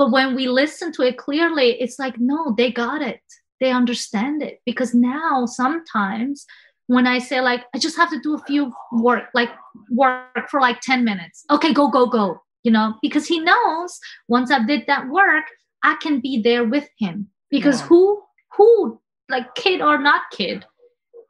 but 0.00 0.12
when 0.12 0.34
we 0.34 0.48
listen 0.48 0.92
to 0.92 1.02
it 1.02 1.18
clearly, 1.18 1.72
it's 1.78 1.98
like, 1.98 2.18
no, 2.18 2.54
they 2.56 2.72
got 2.72 3.02
it. 3.02 3.20
They 3.60 3.70
understand 3.70 4.42
it. 4.42 4.62
Because 4.64 4.94
now 4.94 5.44
sometimes 5.44 6.46
when 6.86 7.06
I 7.06 7.18
say, 7.18 7.42
like, 7.42 7.66
I 7.74 7.78
just 7.78 7.98
have 7.98 8.08
to 8.08 8.18
do 8.22 8.34
a 8.34 8.42
few 8.44 8.72
work, 8.92 9.24
like 9.34 9.50
work 9.90 10.48
for 10.48 10.58
like 10.58 10.80
10 10.80 11.04
minutes. 11.04 11.44
Okay, 11.50 11.74
go, 11.74 11.88
go, 11.88 12.06
go. 12.06 12.40
You 12.64 12.70
know, 12.70 12.94
because 13.02 13.26
he 13.26 13.40
knows 13.40 13.98
once 14.26 14.50
I 14.50 14.64
did 14.64 14.84
that 14.86 15.06
work, 15.10 15.44
I 15.82 15.96
can 16.00 16.20
be 16.20 16.40
there 16.40 16.64
with 16.64 16.88
him. 16.98 17.28
Because 17.50 17.82
yeah. 17.82 17.88
who, 17.88 18.22
who, 18.56 18.98
like 19.28 19.54
kid 19.54 19.82
or 19.82 19.98
not 19.98 20.22
kid, 20.32 20.64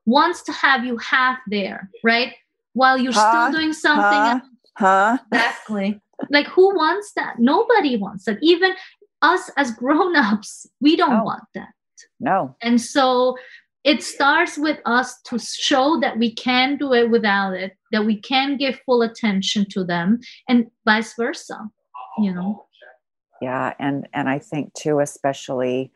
wants 0.06 0.44
to 0.44 0.52
have 0.52 0.84
you 0.84 0.96
half 0.98 1.38
there, 1.48 1.90
right? 2.04 2.34
While 2.74 2.98
you're 2.98 3.12
huh? 3.12 3.48
still 3.48 3.60
doing 3.60 3.72
something. 3.72 4.48
Huh? 4.76 5.16
huh? 5.16 5.18
Exactly 5.32 6.00
like 6.28 6.46
who 6.46 6.74
wants 6.74 7.12
that? 7.16 7.38
Nobody 7.38 7.96
wants 7.96 8.24
that. 8.24 8.38
Even 8.42 8.72
us 9.22 9.50
as 9.56 9.70
grown-ups 9.72 10.66
we 10.80 10.96
don't 10.96 11.20
oh, 11.20 11.24
want 11.24 11.44
that. 11.54 11.68
No. 12.18 12.56
And 12.62 12.80
so 12.80 13.36
it 13.84 14.02
starts 14.02 14.58
with 14.58 14.78
us 14.84 15.20
to 15.22 15.38
show 15.38 15.98
that 16.00 16.18
we 16.18 16.34
can 16.34 16.76
do 16.76 16.92
it 16.92 17.10
without 17.10 17.54
it 17.54 17.76
that 17.92 18.04
we 18.04 18.20
can 18.20 18.56
give 18.56 18.80
full 18.84 19.02
attention 19.02 19.66
to 19.70 19.84
them 19.84 20.18
and 20.48 20.66
vice 20.84 21.14
versa 21.14 21.58
you 22.18 22.32
know? 22.32 22.66
Yeah 23.40 23.72
and 23.78 24.06
and 24.12 24.28
i 24.28 24.38
think 24.38 24.74
too 24.74 25.00
especially 25.00 25.92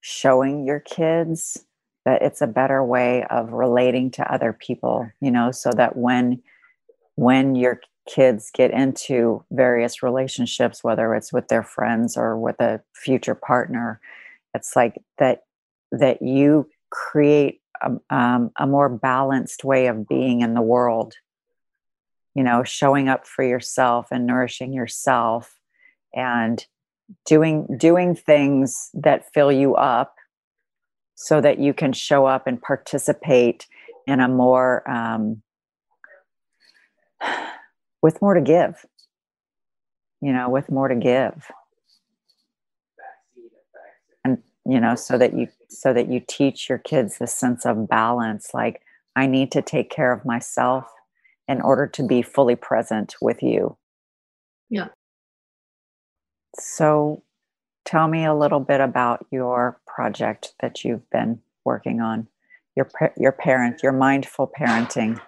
showing 0.00 0.64
your 0.64 0.80
kids 0.80 1.64
that 2.06 2.22
it's 2.22 2.40
a 2.40 2.46
better 2.46 2.82
way 2.82 3.24
of 3.28 3.52
relating 3.52 4.10
to 4.12 4.32
other 4.32 4.54
people 4.54 5.06
you 5.20 5.30
know 5.30 5.50
so 5.50 5.70
that 5.76 5.96
when 5.96 6.42
when 7.16 7.54
your 7.54 7.80
kids 8.06 8.50
get 8.52 8.70
into 8.70 9.44
various 9.50 10.02
relationships, 10.02 10.84
whether 10.84 11.14
it's 11.14 11.32
with 11.32 11.48
their 11.48 11.62
friends 11.62 12.16
or 12.16 12.38
with 12.38 12.60
a 12.60 12.80
future 12.94 13.34
partner, 13.34 14.00
it's 14.54 14.76
like 14.76 15.00
that 15.18 15.44
that 15.90 16.22
you 16.22 16.68
create 16.90 17.60
a, 17.82 17.92
um, 18.10 18.50
a 18.58 18.66
more 18.66 18.88
balanced 18.88 19.64
way 19.64 19.86
of 19.86 20.08
being 20.08 20.40
in 20.40 20.54
the 20.54 20.62
world. 20.62 21.14
You 22.34 22.42
know, 22.42 22.64
showing 22.64 23.08
up 23.08 23.26
for 23.26 23.44
yourself 23.44 24.08
and 24.10 24.26
nourishing 24.26 24.72
yourself, 24.72 25.58
and 26.12 26.64
doing 27.24 27.66
doing 27.76 28.14
things 28.14 28.90
that 28.94 29.32
fill 29.32 29.52
you 29.52 29.76
up, 29.76 30.16
so 31.14 31.40
that 31.40 31.58
you 31.58 31.72
can 31.72 31.92
show 31.92 32.26
up 32.26 32.46
and 32.46 32.60
participate 32.60 33.66
in 34.06 34.20
a 34.20 34.28
more 34.28 34.88
um, 34.90 35.42
with 38.04 38.20
more 38.22 38.34
to 38.34 38.40
give 38.40 38.84
you 40.24 40.32
know 40.32 40.48
with 40.48 40.70
more 40.70 40.88
to 40.88 40.94
give. 40.94 41.50
And 44.24 44.38
you 44.66 44.80
know 44.80 44.94
so 44.94 45.18
that 45.18 45.36
you 45.36 45.48
so 45.68 45.92
that 45.92 46.08
you 46.08 46.22
teach 46.26 46.68
your 46.68 46.78
kids 46.78 47.18
the 47.18 47.26
sense 47.26 47.66
of 47.66 47.88
balance 47.88 48.54
like 48.54 48.80
i 49.16 49.26
need 49.26 49.50
to 49.50 49.60
take 49.60 49.90
care 49.90 50.12
of 50.12 50.24
myself 50.24 50.86
in 51.48 51.60
order 51.60 51.86
to 51.86 52.02
be 52.02 52.22
fully 52.22 52.56
present 52.56 53.16
with 53.20 53.42
you. 53.42 53.76
Yeah. 54.70 54.88
So 56.58 57.22
tell 57.84 58.08
me 58.08 58.24
a 58.24 58.34
little 58.34 58.60
bit 58.60 58.80
about 58.80 59.26
your 59.30 59.78
project 59.86 60.54
that 60.60 60.84
you've 60.84 61.08
been 61.10 61.40
working 61.64 62.00
on 62.00 62.28
your 62.76 62.88
your 63.18 63.32
parent 63.32 63.82
your 63.82 63.92
mindful 63.92 64.50
parenting 64.58 65.20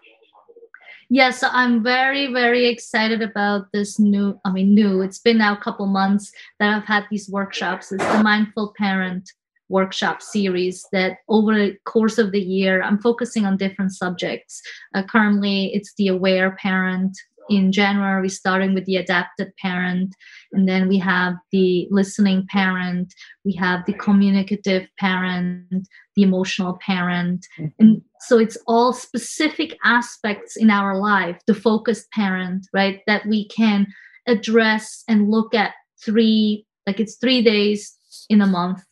Yes, 1.08 1.38
so 1.38 1.48
I'm 1.52 1.84
very, 1.84 2.32
very 2.32 2.66
excited 2.66 3.22
about 3.22 3.66
this 3.72 3.98
new. 3.98 4.40
I 4.44 4.50
mean, 4.50 4.74
new. 4.74 5.02
It's 5.02 5.20
been 5.20 5.38
now 5.38 5.54
a 5.54 5.62
couple 5.62 5.86
months 5.86 6.32
that 6.58 6.74
I've 6.74 6.84
had 6.84 7.04
these 7.10 7.28
workshops. 7.28 7.92
It's 7.92 8.04
the 8.04 8.22
Mindful 8.22 8.74
Parent 8.76 9.30
workshop 9.68 10.22
series 10.22 10.86
that 10.92 11.18
over 11.28 11.54
the 11.54 11.76
course 11.84 12.18
of 12.18 12.30
the 12.30 12.40
year 12.40 12.82
i'm 12.82 13.00
focusing 13.00 13.44
on 13.44 13.56
different 13.56 13.92
subjects 13.92 14.62
uh, 14.94 15.02
currently 15.02 15.74
it's 15.74 15.92
the 15.98 16.06
aware 16.06 16.56
parent 16.62 17.18
in 17.48 17.72
January, 17.72 18.22
we're 18.22 18.28
starting 18.28 18.74
with 18.74 18.84
the 18.84 18.96
adapted 18.96 19.52
parent, 19.60 20.14
and 20.52 20.68
then 20.68 20.88
we 20.88 20.98
have 20.98 21.34
the 21.52 21.86
listening 21.90 22.46
parent, 22.50 23.12
we 23.44 23.52
have 23.54 23.84
the 23.86 23.92
communicative 23.94 24.88
parent, 24.98 25.88
the 26.14 26.22
emotional 26.22 26.78
parent. 26.84 27.46
Mm-hmm. 27.58 27.66
And 27.78 28.02
so 28.20 28.38
it's 28.38 28.58
all 28.66 28.92
specific 28.92 29.76
aspects 29.84 30.56
in 30.56 30.70
our 30.70 30.98
life, 30.98 31.38
the 31.46 31.54
focused 31.54 32.10
parent, 32.12 32.66
right, 32.72 33.00
that 33.06 33.26
we 33.26 33.48
can 33.48 33.86
address 34.26 35.04
and 35.08 35.30
look 35.30 35.54
at 35.54 35.72
three 36.04 36.66
like 36.86 37.00
it's 37.00 37.16
three 37.16 37.42
days 37.42 37.96
in 38.28 38.40
a 38.40 38.46
month 38.46 38.84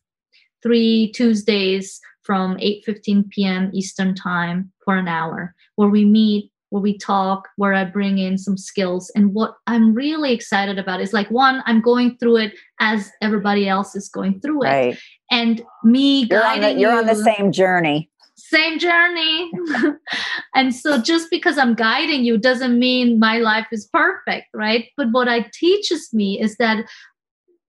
three 0.64 1.12
tuesdays 1.12 2.00
from 2.22 2.56
8:15 2.56 3.28
p.m. 3.28 3.70
Eastern 3.72 4.14
time 4.14 4.72
for 4.84 4.96
an 4.96 5.06
hour 5.06 5.54
where 5.76 5.90
we 5.90 6.04
meet 6.04 6.50
where 6.74 6.82
we 6.82 6.98
talk 6.98 7.46
where 7.56 7.72
I 7.72 7.84
bring 7.84 8.18
in 8.18 8.36
some 8.36 8.56
skills 8.56 9.08
and 9.14 9.32
what 9.32 9.54
I'm 9.68 9.94
really 9.94 10.32
excited 10.32 10.76
about 10.76 11.00
is 11.00 11.12
like 11.12 11.30
one 11.30 11.62
I'm 11.66 11.80
going 11.80 12.16
through 12.18 12.38
it 12.38 12.54
as 12.80 13.12
everybody 13.22 13.68
else 13.68 13.94
is 13.94 14.08
going 14.08 14.40
through 14.40 14.64
it 14.64 14.66
Right. 14.66 14.98
and 15.30 15.62
me 15.84 16.24
You're 16.28 16.44
on 16.44 16.58
guiding 16.60 16.74
the, 16.74 16.80
you're 16.80 16.98
on 16.98 17.06
the 17.06 17.14
same 17.14 17.52
journey. 17.52 18.10
same 18.34 18.80
journey. 18.80 19.52
and 20.56 20.74
so 20.74 21.00
just 21.00 21.30
because 21.30 21.58
I'm 21.58 21.74
guiding 21.74 22.24
you 22.24 22.38
doesn't 22.38 22.76
mean 22.76 23.20
my 23.20 23.38
life 23.38 23.68
is 23.70 23.88
perfect, 23.92 24.48
right? 24.52 24.86
But 24.96 25.12
what 25.12 25.28
it 25.28 25.52
teaches 25.52 26.12
me 26.12 26.40
is 26.40 26.56
that 26.56 26.84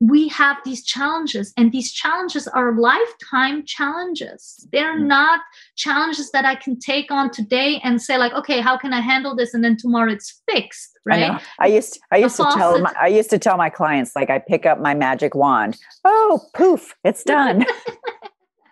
we 0.08 0.28
have 0.28 0.58
these 0.66 0.84
challenges 0.84 1.54
and 1.58 1.72
these 1.72 1.92
challenges 1.92 2.48
are 2.48 2.78
lifetime 2.78 3.66
challenges. 3.66 4.68
They're 4.72 4.98
Mm. 4.98 5.08
not 5.08 5.40
challenges 5.76 6.32
that 6.32 6.46
i 6.46 6.56
can 6.56 6.78
take 6.80 7.12
on 7.12 7.30
today 7.32 7.80
and 7.84 8.02
say 8.02 8.18
like 8.18 8.34
okay 8.34 8.60
how 8.62 8.78
can 8.78 8.94
i 8.94 9.00
handle 9.00 9.36
this? 9.36 9.54
And 9.54 9.64
then 9.64 9.78
tomorrow 9.78 10.12
it's 10.12 10.42
fixed 10.50 10.92
right? 11.06 11.40
I 11.60 11.68
used 11.68 12.00
I 12.12 12.18
used 12.18 12.38
to 12.38 12.48
tell 12.54 12.80
my, 12.80 12.94
I 13.00 13.08
used 13.08 13.30
to 13.30 13.40
tell 13.40 13.58
my 13.58 13.70
clients 13.70 14.16
like 14.16 14.30
I 14.30 14.40
pick 14.40 14.66
up 14.66 14.80
my 14.80 14.94
magic 14.94 15.36
wand. 15.36 15.78
Oh, 16.04 16.42
poof, 16.56 16.96
it's 17.04 17.24
done. 17.24 17.66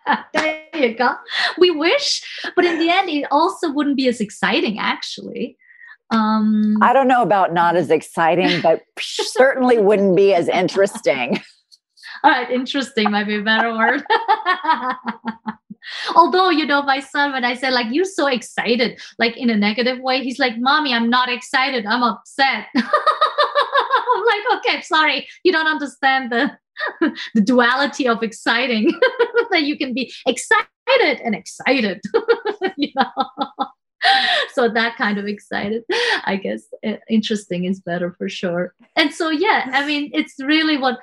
there 0.34 0.66
you 0.74 0.96
go. 0.96 1.16
We 1.58 1.72
wish 1.72 2.22
but 2.56 2.66
in 2.66 2.80
the 2.80 2.90
end 2.90 3.10
it 3.10 3.26
also 3.32 3.72
wouldn't 3.72 3.98
be 3.98 4.08
as 4.08 4.20
exciting 4.20 4.78
actually 4.80 5.58
um 6.14 6.78
I 6.82 6.94
don't 6.94 7.08
know 7.08 7.24
about 7.24 7.54
not 7.54 7.76
as 7.76 7.90
exciting, 7.90 8.62
but 8.62 8.84
certainly 9.00 9.80
wouldn't 9.80 10.16
be 10.16 10.34
as 10.34 10.48
interesting. 10.48 11.42
All 12.24 12.32
right, 12.32 12.50
interesting 12.50 13.12
might 13.12 13.28
be 13.28 13.36
a 13.36 13.42
better 13.42 13.76
word. 13.76 14.04
Although, 16.16 16.50
you 16.50 16.66
know, 16.66 16.82
my 16.82 17.02
son, 17.02 17.34
when 17.34 17.44
I 17.44 17.56
said, 17.56 17.74
like, 17.74 17.88
you're 17.92 18.06
so 18.06 18.28
excited, 18.28 19.02
like 19.20 19.36
in 19.36 19.50
a 19.50 19.58
negative 19.58 20.00
way, 20.00 20.24
he's 20.24 20.40
like, 20.40 20.54
Mommy, 20.58 20.94
I'm 20.94 21.10
not 21.10 21.30
excited. 21.30 21.86
I'm 21.86 22.04
upset. 22.04 22.68
I'm 22.76 24.24
like, 24.26 24.60
okay, 24.60 24.82
sorry. 24.84 25.28
You 25.44 25.52
don't 25.52 25.68
understand 25.68 26.32
the, 26.32 26.58
the 27.36 27.42
duality 27.42 28.08
of 28.08 28.24
exciting, 28.24 28.98
that 29.52 29.64
you 29.64 29.78
can 29.78 29.94
be 29.94 30.14
excited 30.26 30.68
and 30.98 31.36
excited, 31.36 32.00
you 32.78 32.94
know. 32.96 33.68
so 34.54 34.70
that 34.70 34.96
kind 34.98 35.18
of 35.18 35.26
excited 35.26 35.84
i 36.26 36.36
guess 36.36 36.64
uh, 36.86 36.94
interesting 37.10 37.66
is 37.66 37.80
better 37.80 38.14
for 38.18 38.30
sure 38.30 38.74
and 38.96 39.14
so 39.14 39.30
yeah 39.30 39.70
i 39.74 39.86
mean 39.86 40.10
it's 40.14 40.36
really 40.40 40.78
what 40.78 41.00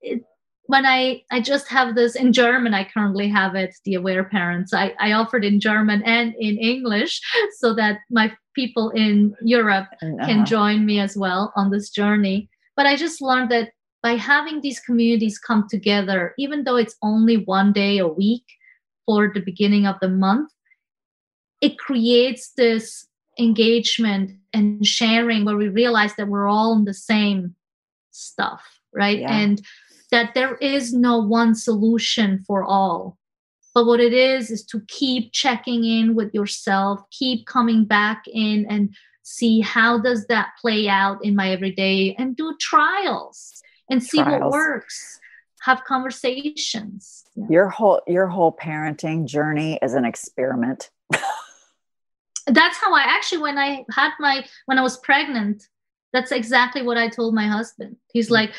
it, 0.00 0.22
when 0.68 0.84
I 0.84 1.22
I 1.30 1.40
just 1.40 1.66
have 1.68 1.94
this 1.94 2.14
in 2.14 2.32
German, 2.32 2.74
I 2.74 2.84
currently 2.84 3.26
have 3.30 3.54
it, 3.54 3.74
the 3.86 3.94
aware 3.94 4.22
parents. 4.22 4.74
I, 4.74 4.94
I 5.00 5.12
offered 5.12 5.42
in 5.42 5.60
German 5.60 6.02
and 6.02 6.34
in 6.38 6.58
English 6.58 7.20
so 7.58 7.74
that 7.74 8.00
my 8.10 8.30
people 8.54 8.90
in 8.90 9.34
Europe 9.40 9.88
can 10.00 10.20
Uh-huh. 10.20 10.44
join 10.44 10.84
me 10.84 11.00
as 11.00 11.16
well 11.16 11.52
on 11.56 11.70
this 11.70 11.88
journey. 11.90 12.50
But 12.76 12.84
I 12.86 12.96
just 12.96 13.22
learned 13.22 13.50
that 13.50 13.70
by 14.02 14.16
having 14.16 14.60
these 14.60 14.78
communities 14.78 15.38
come 15.38 15.66
together, 15.70 16.34
even 16.38 16.64
though 16.64 16.76
it's 16.76 16.96
only 17.02 17.36
one 17.46 17.72
day 17.72 17.96
a 17.98 18.06
week 18.06 18.44
for 19.06 19.32
the 19.32 19.40
beginning 19.40 19.86
of 19.86 19.96
the 20.00 20.08
month, 20.08 20.50
it 21.60 21.78
creates 21.78 22.52
this 22.56 23.06
engagement 23.38 24.32
and 24.52 24.86
sharing 24.86 25.44
where 25.44 25.56
we 25.56 25.68
realize 25.68 26.14
that 26.16 26.28
we're 26.28 26.48
all 26.48 26.74
in 26.74 26.84
the 26.84 26.94
same 26.94 27.54
stuff, 28.10 28.62
right? 28.92 29.20
Yeah. 29.20 29.32
And 29.32 29.62
that 30.10 30.34
there 30.34 30.56
is 30.56 30.92
no 30.92 31.18
one 31.18 31.54
solution 31.54 32.42
for 32.46 32.64
all. 32.64 33.18
But 33.74 33.86
what 33.86 34.00
it 34.00 34.12
is, 34.12 34.50
is 34.50 34.64
to 34.66 34.80
keep 34.88 35.32
checking 35.32 35.84
in 35.84 36.14
with 36.14 36.34
yourself, 36.34 37.00
keep 37.10 37.46
coming 37.46 37.84
back 37.84 38.24
in 38.26 38.66
and 38.68 38.94
see 39.22 39.60
how 39.60 39.98
does 39.98 40.26
that 40.26 40.48
play 40.60 40.88
out 40.88 41.22
in 41.22 41.36
my 41.36 41.50
everyday 41.50 42.14
and 42.18 42.34
do 42.34 42.56
trials 42.58 43.62
and 43.90 44.02
see 44.02 44.22
what 44.22 44.50
works 44.50 45.20
have 45.62 45.84
conversations 45.84 47.24
Yeah. 47.38 47.46
Your 47.50 47.68
whole 47.68 48.00
your 48.06 48.26
whole 48.26 48.52
parenting 48.52 49.26
journey 49.26 49.78
is 49.82 49.94
an 49.94 50.04
experiment. 50.04 50.90
That's 52.52 52.78
how 52.78 52.94
i 52.94 53.02
actually 53.02 53.38
when 53.38 53.58
i 53.58 53.84
had 53.90 54.12
my 54.18 54.44
when 54.66 54.78
i 54.78 54.82
was 54.82 54.96
pregnant 54.98 55.62
that's 56.12 56.32
exactly 56.32 56.82
what 56.82 56.96
i 56.96 57.08
told 57.08 57.34
my 57.34 57.46
husband. 57.46 57.96
He's 58.12 58.28
hmm. 58.28 58.34
like 58.34 58.54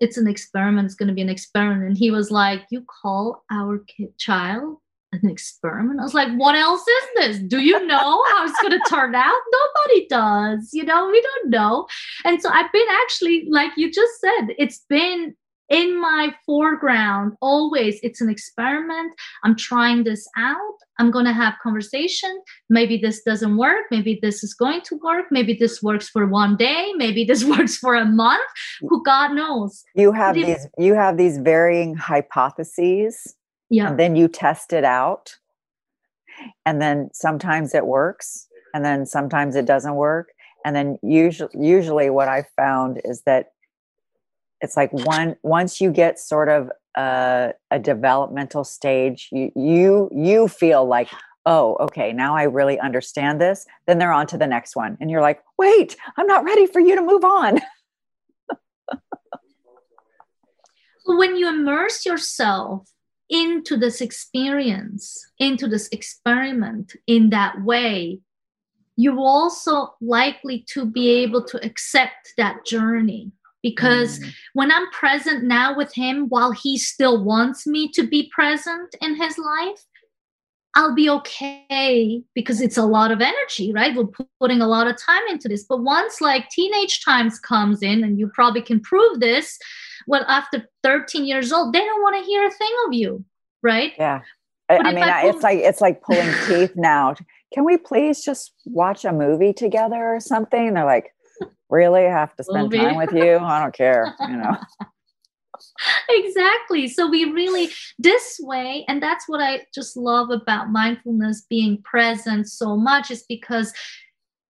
it's 0.00 0.16
an 0.16 0.26
experiment. 0.26 0.86
It's 0.86 0.96
going 0.96 1.08
to 1.08 1.14
be 1.14 1.22
an 1.22 1.28
experiment. 1.28 1.84
And 1.84 1.96
he 1.96 2.10
was 2.10 2.30
like 2.30 2.62
you 2.70 2.84
call 3.02 3.44
our 3.50 3.78
kid 3.78 4.16
child 4.18 4.78
an 5.12 5.30
experiment? 5.30 6.00
I 6.00 6.02
was 6.02 6.14
like 6.14 6.32
what 6.36 6.56
else 6.56 6.82
is 6.86 7.08
this? 7.16 7.38
Do 7.38 7.60
you 7.60 7.86
know 7.86 8.24
how 8.32 8.44
it's 8.44 8.60
going 8.60 8.72
to 8.72 8.90
turn 8.90 9.14
out? 9.14 9.40
Nobody 9.52 10.06
does 10.08 10.70
you 10.72 10.84
know? 10.84 11.08
We 11.08 11.20
don't 11.20 11.50
know. 11.50 11.86
And 12.24 12.40
so 12.40 12.48
i've 12.50 12.72
been 12.72 12.86
actually 13.02 13.46
like 13.48 13.72
you 13.76 13.90
just 13.90 14.20
said 14.20 14.54
it's 14.58 14.84
been 14.88 15.34
in 15.70 16.00
my 16.00 16.34
foreground 16.44 17.32
always 17.40 17.98
it's 18.02 18.20
an 18.20 18.28
experiment. 18.28 19.14
I'm 19.44 19.56
trying 19.56 20.04
this 20.04 20.28
out. 20.36 20.74
I'm 20.98 21.10
going 21.10 21.24
to 21.24 21.32
have 21.32 21.54
conversation. 21.62 22.30
Maybe 22.68 22.98
this 22.98 23.22
doesn't 23.22 23.56
work. 23.56 23.86
Maybe 23.90 24.18
this 24.20 24.44
is 24.44 24.54
going 24.54 24.82
to 24.82 24.96
work. 25.02 25.26
Maybe 25.30 25.54
this 25.54 25.82
works 25.82 26.08
for 26.08 26.26
one 26.26 26.56
day. 26.56 26.92
Maybe 26.96 27.24
this 27.24 27.44
works 27.56 27.76
for 27.76 27.94
a 27.94 28.04
month. 28.04 28.48
Who 28.82 29.02
god 29.04 29.32
knows? 29.32 29.84
You 29.94 30.12
have 30.12 30.36
if- 30.36 30.46
these 30.46 30.66
you 30.78 30.94
have 30.94 31.16
these 31.16 31.38
varying 31.38 31.94
hypotheses. 31.94 33.34
Yeah. 33.70 33.88
And 33.88 33.98
then 33.98 34.14
you 34.14 34.28
test 34.28 34.72
it 34.72 34.84
out. 34.84 35.36
And 36.66 36.80
then 36.82 37.08
sometimes 37.12 37.74
it 37.74 37.86
works. 37.86 38.46
And 38.74 38.84
then 38.84 39.06
sometimes 39.06 39.56
it 39.56 39.66
doesn't 39.66 39.94
work. 39.94 40.30
And 40.64 40.74
then 40.74 40.98
usually 41.02 41.50
usually 41.54 42.10
what 42.10 42.28
I 42.28 42.44
found 42.56 43.00
is 43.04 43.22
that 43.22 43.53
it's 44.64 44.76
like 44.76 44.92
one 44.92 45.36
once 45.42 45.80
you 45.80 45.92
get 45.92 46.18
sort 46.18 46.48
of 46.48 46.70
a, 46.96 47.52
a 47.70 47.78
developmental 47.78 48.64
stage, 48.64 49.28
you 49.30 49.52
you 49.54 50.10
you 50.12 50.48
feel 50.48 50.84
like, 50.84 51.08
oh, 51.46 51.76
okay, 51.80 52.12
now 52.12 52.34
I 52.34 52.44
really 52.44 52.80
understand 52.80 53.40
this. 53.40 53.66
Then 53.86 53.98
they're 53.98 54.12
on 54.12 54.26
to 54.28 54.38
the 54.38 54.46
next 54.46 54.74
one. 54.74 54.96
And 55.00 55.10
you're 55.10 55.20
like, 55.20 55.42
wait, 55.58 55.96
I'm 56.16 56.26
not 56.26 56.44
ready 56.44 56.66
for 56.66 56.80
you 56.80 56.96
to 56.96 57.02
move 57.02 57.24
on. 57.24 57.60
when 61.06 61.36
you 61.36 61.48
immerse 61.48 62.06
yourself 62.06 62.88
into 63.28 63.76
this 63.76 64.00
experience, 64.00 65.24
into 65.38 65.68
this 65.68 65.88
experiment 65.88 66.94
in 67.06 67.30
that 67.30 67.62
way, 67.62 68.20
you're 68.96 69.18
also 69.18 69.94
likely 70.00 70.64
to 70.68 70.86
be 70.86 71.10
able 71.10 71.44
to 71.44 71.64
accept 71.64 72.32
that 72.36 72.64
journey. 72.64 73.32
Because 73.64 74.20
Mm. 74.20 74.32
when 74.52 74.70
I'm 74.70 74.88
present 74.90 75.42
now 75.42 75.74
with 75.74 75.92
him, 75.94 76.28
while 76.28 76.52
he 76.52 76.76
still 76.78 77.24
wants 77.24 77.66
me 77.66 77.88
to 77.96 78.06
be 78.06 78.30
present 78.32 78.94
in 79.00 79.16
his 79.16 79.38
life, 79.38 79.82
I'll 80.76 80.94
be 80.94 81.08
okay 81.08 82.22
because 82.34 82.60
it's 82.60 82.76
a 82.76 82.84
lot 82.84 83.10
of 83.10 83.20
energy, 83.20 83.72
right? 83.72 83.94
We're 83.96 84.10
putting 84.40 84.60
a 84.60 84.66
lot 84.66 84.86
of 84.86 84.96
time 85.00 85.22
into 85.30 85.48
this. 85.48 85.64
But 85.64 85.80
once 85.82 86.20
like 86.20 86.50
teenage 86.50 87.02
times 87.02 87.38
comes 87.38 87.80
in, 87.80 88.04
and 88.04 88.18
you 88.18 88.28
probably 88.28 88.60
can 88.60 88.80
prove 88.80 89.20
this, 89.20 89.58
well, 90.06 90.24
after 90.28 90.68
13 90.82 91.24
years 91.24 91.50
old, 91.52 91.72
they 91.72 91.78
don't 91.84 92.02
want 92.02 92.16
to 92.18 92.24
hear 92.24 92.44
a 92.46 92.50
thing 92.50 92.74
of 92.86 92.92
you, 92.92 93.24
right? 93.62 93.92
Yeah. 93.96 94.20
I, 94.68 94.78
I 94.78 94.92
mean, 94.92 95.04
I 95.04 95.22
pull- 95.22 95.30
it's 95.30 95.42
like 95.42 95.58
it's 95.58 95.80
like 95.80 96.02
pulling 96.02 96.32
teeth 96.48 96.72
now. 96.76 97.14
Can 97.54 97.64
we 97.64 97.76
please 97.78 98.22
just 98.22 98.52
watch 98.66 99.04
a 99.04 99.12
movie 99.12 99.52
together 99.54 100.02
or 100.14 100.20
something? 100.20 100.74
They're 100.74 100.84
like, 100.84 101.13
really? 101.74 102.04
Have 102.04 102.34
to 102.36 102.44
spend 102.44 102.70
Movie. 102.70 102.78
time 102.78 102.96
with 102.96 103.12
you? 103.12 103.38
I 103.38 103.60
don't 103.60 103.74
care. 103.74 104.14
You 104.20 104.36
know. 104.36 104.56
exactly 106.10 106.88
so 106.88 107.08
we 107.08 107.24
really 107.30 107.70
this 107.98 108.40
way 108.42 108.84
and 108.88 109.02
that's 109.02 109.28
what 109.28 109.40
i 109.40 109.60
just 109.74 109.96
love 109.96 110.30
about 110.30 110.70
mindfulness 110.70 111.46
being 111.48 111.80
present 111.82 112.48
so 112.48 112.76
much 112.76 113.10
is 113.10 113.24
because 113.28 113.72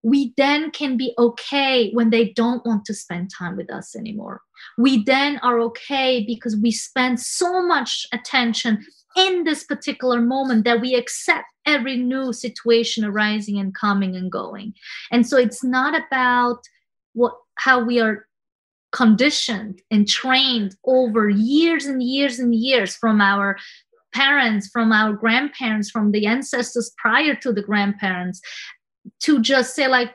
we 0.03 0.35
then 0.37 0.70
can 0.70 0.97
be 0.97 1.14
okay 1.18 1.91
when 1.93 2.11
they 2.11 2.31
don't 2.33 2.64
want 2.66 2.85
to 2.85 2.95
spend 2.95 3.31
time 3.31 3.57
with 3.57 3.70
us 3.70 3.95
anymore 3.95 4.41
we 4.79 5.03
then 5.05 5.39
are 5.39 5.61
okay 5.61 6.25
because 6.27 6.57
we 6.57 6.70
spend 6.70 7.20
so 7.20 7.62
much 7.66 8.07
attention 8.12 8.85
in 9.16 9.45
this 9.45 9.64
particular 9.64 10.20
moment 10.20 10.64
that 10.64 10.81
we 10.81 10.95
accept 10.95 11.47
every 11.66 11.97
new 11.97 12.33
situation 12.33 13.05
arising 13.05 13.59
and 13.59 13.75
coming 13.75 14.16
and 14.16 14.33
going 14.33 14.75
and 15.11 15.27
so 15.27 15.37
it's 15.37 15.62
not 15.62 15.95
about 15.95 16.64
what 17.14 17.32
how 17.56 17.82
we 17.82 18.00
are 18.00 18.26
conditioned 18.92 19.80
and 19.90 20.06
trained 20.06 20.76
over 20.84 21.28
years 21.28 21.86
and 21.86 22.02
years 22.02 22.38
and 22.38 22.54
years 22.54 22.94
from 22.94 23.20
our 23.20 23.56
parents, 24.12 24.68
from 24.68 24.92
our 24.92 25.12
grandparents, 25.12 25.90
from 25.90 26.12
the 26.12 26.26
ancestors 26.26 26.92
prior 26.98 27.34
to 27.34 27.52
the 27.52 27.62
grandparents, 27.62 28.40
to 29.20 29.40
just 29.40 29.74
say, 29.74 29.88
like, 29.88 30.12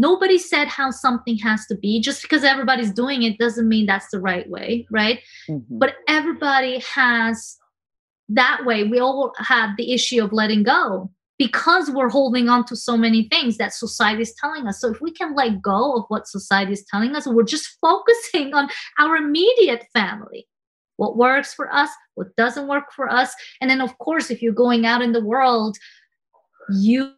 Nobody 0.00 0.38
said 0.38 0.68
how 0.68 0.92
something 0.92 1.36
has 1.38 1.66
to 1.66 1.74
be. 1.74 2.00
Just 2.00 2.22
because 2.22 2.44
everybody's 2.44 2.92
doing 2.92 3.24
it 3.24 3.36
doesn't 3.36 3.68
mean 3.68 3.84
that's 3.84 4.08
the 4.12 4.20
right 4.20 4.48
way, 4.48 4.86
right? 4.92 5.18
Mm-hmm. 5.50 5.78
But 5.78 5.96
everybody 6.06 6.78
has 6.94 7.56
that 8.28 8.64
way. 8.64 8.84
We 8.84 9.00
all 9.00 9.32
have 9.38 9.70
the 9.76 9.92
issue 9.92 10.22
of 10.22 10.32
letting 10.32 10.62
go 10.62 11.10
because 11.38 11.88
we're 11.90 12.08
holding 12.08 12.48
on 12.48 12.64
to 12.66 12.76
so 12.76 12.96
many 12.96 13.28
things 13.28 13.56
that 13.58 13.72
society 13.72 14.22
is 14.22 14.34
telling 14.34 14.66
us. 14.66 14.80
So 14.80 14.90
if 14.90 15.00
we 15.00 15.12
can 15.12 15.34
let 15.34 15.62
go 15.62 15.94
of 15.94 16.04
what 16.08 16.26
society 16.26 16.72
is 16.72 16.84
telling 16.90 17.14
us, 17.14 17.26
we're 17.26 17.44
just 17.44 17.76
focusing 17.80 18.54
on 18.54 18.68
our 18.98 19.16
immediate 19.16 19.86
family. 19.92 20.46
What 20.96 21.16
works 21.16 21.54
for 21.54 21.72
us, 21.72 21.90
what 22.16 22.34
doesn't 22.34 22.66
work 22.66 22.92
for 22.94 23.08
us. 23.08 23.32
And 23.60 23.70
then, 23.70 23.80
of 23.80 23.96
course, 23.98 24.32
if 24.32 24.42
you're 24.42 24.52
going 24.52 24.84
out 24.84 25.00
in 25.00 25.12
the 25.12 25.24
world, 25.24 25.78
you 26.72 27.12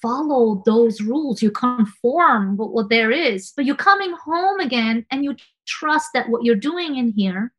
follow 0.00 0.62
those 0.64 1.00
rules, 1.00 1.42
you 1.42 1.50
conform 1.50 2.56
with 2.56 2.70
what 2.70 2.90
there 2.90 3.10
is, 3.10 3.52
but 3.56 3.64
you're 3.64 3.74
coming 3.74 4.14
home 4.24 4.60
again 4.60 5.04
and 5.10 5.24
you 5.24 5.34
trust 5.66 6.10
that 6.14 6.28
what 6.28 6.44
you're 6.44 6.54
doing 6.54 6.96
in 6.96 7.12
here, 7.16 7.52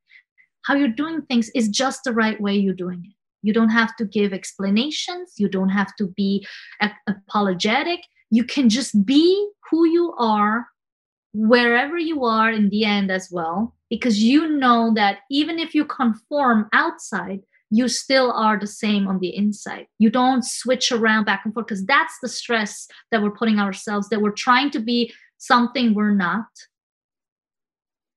how 0.63 0.75
you're 0.75 0.87
doing 0.87 1.21
things, 1.23 1.51
is 1.53 1.67
just 1.67 2.05
the 2.05 2.13
right 2.13 2.39
way 2.39 2.55
you're 2.55 2.73
doing 2.73 3.03
it 3.05 3.14
you 3.45 3.53
don't 3.53 3.69
have 3.69 3.95
to 3.97 4.05
give 4.05 4.33
explanations. 4.33 5.33
You 5.37 5.47
don't 5.47 5.69
have 5.69 5.95
to 5.97 6.07
be 6.07 6.45
apologetic. 7.07 7.99
You 8.31 8.43
can 8.43 8.69
just 8.69 9.05
be 9.05 9.49
who 9.69 9.87
you 9.87 10.13
are 10.17 10.65
wherever 11.33 11.97
you 11.97 12.23
are 12.25 12.51
in 12.51 12.69
the 12.69 12.85
end 12.85 13.11
as 13.11 13.29
well, 13.31 13.75
because 13.89 14.17
you 14.23 14.47
know 14.47 14.91
that 14.95 15.19
even 15.29 15.59
if 15.59 15.75
you 15.75 15.85
conform 15.85 16.67
outside, 16.73 17.41
you 17.69 17.87
still 17.87 18.31
are 18.31 18.57
the 18.57 18.67
same 18.67 19.07
on 19.07 19.19
the 19.19 19.35
inside. 19.35 19.85
You 19.99 20.09
don't 20.09 20.43
switch 20.45 20.91
around 20.91 21.25
back 21.25 21.41
and 21.45 21.53
forth 21.53 21.67
because 21.67 21.85
that's 21.85 22.17
the 22.21 22.29
stress 22.29 22.87
that 23.11 23.21
we're 23.21 23.31
putting 23.31 23.59
ourselves, 23.59 24.09
that 24.09 24.21
we're 24.21 24.31
trying 24.31 24.71
to 24.71 24.79
be 24.79 25.13
something 25.37 25.93
we're 25.93 26.15
not 26.15 26.45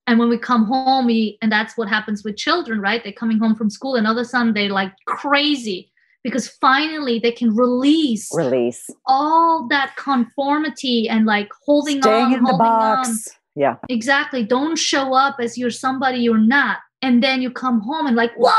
and 0.09 0.18
when 0.18 0.28
we 0.28 0.38
come 0.38 0.64
home 0.64 1.06
we 1.06 1.38
and 1.42 1.52
that's 1.52 1.76
what 1.76 1.88
happens 1.88 2.24
with 2.24 2.36
children 2.36 2.80
right? 2.80 3.04
They're 3.04 3.12
coming 3.12 3.38
home 3.38 3.54
from 3.54 3.70
school 3.70 3.94
and 3.94 4.06
all 4.06 4.18
of 4.18 4.22
a 4.22 4.24
sudden 4.24 4.54
they're 4.54 4.70
like 4.70 4.92
crazy 5.06 5.92
because 6.24 6.48
finally 6.48 7.18
they 7.18 7.30
can 7.30 7.54
release 7.54 8.28
release. 8.34 8.88
all 9.06 9.68
that 9.68 9.94
conformity 9.96 11.09
and 11.09 11.26
like 11.26 11.48
holding 11.64 12.00
Staying 12.02 12.24
on 12.24 12.32
in 12.34 12.40
holding 12.40 12.56
the 12.56 12.59
box. 12.59 13.09
on 13.09 13.16
yeah. 13.54 13.76
Exactly. 13.88 14.44
Don't 14.44 14.76
show 14.76 15.14
up 15.14 15.36
as 15.40 15.59
you're 15.59 15.70
somebody 15.70 16.18
you're 16.20 16.38
not. 16.38 16.78
And 17.02 17.22
then 17.22 17.42
you 17.42 17.50
come 17.50 17.80
home 17.80 18.06
and 18.06 18.16
like 18.16 18.36
wow 18.38 18.50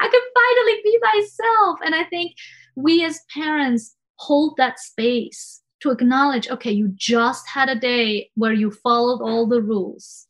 i 0.00 0.08
can 0.12 0.22
finally 0.38 0.80
be 0.84 0.98
myself. 1.02 1.78
And 1.84 1.94
i 1.94 2.04
think 2.04 2.32
we 2.76 3.04
as 3.04 3.20
parents 3.32 3.94
hold 4.16 4.54
that 4.58 4.78
space 4.78 5.60
to 5.84 5.90
acknowledge 5.90 6.48
okay 6.48 6.72
you 6.72 6.88
just 6.96 7.46
had 7.46 7.68
a 7.68 7.78
day 7.78 8.30
where 8.36 8.54
you 8.54 8.70
followed 8.70 9.20
all 9.22 9.46
the 9.46 9.60
rules 9.60 10.26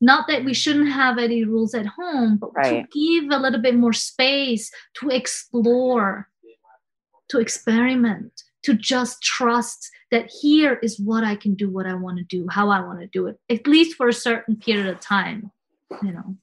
not 0.00 0.26
that 0.26 0.44
we 0.44 0.52
shouldn't 0.52 0.90
have 0.90 1.18
any 1.18 1.44
rules 1.44 1.72
at 1.72 1.86
home 1.86 2.36
but 2.36 2.50
right. 2.56 2.90
to 2.90 2.98
give 2.98 3.30
a 3.30 3.40
little 3.40 3.60
bit 3.62 3.76
more 3.76 3.92
space 3.92 4.72
to 4.94 5.08
explore 5.08 6.28
to 7.28 7.38
experiment 7.38 8.42
to 8.64 8.74
just 8.74 9.22
trust 9.22 9.88
that 10.10 10.28
here 10.42 10.80
is 10.82 10.98
what 10.98 11.22
i 11.22 11.36
can 11.36 11.54
do 11.54 11.70
what 11.70 11.86
i 11.86 11.94
want 11.94 12.18
to 12.18 12.24
do 12.24 12.44
how 12.50 12.68
i 12.68 12.80
want 12.80 12.98
to 12.98 13.06
do 13.06 13.28
it 13.28 13.38
at 13.48 13.64
least 13.68 13.96
for 13.96 14.08
a 14.08 14.12
certain 14.12 14.56
period 14.56 14.88
of 14.88 14.98
time 14.98 15.52
you 16.02 16.10
know 16.10 16.36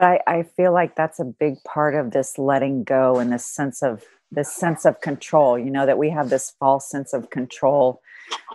I, 0.00 0.18
I 0.26 0.42
feel 0.42 0.72
like 0.72 0.96
that's 0.96 1.20
a 1.20 1.24
big 1.24 1.62
part 1.62 1.94
of 1.94 2.10
this 2.10 2.36
letting 2.36 2.82
go 2.82 3.20
and 3.20 3.32
this 3.32 3.44
sense 3.44 3.80
of 3.80 4.02
this 4.34 4.54
sense 4.54 4.84
of 4.84 5.00
control 5.00 5.58
you 5.58 5.70
know 5.70 5.86
that 5.86 5.98
we 5.98 6.10
have 6.10 6.30
this 6.30 6.52
false 6.58 6.90
sense 6.90 7.12
of 7.12 7.30
control 7.30 8.00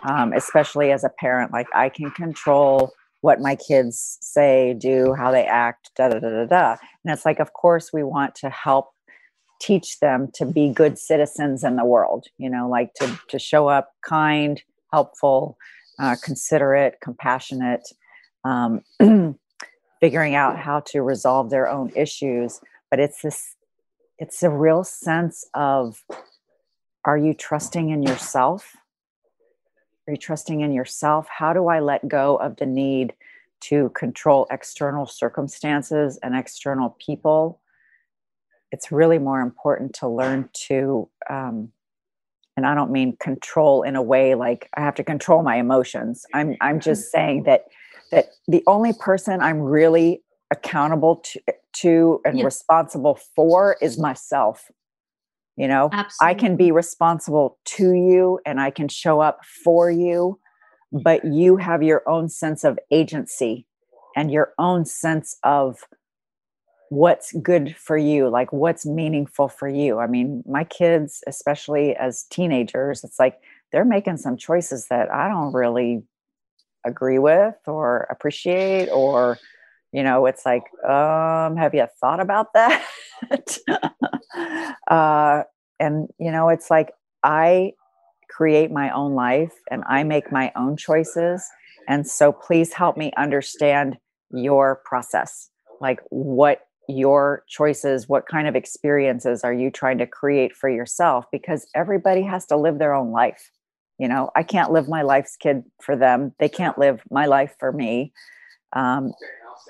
um, 0.02 0.32
especially 0.32 0.92
as 0.92 1.04
a 1.04 1.08
parent 1.08 1.52
like 1.52 1.66
i 1.74 1.88
can 1.88 2.10
control 2.10 2.92
what 3.22 3.40
my 3.40 3.54
kids 3.54 4.18
say 4.20 4.74
do 4.78 5.14
how 5.14 5.30
they 5.30 5.44
act 5.44 5.90
da 5.96 6.08
da 6.08 6.18
da 6.18 6.30
da 6.30 6.46
da. 6.46 6.76
And 7.04 7.12
it's 7.12 7.26
like 7.26 7.40
of 7.40 7.52
course 7.52 7.92
we 7.92 8.02
want 8.02 8.34
to 8.36 8.50
help 8.50 8.90
teach 9.60 10.00
them 10.00 10.28
to 10.34 10.46
be 10.46 10.70
good 10.70 10.98
citizens 10.98 11.62
in 11.62 11.76
the 11.76 11.84
world 11.84 12.26
you 12.38 12.48
know 12.48 12.68
like 12.68 12.94
to 12.94 13.20
to 13.28 13.38
show 13.38 13.68
up 13.68 13.90
kind 14.02 14.62
helpful 14.92 15.56
uh, 15.98 16.16
considerate 16.22 16.96
compassionate 17.02 17.86
um, 18.44 18.82
figuring 20.00 20.34
out 20.34 20.58
how 20.58 20.80
to 20.80 21.02
resolve 21.02 21.50
their 21.50 21.68
own 21.68 21.92
issues. 21.94 22.60
But 22.90 23.00
it's 23.00 23.22
this 23.22 23.54
it's 24.20 24.42
a 24.42 24.50
real 24.50 24.84
sense 24.84 25.46
of 25.54 26.04
are 27.06 27.16
you 27.16 27.32
trusting 27.32 27.88
in 27.88 28.02
yourself? 28.02 28.76
Are 30.06 30.12
you 30.12 30.18
trusting 30.18 30.60
in 30.60 30.72
yourself? 30.72 31.26
How 31.30 31.54
do 31.54 31.68
I 31.68 31.80
let 31.80 32.06
go 32.06 32.36
of 32.36 32.56
the 32.56 32.66
need 32.66 33.14
to 33.62 33.88
control 33.90 34.46
external 34.50 35.06
circumstances 35.06 36.18
and 36.22 36.36
external 36.36 36.96
people? 37.04 37.60
It's 38.70 38.92
really 38.92 39.18
more 39.18 39.40
important 39.40 39.94
to 39.94 40.08
learn 40.08 40.50
to, 40.66 41.08
um, 41.30 41.72
and 42.58 42.66
I 42.66 42.74
don't 42.74 42.92
mean 42.92 43.16
control 43.20 43.82
in 43.82 43.96
a 43.96 44.02
way 44.02 44.34
like 44.34 44.68
I 44.74 44.82
have 44.82 44.96
to 44.96 45.04
control 45.04 45.42
my 45.42 45.56
emotions. 45.56 46.26
I'm 46.34 46.56
I'm 46.60 46.78
just 46.78 47.10
saying 47.10 47.44
that 47.44 47.64
that 48.12 48.26
the 48.46 48.62
only 48.66 48.92
person 48.92 49.40
I'm 49.40 49.60
really 49.60 50.22
accountable 50.50 51.16
to, 51.16 51.40
to 51.72 52.20
and 52.24 52.42
responsible 52.44 53.18
for 53.34 53.76
is 53.80 53.98
myself 53.98 54.70
you 55.56 55.68
know? 55.68 55.90
Absolutely. 55.92 56.30
i 56.30 56.34
can 56.34 56.56
be 56.56 56.72
responsible 56.72 57.58
to 57.64 57.92
you 57.92 58.40
and 58.46 58.60
i 58.60 58.70
can 58.70 58.88
show 58.88 59.20
up 59.20 59.44
for 59.44 59.90
you 59.90 60.38
but 60.92 61.24
you 61.24 61.56
have 61.56 61.82
your 61.82 62.08
own 62.08 62.28
sense 62.28 62.64
of 62.64 62.78
agency 62.90 63.66
and 64.16 64.32
your 64.32 64.52
own 64.58 64.84
sense 64.84 65.36
of 65.44 65.84
what's 66.90 67.32
good 67.34 67.76
for 67.76 67.96
you 67.96 68.28
like 68.28 68.52
what's 68.52 68.84
meaningful 68.84 69.48
for 69.48 69.68
you. 69.68 70.00
I 70.00 70.08
mean 70.08 70.42
my 70.44 70.64
kids 70.64 71.22
especially 71.28 71.94
as 71.94 72.24
teenagers 72.30 73.04
it's 73.04 73.18
like 73.18 73.38
they're 73.70 73.84
making 73.84 74.16
some 74.16 74.36
choices 74.36 74.88
that 74.88 75.12
i 75.12 75.28
don't 75.28 75.52
really 75.52 76.02
agree 76.84 77.20
with 77.20 77.54
or 77.66 78.08
appreciate 78.10 78.88
or 78.88 79.38
you 79.92 80.02
know 80.02 80.26
it's 80.26 80.44
like 80.46 80.64
um 80.88 81.56
have 81.56 81.74
you 81.74 81.86
thought 82.00 82.20
about 82.20 82.52
that? 82.54 82.82
Uh 84.86 85.42
and 85.78 86.08
you 86.18 86.30
know 86.30 86.48
it's 86.48 86.70
like 86.70 86.92
i 87.24 87.72
create 88.28 88.70
my 88.70 88.90
own 88.90 89.14
life 89.14 89.52
and 89.70 89.82
i 89.88 90.02
make 90.04 90.30
my 90.30 90.52
own 90.56 90.76
choices. 90.76 91.44
And 91.88 92.06
so 92.06 92.30
please 92.30 92.72
help 92.72 92.96
me 92.96 93.10
understand 93.16 93.96
your 94.30 94.80
process. 94.84 95.50
Like 95.80 96.00
what 96.10 96.60
your 96.88 97.44
choices 97.48 98.08
what 98.08 98.26
kind 98.26 98.48
of 98.48 98.56
experiences 98.56 99.44
are 99.44 99.52
you 99.52 99.70
trying 99.70 99.98
to 99.98 100.06
create 100.06 100.54
for 100.54 100.68
yourself? 100.68 101.24
Because 101.30 101.66
everybody 101.74 102.22
has 102.22 102.46
to 102.46 102.56
live 102.56 102.78
their 102.78 102.94
own 102.94 103.10
life. 103.10 103.50
You 103.98 104.08
know 104.08 104.30
i 104.34 104.42
can't 104.42 104.72
live 104.72 104.88
my 104.88 105.02
life's 105.02 105.36
kid 105.36 105.64
for 105.82 105.96
them. 105.96 106.32
They 106.38 106.48
can't 106.48 106.78
live 106.78 107.00
my 107.10 107.26
life 107.26 107.54
for 107.58 107.72
me. 107.72 108.12
Um, 108.72 109.12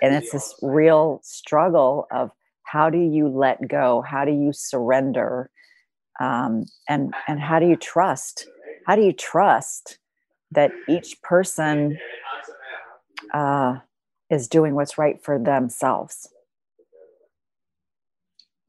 and 0.03 0.15
it's 0.15 0.33
this 0.33 0.55
real 0.63 1.21
struggle 1.23 2.07
of 2.11 2.31
how 2.65 2.89
do 2.89 2.99
you 2.99 3.29
let 3.29 3.67
go? 3.69 4.03
How 4.07 4.25
do 4.25 4.33
you 4.33 4.53
surrender? 4.53 5.51
Um, 6.21 6.67
and 6.89 7.15
and 7.27 7.41
how 7.41 7.59
do 7.59 7.67
you 7.67 7.77
trust? 7.77 8.47
How 8.87 8.97
do 8.97 9.03
you 9.03 9.13
trust 9.13 9.99
that 10.53 10.71
each 10.89 11.21
person 11.23 11.99
uh, 13.33 13.77
is 14.31 14.49
doing 14.49 14.75
what's 14.75 14.99
right 14.99 15.23
for 15.23 15.39
themselves? 15.39 16.29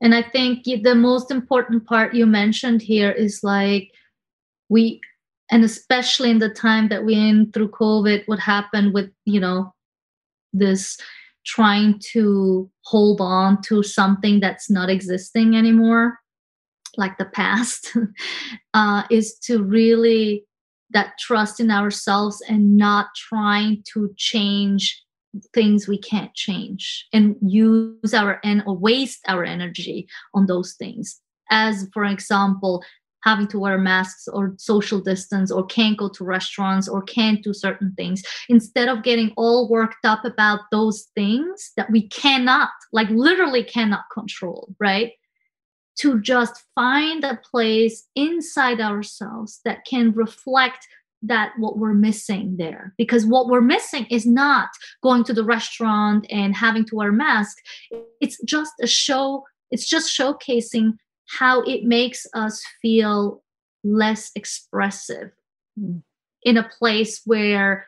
And 0.02 0.16
i 0.16 0.24
think 0.24 0.64
the 0.64 0.96
most 0.96 1.30
important 1.30 1.86
part 1.86 2.16
you 2.16 2.26
mentioned 2.26 2.82
here 2.82 3.12
is 3.12 3.44
like 3.44 3.92
we 4.68 5.00
and 5.52 5.64
especially 5.64 6.32
in 6.32 6.40
the 6.40 6.50
time 6.50 6.88
that 6.88 7.06
we're 7.06 7.30
in 7.30 7.52
through 7.52 7.70
covid 7.70 8.24
what 8.26 8.40
happened 8.40 8.96
with 8.96 9.12
you 9.26 9.40
know 9.40 9.72
this 10.54 10.98
trying 11.46 12.00
to 12.12 12.70
hold 12.86 13.20
on 13.20 13.62
to 13.64 13.82
something 13.82 14.40
that's 14.40 14.70
not 14.70 14.90
existing 14.90 15.56
anymore 15.56 16.20
like 16.98 17.18
the 17.18 17.26
past 17.26 17.96
uh, 18.74 19.04
is 19.10 19.38
to 19.40 19.64
really 19.64 20.46
that 20.92 21.18
trust 21.18 21.60
in 21.60 21.72
ourselves 21.72 22.42
and 22.50 22.76
not 22.76 23.08
trying 23.16 23.84
to 23.94 24.14
change 24.18 25.02
things 25.54 25.88
we 25.88 25.98
can't 25.98 26.34
change 26.34 27.08
and 27.14 27.36
use 27.42 28.14
our 28.14 28.40
and 28.44 28.62
or 28.66 28.78
waste 28.78 29.22
our 29.28 29.46
energy 29.46 30.08
on 30.34 30.46
those 30.48 30.76
things. 30.78 31.22
As 31.50 31.88
for 31.94 32.04
example 32.04 32.84
having 33.24 33.48
to 33.48 33.60
wear 33.60 33.78
masks 33.78 34.28
or 34.28 34.54
social 34.58 35.00
distance 35.00 35.52
or 35.52 35.66
can't 35.66 35.98
go 35.98 36.10
to 36.10 36.24
restaurants 36.24 36.88
or 36.88 37.02
can't 37.04 37.44
do 37.44 37.54
certain 37.54 37.94
things. 37.96 38.24
Instead 38.50 38.90
of 38.90 39.04
getting 39.04 39.32
all 39.38 39.70
worked 39.70 40.04
up 40.06 40.26
about 40.26 40.62
those 40.72 41.08
things 41.16 41.72
that 41.78 41.92
we 41.92 42.08
cannot 42.08 42.70
like 42.92 43.10
literally 43.10 43.64
cannot 43.64 44.04
control 44.14 44.74
right? 44.80 45.14
To 46.00 46.20
just 46.22 46.64
find 46.74 47.24
a 47.24 47.40
place 47.50 48.08
inside 48.16 48.82
ourselves 48.82 49.60
that 49.66 49.86
can 49.86 50.12
reflect 50.14 50.88
that 51.24 51.52
what 51.60 51.78
we're 51.78 51.94
missing 51.94 52.56
there. 52.58 52.94
Because 52.98 53.26
what 53.26 53.48
we're 53.48 53.62
missing 53.62 54.06
is 54.10 54.26
not 54.26 54.70
going 55.04 55.24
to 55.26 55.34
the 55.34 55.44
restaurant 55.44 56.26
and 56.32 56.56
having 56.56 56.86
to 56.86 56.96
wear 56.96 57.10
a 57.10 57.14
mask. 57.14 57.58
It's 58.20 58.42
just 58.44 58.74
a 58.82 58.88
show 58.88 59.44
it's 59.72 59.88
just 59.88 60.16
showcasing 60.18 60.98
how 61.38 61.62
it 61.62 61.84
makes 61.84 62.28
us 62.34 62.64
feel 62.82 63.44
less 63.84 64.32
expressive 64.36 65.32
mm. 65.80 66.02
in 66.44 66.58
a 66.58 66.70
place 66.78 67.22
where 67.26 67.88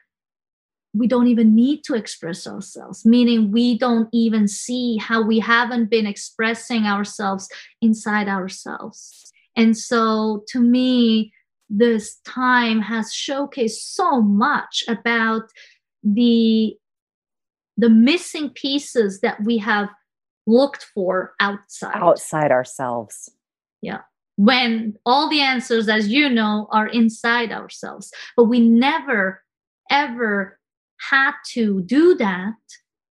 we 0.94 1.08
don't 1.08 1.28
even 1.28 1.56
need 1.56 1.84
to 1.84 1.96
express 1.96 2.46
ourselves, 2.46 3.04
meaning 3.06 3.52
we 3.52 3.78
don't 3.78 4.10
even 4.14 4.48
see 4.48 4.98
how 4.98 5.26
we 5.26 5.39
haven't 5.39 5.89
been 5.89 6.06
expressing 6.06 6.84
ourselves 6.84 7.50
inside 7.82 8.28
ourselves. 8.28 9.32
And 9.56 9.76
so 9.76 10.44
to 10.50 10.60
me, 10.60 11.34
this 11.70 12.18
time 12.26 12.82
has 12.82 13.12
showcased 13.12 13.82
so 13.94 14.22
much 14.22 14.84
about 14.88 15.44
the 16.04 16.76
the 17.76 17.89
missing 17.89 18.52
pieces 18.52 19.22
that 19.22 19.44
we 19.44 19.58
have 19.58 19.89
looked 20.46 20.86
for 20.94 21.34
outside. 21.39 21.96
Outside 21.96 22.52
ourselves. 22.52 23.30
Yeah. 23.82 24.02
When 24.36 24.96
all 25.06 25.30
the 25.30 25.41
answers 25.41 25.88
as 25.88 26.08
you 26.08 26.30
know 26.30 26.68
are 26.72 26.88
inside 26.88 27.52
ourselves. 27.52 28.12
But 28.36 28.46
we 28.46 28.60
never 28.60 29.44
ever 29.89 30.60
had 31.10 31.34
to 31.52 31.82
do 31.84 32.16
that 32.16 32.56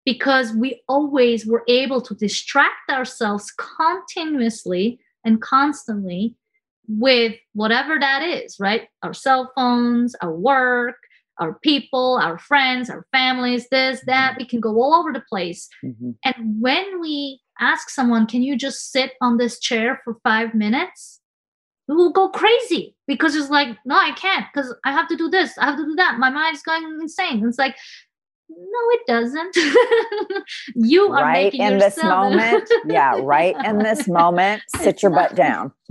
because 0.05 0.51
we 0.53 0.81
always 0.89 1.45
were 1.45 1.63
able 1.67 2.01
to 2.01 2.15
distract 2.15 2.89
ourselves 2.89 3.53
continuously 3.57 4.99
and 5.23 5.41
constantly 5.41 6.35
with 6.87 7.35
whatever 7.53 7.97
that 7.97 8.21
is, 8.21 8.59
right? 8.59 8.89
Our 9.01 9.13
cell 9.13 9.51
phones, 9.55 10.15
our 10.21 10.35
work, 10.35 10.95
our 11.39 11.59
people, 11.59 12.19
our 12.21 12.37
friends, 12.37 12.89
our 12.89 13.05
families, 13.11 13.67
this, 13.69 14.01
that. 14.05 14.31
Mm-hmm. 14.31 14.41
We 14.41 14.45
can 14.45 14.59
go 14.59 14.81
all 14.81 14.93
over 14.93 15.11
the 15.11 15.23
place. 15.27 15.67
Mm-hmm. 15.83 16.11
And 16.23 16.61
when 16.61 17.01
we 17.01 17.39
ask 17.59 17.89
someone, 17.89 18.27
can 18.27 18.43
you 18.43 18.57
just 18.57 18.91
sit 18.91 19.13
on 19.21 19.37
this 19.37 19.59
chair 19.59 20.01
for 20.03 20.17
five 20.23 20.53
minutes? 20.53 21.19
We 21.87 21.95
will 21.95 22.11
go 22.11 22.29
crazy 22.29 22.95
because 23.07 23.35
it's 23.35 23.49
like, 23.49 23.77
no, 23.85 23.95
I 23.95 24.11
can't 24.11 24.45
because 24.53 24.73
I 24.85 24.93
have 24.93 25.07
to 25.09 25.17
do 25.17 25.29
this, 25.29 25.57
I 25.57 25.65
have 25.65 25.77
to 25.77 25.85
do 25.85 25.95
that. 25.95 26.17
My 26.17 26.29
mind's 26.29 26.63
going 26.63 26.83
insane. 27.01 27.45
It's 27.45 27.59
like, 27.59 27.75
no, 28.49 28.79
it 28.91 29.01
doesn't. 29.07 29.55
you 30.75 31.07
are 31.07 31.23
right 31.23 31.45
making 31.45 31.61
in 31.61 31.77
this 31.79 32.01
moment. 32.01 32.69
yeah, 32.87 33.19
right 33.21 33.55
in 33.65 33.79
this 33.79 34.07
moment. 34.07 34.61
Sit 34.77 35.01
your 35.01 35.11
butt 35.11 35.35
down. 35.35 35.71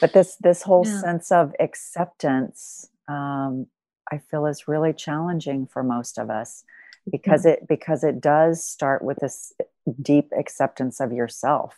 but 0.00 0.12
this 0.12 0.36
this 0.40 0.62
whole 0.62 0.84
yeah. 0.86 1.00
sense 1.00 1.32
of 1.32 1.54
acceptance, 1.60 2.88
um, 3.08 3.66
I 4.10 4.18
feel 4.18 4.46
is 4.46 4.68
really 4.68 4.92
challenging 4.92 5.66
for 5.66 5.82
most 5.82 6.18
of 6.18 6.30
us 6.30 6.64
because 7.10 7.42
mm-hmm. 7.42 7.62
it 7.62 7.68
because 7.68 8.04
it 8.04 8.20
does 8.20 8.64
start 8.64 9.02
with 9.02 9.18
this 9.20 9.52
deep 10.00 10.30
acceptance 10.36 11.00
of 11.00 11.12
yourself. 11.12 11.76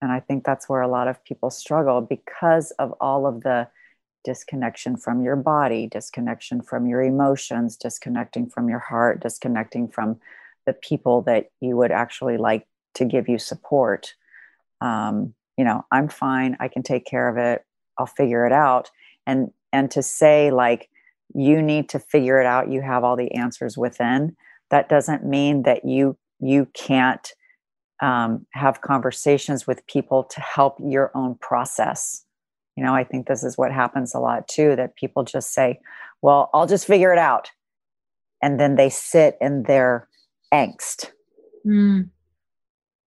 And 0.00 0.12
I 0.12 0.20
think 0.20 0.44
that's 0.44 0.68
where 0.68 0.82
a 0.82 0.88
lot 0.88 1.08
of 1.08 1.24
people 1.24 1.50
struggle 1.50 2.02
because 2.02 2.72
of 2.72 2.92
all 3.00 3.26
of 3.26 3.42
the 3.42 3.68
disconnection 4.22 4.96
from 4.96 5.22
your 5.22 5.36
body, 5.36 5.86
disconnection 5.86 6.62
from 6.62 6.86
your 6.86 7.02
emotions, 7.02 7.76
disconnecting 7.76 8.48
from 8.48 8.68
your 8.68 8.80
heart, 8.80 9.22
disconnecting 9.22 9.88
from 9.88 10.18
the 10.66 10.72
people 10.72 11.22
that 11.22 11.50
you 11.60 11.76
would 11.76 11.92
actually 11.92 12.36
like 12.36 12.66
to 12.94 13.04
give 13.04 13.28
you 13.28 13.38
support. 13.38 14.14
Um, 14.80 15.34
you 15.56 15.64
know, 15.64 15.84
I'm 15.92 16.08
fine. 16.08 16.56
I 16.60 16.68
can 16.68 16.82
take 16.82 17.04
care 17.04 17.28
of 17.28 17.36
it. 17.36 17.64
I'll 17.98 18.06
figure 18.06 18.46
it 18.46 18.52
out. 18.52 18.90
And 19.26 19.52
and 19.72 19.90
to 19.92 20.02
say 20.02 20.50
like 20.50 20.88
you 21.34 21.60
need 21.62 21.88
to 21.88 21.98
figure 21.98 22.40
it 22.40 22.46
out. 22.46 22.70
You 22.70 22.80
have 22.82 23.02
all 23.02 23.16
the 23.16 23.32
answers 23.32 23.76
within. 23.76 24.36
That 24.70 24.88
doesn't 24.88 25.24
mean 25.24 25.62
that 25.62 25.84
you 25.84 26.16
you 26.40 26.66
can't 26.74 27.32
um, 28.02 28.46
have 28.50 28.80
conversations 28.80 29.66
with 29.66 29.86
people 29.86 30.24
to 30.24 30.40
help 30.40 30.76
your 30.80 31.10
own 31.14 31.36
process 31.36 32.24
you 32.76 32.82
know, 32.82 32.94
I 32.94 33.04
think 33.04 33.26
this 33.26 33.44
is 33.44 33.56
what 33.56 33.72
happens 33.72 34.14
a 34.14 34.18
lot 34.18 34.48
too 34.48 34.74
that 34.76 34.96
people 34.96 35.22
just 35.22 35.52
say, 35.52 35.80
well, 36.22 36.50
I'll 36.52 36.66
just 36.66 36.86
figure 36.86 37.12
it 37.12 37.18
out. 37.18 37.50
And 38.42 38.58
then 38.58 38.74
they 38.74 38.90
sit 38.90 39.36
in 39.40 39.62
their 39.64 40.08
angst. 40.52 41.10
Mm. 41.66 42.10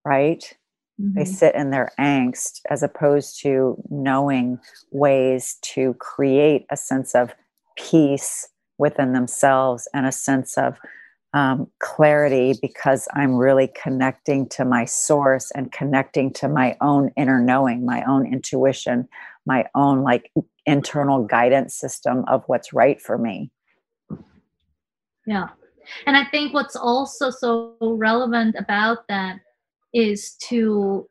Right? 0.06 0.58
Mm-hmm. 1.02 1.18
They 1.18 1.26
sit 1.26 1.56
in 1.56 1.70
their 1.70 1.92
angst 2.00 2.62
as 2.70 2.84
opposed 2.84 3.40
to 3.42 3.82
knowing 3.90 4.60
ways 4.92 5.58
to 5.62 5.94
create 5.96 6.66
a 6.72 6.78
sense 6.78 7.14
of 7.14 7.34
peace 7.78 8.48
within 8.78 9.14
themselves 9.14 9.88
and 9.94 10.06
a 10.06 10.12
sense 10.12 10.58
of 10.58 10.78
um, 11.34 11.68
clarity 11.80 12.56
because 12.62 13.08
I'm 13.14 13.36
really 13.36 13.70
connecting 13.82 14.48
to 14.50 14.66
my 14.66 14.86
source 14.86 15.52
and 15.52 15.72
connecting 15.72 16.34
to 16.34 16.48
my 16.48 16.76
own 16.82 17.12
inner 17.18 17.40
knowing, 17.40 17.86
my 17.86 18.04
own 18.08 18.32
intuition, 18.32 19.08
my 19.46 19.66
own 19.76 20.04
like 20.04 20.32
internal 20.66 21.24
guidance 21.24 21.76
system 21.76 22.24
of 22.28 22.44
what's 22.48 22.74
right 22.74 23.00
for 23.00 23.18
me. 23.18 23.52
Yeah. 25.26 25.50
And 26.06 26.18
I 26.18 26.26
think 26.26 26.54
what's 26.54 26.76
also 26.76 27.30
so 27.30 27.76
relevant 27.82 28.56
about 28.58 29.08
that 29.10 29.40
is 29.94 30.36
to 30.50 31.10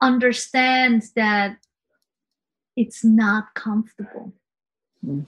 understand 0.00 1.04
that 1.14 1.56
it's 2.76 3.04
not 3.04 3.54
comfortable. 3.54 4.34
Mm 5.04 5.26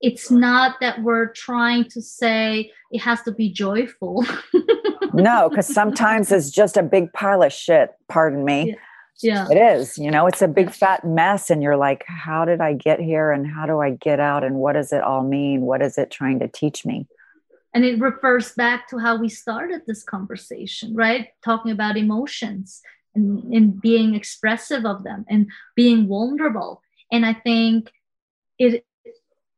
it's 0.00 0.30
not 0.30 0.78
that 0.80 1.02
we're 1.02 1.32
trying 1.32 1.84
to 1.84 2.02
say 2.02 2.70
it 2.90 3.00
has 3.00 3.22
to 3.22 3.32
be 3.32 3.50
joyful. 3.50 4.24
no, 5.14 5.48
because 5.48 5.66
sometimes 5.66 6.30
it's 6.30 6.50
just 6.50 6.76
a 6.76 6.82
big 6.82 7.12
pile 7.12 7.42
of 7.42 7.52
shit, 7.52 7.90
pardon 8.08 8.44
me. 8.44 8.76
Yeah. 9.22 9.46
yeah. 9.48 9.56
It 9.56 9.78
is, 9.78 9.96
you 9.96 10.10
know, 10.10 10.26
it's 10.26 10.42
a 10.42 10.48
big 10.48 10.70
fat 10.70 11.04
mess. 11.04 11.50
And 11.50 11.62
you're 11.62 11.76
like, 11.76 12.04
how 12.06 12.44
did 12.44 12.60
I 12.60 12.74
get 12.74 13.00
here? 13.00 13.32
And 13.32 13.46
how 13.46 13.66
do 13.66 13.80
I 13.80 13.90
get 13.90 14.20
out? 14.20 14.44
And 14.44 14.56
what 14.56 14.74
does 14.74 14.92
it 14.92 15.02
all 15.02 15.22
mean? 15.22 15.62
What 15.62 15.82
is 15.82 15.96
it 15.96 16.10
trying 16.10 16.38
to 16.40 16.48
teach 16.48 16.84
me? 16.84 17.06
And 17.76 17.84
it 17.84 18.00
refers 18.00 18.52
back 18.52 18.88
to 18.88 18.96
how 18.96 19.18
we 19.20 19.28
started 19.28 19.82
this 19.86 20.02
conversation, 20.02 20.94
right? 20.94 21.28
Talking 21.44 21.72
about 21.72 21.98
emotions 21.98 22.80
and, 23.14 23.44
and 23.52 23.78
being 23.78 24.14
expressive 24.14 24.86
of 24.86 25.04
them 25.04 25.26
and 25.28 25.50
being 25.74 26.08
vulnerable. 26.08 26.80
And 27.12 27.26
I 27.26 27.34
think 27.34 27.92
it 28.58 28.86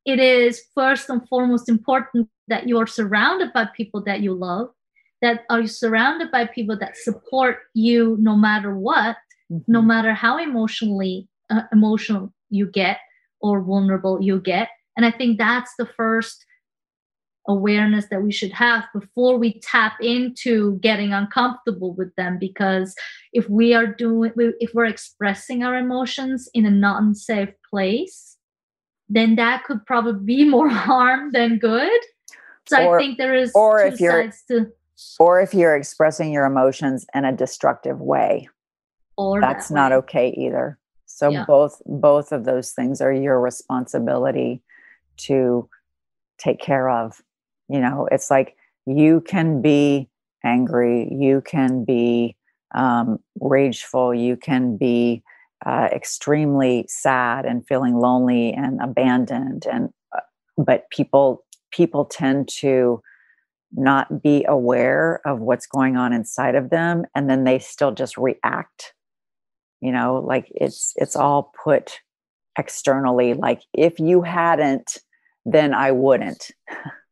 it 0.04 0.18
is 0.18 0.64
first 0.74 1.08
and 1.10 1.28
foremost 1.28 1.68
important 1.68 2.28
that 2.48 2.66
you 2.66 2.76
are 2.80 2.88
surrounded 2.88 3.52
by 3.52 3.66
people 3.76 4.02
that 4.06 4.20
you 4.20 4.34
love, 4.34 4.70
that 5.22 5.44
are 5.48 5.64
surrounded 5.68 6.32
by 6.32 6.46
people 6.46 6.76
that 6.76 6.96
support 6.96 7.58
you 7.72 8.16
no 8.18 8.34
matter 8.34 8.76
what, 8.76 9.16
mm-hmm. 9.48 9.70
no 9.70 9.80
matter 9.80 10.12
how 10.12 10.38
emotionally 10.38 11.28
uh, 11.50 11.62
emotional 11.70 12.34
you 12.50 12.66
get 12.66 12.98
or 13.40 13.62
vulnerable 13.62 14.20
you 14.20 14.40
get. 14.40 14.70
And 14.96 15.06
I 15.06 15.12
think 15.12 15.38
that's 15.38 15.72
the 15.78 15.86
first 15.86 16.44
awareness 17.48 18.06
that 18.10 18.22
we 18.22 18.30
should 18.30 18.52
have 18.52 18.84
before 18.94 19.38
we 19.38 19.58
tap 19.60 19.94
into 20.00 20.78
getting 20.80 21.12
uncomfortable 21.12 21.94
with 21.94 22.14
them 22.16 22.38
because 22.38 22.94
if 23.32 23.48
we 23.48 23.74
are 23.74 23.86
doing 23.86 24.32
if 24.60 24.70
we're 24.74 24.84
expressing 24.84 25.64
our 25.64 25.76
emotions 25.76 26.48
in 26.54 26.66
a 26.66 26.70
non-safe 26.70 27.50
place 27.68 28.28
then 29.08 29.36
that 29.36 29.64
could 29.64 29.84
probably 29.86 30.24
be 30.24 30.48
more 30.48 30.68
harm 30.88 31.32
than 31.32 31.58
good. 31.58 32.00
So 32.68 32.82
or, 32.82 32.98
I 32.98 33.02
think 33.02 33.18
there 33.18 33.34
is 33.34 33.52
or 33.54 33.80
if 33.82 34.00
you're, 34.00 34.30
to, 34.48 34.66
or 35.18 35.40
if 35.40 35.54
you're 35.54 35.76
expressing 35.76 36.32
your 36.32 36.44
emotions 36.44 37.06
in 37.14 37.24
a 37.24 37.34
destructive 37.34 38.00
way, 38.00 38.48
or 39.16 39.40
that's 39.40 39.68
that 39.68 39.74
not 39.74 39.92
okay 39.92 40.34
either. 40.36 40.78
So 41.06 41.30
yeah. 41.30 41.44
both 41.46 41.80
both 41.86 42.30
of 42.30 42.44
those 42.44 42.72
things 42.72 43.00
are 43.00 43.12
your 43.12 43.40
responsibility 43.40 44.62
to 45.18 45.68
take 46.36 46.60
care 46.60 46.90
of. 46.90 47.22
You 47.68 47.80
know, 47.80 48.08
it's 48.10 48.30
like 48.30 48.56
you 48.86 49.20
can 49.20 49.60
be 49.60 50.08
angry, 50.44 51.08
you 51.12 51.42
can 51.42 51.84
be 51.84 52.36
um, 52.74 53.18
rageful, 53.40 54.14
you 54.14 54.36
can 54.36 54.76
be 54.76 55.22
uh, 55.64 55.88
extremely 55.92 56.86
sad 56.88 57.44
and 57.44 57.66
feeling 57.66 57.96
lonely 57.96 58.52
and 58.52 58.80
abandoned 58.80 59.66
and 59.66 59.90
uh, 60.16 60.20
but 60.56 60.88
people 60.90 61.44
people 61.72 62.04
tend 62.04 62.48
to 62.48 63.02
not 63.72 64.22
be 64.22 64.44
aware 64.48 65.20
of 65.26 65.40
what's 65.40 65.66
going 65.66 65.96
on 65.96 66.12
inside 66.12 66.54
of 66.54 66.70
them 66.70 67.04
and 67.14 67.28
then 67.28 67.44
they 67.44 67.58
still 67.58 67.92
just 67.92 68.16
react. 68.16 68.94
You 69.80 69.92
know 69.92 70.22
like 70.24 70.50
it's 70.54 70.92
it's 70.96 71.16
all 71.16 71.52
put 71.64 72.00
externally 72.58 73.34
like 73.34 73.62
if 73.72 74.00
you 74.00 74.22
hadn't 74.22 74.98
then 75.46 75.72
i 75.72 75.92
wouldn't 75.92 76.50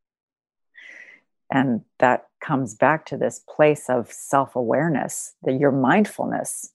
And 1.51 1.82
that 1.99 2.26
comes 2.40 2.74
back 2.74 3.07
to 3.07 3.16
this 3.16 3.40
place 3.49 3.88
of 3.88 4.12
self 4.12 4.57
awareness, 4.57 5.34
that 5.42 5.59
your 5.59 5.72
mindfulness. 5.72 6.72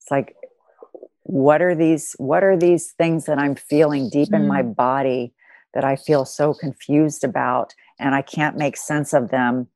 It's 0.00 0.10
like, 0.10 0.36
what 1.28 1.60
are 1.60 1.74
these 1.74 2.16
what 2.16 2.42
are 2.42 2.56
these 2.56 2.92
things 2.92 3.26
that 3.26 3.38
i'm 3.38 3.54
feeling 3.54 4.08
deep 4.08 4.30
mm. 4.30 4.36
in 4.36 4.48
my 4.48 4.62
mm. 4.62 4.74
body 4.74 5.34
that 5.74 5.84
i 5.84 5.94
feel 5.94 6.24
so 6.24 6.54
confused 6.54 7.22
about 7.22 7.74
and 8.00 8.14
i 8.14 8.22
can't 8.22 8.56
make 8.56 8.78
sense 8.78 9.12
of 9.12 9.28
them 9.28 9.66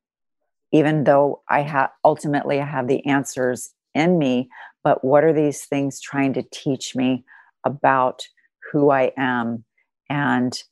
even 0.73 1.05
though 1.05 1.43
i 1.51 1.61
have 1.61 1.91
ultimately 2.07 2.59
i 2.59 2.65
have 2.65 2.89
the 2.89 3.05
answers 3.05 3.75
in 3.95 4.19
me 4.19 4.49
but 4.83 5.05
what 5.05 5.25
are 5.25 5.33
these 5.35 5.67
things 5.67 6.01
trying 6.01 6.33
to 6.33 6.43
teach 6.51 6.97
me 6.97 7.23
about 7.67 8.27
who 8.73 8.91
i 8.91 9.13
am 9.19 9.63
and 10.09 10.63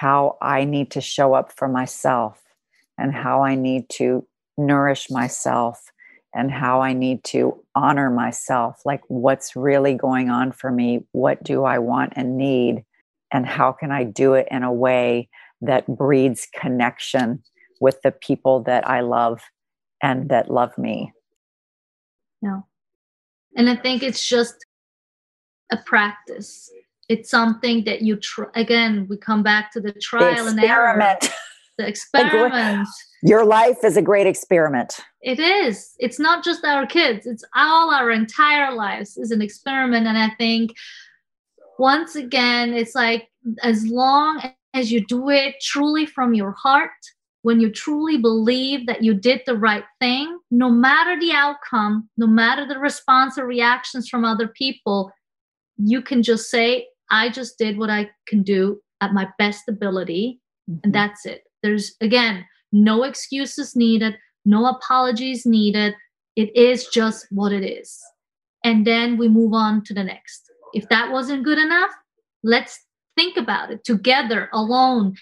how 0.00 0.36
i 0.40 0.64
need 0.64 0.90
to 0.90 1.00
show 1.00 1.34
up 1.34 1.52
for 1.52 1.68
myself 1.68 2.42
and 2.96 3.14
how 3.14 3.42
i 3.42 3.54
need 3.54 3.88
to 3.88 4.26
nourish 4.58 5.10
myself 5.10 5.90
and 6.34 6.50
how 6.50 6.82
I 6.82 6.92
need 6.92 7.24
to 7.24 7.64
honor 7.74 8.10
myself. 8.10 8.82
Like, 8.84 9.00
what's 9.08 9.56
really 9.56 9.94
going 9.94 10.30
on 10.30 10.52
for 10.52 10.70
me? 10.70 11.04
What 11.12 11.42
do 11.42 11.64
I 11.64 11.78
want 11.78 12.12
and 12.16 12.36
need? 12.36 12.84
And 13.32 13.46
how 13.46 13.72
can 13.72 13.90
I 13.90 14.04
do 14.04 14.34
it 14.34 14.48
in 14.50 14.62
a 14.62 14.72
way 14.72 15.28
that 15.60 15.86
breeds 15.86 16.46
connection 16.54 17.42
with 17.80 18.00
the 18.02 18.12
people 18.12 18.62
that 18.64 18.88
I 18.88 19.00
love 19.00 19.40
and 20.02 20.28
that 20.28 20.50
love 20.50 20.76
me? 20.76 21.12
Yeah. 22.42 22.60
And 23.56 23.68
I 23.68 23.76
think 23.76 24.02
it's 24.02 24.26
just 24.26 24.54
a 25.72 25.76
practice. 25.76 26.70
It's 27.08 27.30
something 27.30 27.84
that 27.84 28.02
you 28.02 28.16
try. 28.16 28.46
Again, 28.54 29.06
we 29.08 29.16
come 29.16 29.42
back 29.42 29.72
to 29.72 29.80
the 29.80 29.92
trial 29.92 30.44
the 30.44 30.50
and 30.50 30.60
error. 30.60 30.90
Experiment. 30.90 31.30
The 31.78 31.86
experiment 31.88 32.88
your 33.22 33.44
life 33.44 33.78
is 33.84 33.96
a 33.96 34.02
great 34.02 34.26
experiment. 34.26 35.00
It 35.22 35.40
is. 35.40 35.94
It's 35.98 36.20
not 36.20 36.44
just 36.44 36.64
our 36.64 36.86
kids, 36.86 37.26
it's 37.26 37.44
all 37.54 37.90
our 37.90 38.10
entire 38.10 38.72
lives 38.72 39.16
is 39.16 39.30
an 39.30 39.42
experiment. 39.42 40.06
And 40.06 40.18
I 40.18 40.30
think 40.38 40.72
once 41.78 42.14
again, 42.14 42.74
it's 42.74 42.94
like 42.94 43.28
as 43.62 43.86
long 43.86 44.42
as 44.74 44.92
you 44.92 45.04
do 45.04 45.30
it 45.30 45.56
truly 45.60 46.06
from 46.06 46.34
your 46.34 46.52
heart, 46.52 46.90
when 47.42 47.60
you 47.60 47.70
truly 47.70 48.18
believe 48.18 48.86
that 48.86 49.02
you 49.02 49.14
did 49.14 49.42
the 49.46 49.56
right 49.56 49.84
thing, 50.00 50.38
no 50.50 50.70
matter 50.70 51.18
the 51.18 51.32
outcome, 51.32 52.08
no 52.16 52.26
matter 52.26 52.66
the 52.66 52.78
response 52.78 53.38
or 53.38 53.46
reactions 53.46 54.08
from 54.08 54.24
other 54.24 54.48
people, 54.48 55.10
you 55.76 56.02
can 56.02 56.22
just 56.22 56.50
say, 56.50 56.86
I 57.10 57.30
just 57.30 57.58
did 57.58 57.78
what 57.78 57.90
I 57.90 58.10
can 58.26 58.42
do 58.42 58.80
at 59.00 59.12
my 59.12 59.28
best 59.38 59.68
ability. 59.68 60.40
Mm-hmm. 60.70 60.80
And 60.84 60.94
that's 60.94 61.26
it. 61.26 61.42
There's, 61.62 61.94
again, 62.00 62.44
no 62.72 63.02
excuses 63.02 63.74
needed, 63.74 64.16
no 64.44 64.66
apologies 64.66 65.46
needed. 65.46 65.94
It 66.36 66.54
is 66.56 66.86
just 66.86 67.26
what 67.30 67.52
it 67.52 67.64
is. 67.64 67.98
And 68.64 68.86
then 68.86 69.16
we 69.16 69.28
move 69.28 69.52
on 69.52 69.82
to 69.84 69.94
the 69.94 70.04
next. 70.04 70.50
If 70.72 70.88
that 70.88 71.10
wasn't 71.10 71.44
good 71.44 71.58
enough, 71.58 71.90
let's 72.42 72.78
think 73.16 73.36
about 73.36 73.70
it 73.70 73.84
together, 73.84 74.48
alone. 74.52 75.14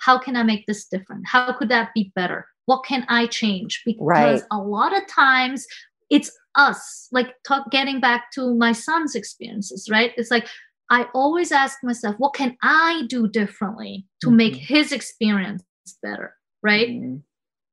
How 0.00 0.18
can 0.18 0.36
I 0.36 0.42
make 0.42 0.66
this 0.66 0.86
different? 0.86 1.24
How 1.26 1.52
could 1.52 1.68
that 1.70 1.90
be 1.94 2.12
better? 2.14 2.46
What 2.66 2.84
can 2.84 3.04
I 3.08 3.26
change? 3.26 3.82
Because 3.84 4.00
right. 4.02 4.42
a 4.50 4.58
lot 4.58 4.96
of 4.96 5.06
times 5.08 5.66
it's 6.10 6.30
us, 6.54 7.08
like 7.10 7.34
talk, 7.46 7.70
getting 7.70 8.00
back 8.00 8.30
to 8.34 8.54
my 8.54 8.72
son's 8.72 9.14
experiences, 9.14 9.88
right? 9.90 10.12
It's 10.16 10.30
like 10.30 10.46
I 10.92 11.08
always 11.12 11.50
ask 11.50 11.82
myself, 11.82 12.14
what 12.18 12.34
can 12.34 12.56
I 12.62 13.04
do 13.08 13.26
differently 13.26 14.06
to 14.22 14.30
make 14.30 14.54
mm-hmm. 14.54 14.74
his 14.74 14.92
experience 14.92 15.64
better? 16.02 16.34
right? 16.62 16.88
Mm-hmm. 16.88 17.16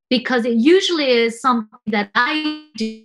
Because 0.10 0.46
it 0.46 0.56
usually 0.56 1.10
is 1.10 1.40
something 1.40 1.80
that 1.88 2.10
I 2.16 2.66
do 2.76 3.04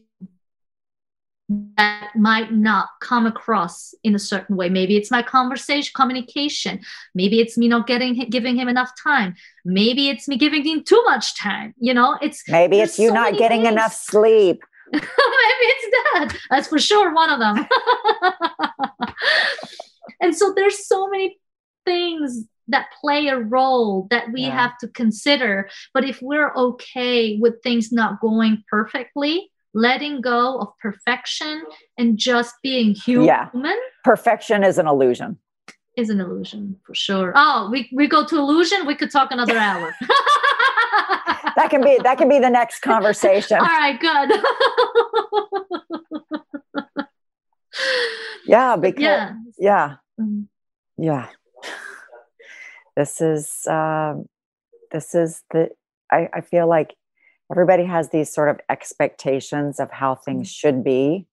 that 1.76 2.08
might 2.16 2.50
not 2.52 2.88
come 3.02 3.26
across 3.26 3.94
in 4.02 4.14
a 4.14 4.18
certain 4.18 4.56
way. 4.56 4.70
Maybe 4.70 4.96
it's 4.96 5.10
my 5.10 5.22
conversation, 5.22 5.92
communication. 5.94 6.80
Maybe 7.14 7.40
it's 7.40 7.58
me 7.58 7.68
not 7.68 7.86
getting 7.86 8.14
giving 8.30 8.56
him 8.56 8.68
enough 8.68 8.90
time. 9.02 9.34
Maybe 9.66 10.08
it's 10.08 10.26
me 10.26 10.38
giving 10.38 10.64
him 10.64 10.82
too 10.82 11.02
much 11.04 11.38
time. 11.38 11.74
You 11.78 11.92
know, 11.92 12.16
it's 12.22 12.42
maybe 12.48 12.80
it's 12.80 12.98
you 12.98 13.08
so 13.08 13.14
not 13.14 13.36
getting 13.36 13.62
things. 13.62 13.72
enough 13.72 13.92
sleep. 13.92 14.64
maybe 14.92 15.04
it's 15.04 15.90
that. 15.90 16.38
That's 16.48 16.68
for 16.68 16.78
sure 16.78 17.12
one 17.12 17.28
of 17.28 17.38
them. 17.38 17.66
and 20.20 20.36
so 20.36 20.52
there's 20.54 20.86
so 20.86 21.08
many 21.08 21.38
things 21.84 22.44
that 22.68 22.86
play 23.00 23.28
a 23.28 23.38
role 23.38 24.06
that 24.10 24.32
we 24.32 24.42
yeah. 24.42 24.50
have 24.50 24.78
to 24.78 24.88
consider. 24.88 25.68
But 25.92 26.04
if 26.04 26.22
we're 26.22 26.52
okay 26.54 27.38
with 27.38 27.62
things 27.62 27.92
not 27.92 28.20
going 28.20 28.64
perfectly, 28.70 29.50
letting 29.74 30.20
go 30.20 30.58
of 30.58 30.68
perfection 30.80 31.64
and 31.98 32.16
just 32.16 32.54
being 32.62 32.94
human. 32.94 33.26
Yeah. 33.26 33.48
Perfection 34.04 34.64
is 34.64 34.78
an 34.78 34.86
illusion. 34.86 35.38
Is 35.96 36.10
an 36.10 36.20
illusion 36.20 36.76
for 36.84 36.94
sure. 36.94 37.32
Oh, 37.36 37.68
we, 37.70 37.88
we 37.92 38.08
go 38.08 38.24
to 38.24 38.36
illusion, 38.36 38.86
we 38.86 38.94
could 38.94 39.10
talk 39.10 39.30
another 39.30 39.56
hour. 39.58 39.94
that 41.56 41.68
can 41.70 41.82
be 41.82 41.98
that 42.02 42.18
can 42.18 42.28
be 42.28 42.40
the 42.40 42.50
next 42.50 42.80
conversation. 42.82 43.58
All 43.58 43.66
right, 43.66 44.00
good. 44.00 44.32
yeah, 48.46 48.76
because 48.80 49.02
yeah. 49.02 49.34
Yeah. 49.58 49.94
Mm-hmm. 50.20 51.02
yeah 51.02 51.28
this 52.96 53.20
is 53.20 53.66
um, 53.66 54.28
this 54.92 55.14
is 55.14 55.42
the 55.50 55.70
I, 56.10 56.28
I 56.32 56.40
feel 56.40 56.68
like 56.68 56.94
everybody 57.50 57.84
has 57.84 58.10
these 58.10 58.32
sort 58.32 58.48
of 58.48 58.60
expectations 58.70 59.80
of 59.80 59.90
how 59.90 60.14
things 60.14 60.48
mm. 60.48 60.54
should 60.54 60.84
be 60.84 61.26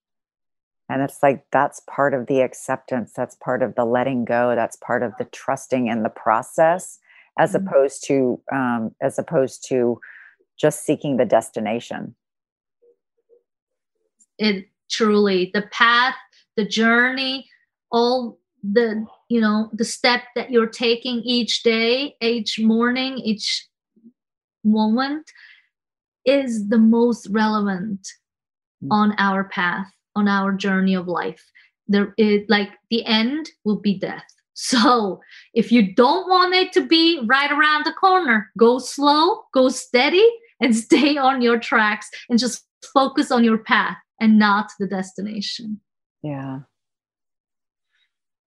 and 0.89 1.01
it's 1.01 1.23
like 1.23 1.45
that's 1.51 1.81
part 1.89 2.13
of 2.13 2.27
the 2.27 2.41
acceptance 2.41 3.13
that's 3.15 3.35
part 3.35 3.63
of 3.63 3.75
the 3.75 3.85
letting 3.85 4.25
go 4.25 4.55
that's 4.55 4.75
part 4.77 5.03
of 5.03 5.13
the 5.17 5.25
trusting 5.25 5.87
in 5.87 6.03
the 6.03 6.09
process 6.09 6.99
as 7.39 7.53
mm-hmm. 7.53 7.67
opposed 7.67 8.03
to 8.05 8.41
um, 8.51 8.93
as 9.01 9.17
opposed 9.17 9.65
to 9.67 9.99
just 10.59 10.85
seeking 10.85 11.17
the 11.17 11.25
destination 11.25 12.15
it 14.37 14.67
truly 14.89 15.49
the 15.53 15.63
path 15.71 16.15
the 16.57 16.65
journey 16.65 17.47
all 17.91 18.37
the 18.63 19.05
you 19.29 19.41
know 19.41 19.69
the 19.73 19.85
step 19.85 20.21
that 20.35 20.51
you're 20.51 20.67
taking 20.67 21.21
each 21.23 21.63
day 21.63 22.15
each 22.21 22.59
morning 22.59 23.17
each 23.17 23.67
moment 24.63 25.31
is 26.25 26.69
the 26.69 26.77
most 26.77 27.27
relevant 27.31 28.07
mm. 28.83 28.87
on 28.91 29.15
our 29.17 29.45
path 29.45 29.87
on 30.15 30.27
our 30.27 30.51
journey 30.51 30.93
of 30.93 31.07
life. 31.07 31.43
There 31.87 32.13
is 32.17 32.41
like 32.49 32.69
the 32.89 33.05
end 33.05 33.49
will 33.65 33.79
be 33.79 33.97
death. 33.97 34.23
So 34.53 35.21
if 35.55 35.71
you 35.71 35.95
don't 35.95 36.29
want 36.29 36.53
it 36.53 36.71
to 36.73 36.85
be 36.85 37.25
right 37.25 37.51
around 37.51 37.85
the 37.85 37.93
corner 37.93 38.51
go 38.59 38.77
slow 38.77 39.43
go 39.55 39.69
steady 39.69 40.27
and 40.59 40.75
stay 40.85 41.17
on 41.17 41.41
your 41.41 41.57
tracks 41.57 42.07
and 42.29 42.37
just 42.37 42.63
focus 42.93 43.31
on 43.31 43.43
your 43.43 43.57
path 43.57 43.97
and 44.19 44.37
not 44.37 44.71
the 44.77 44.85
destination. 44.85 45.79
Yeah 46.21 46.59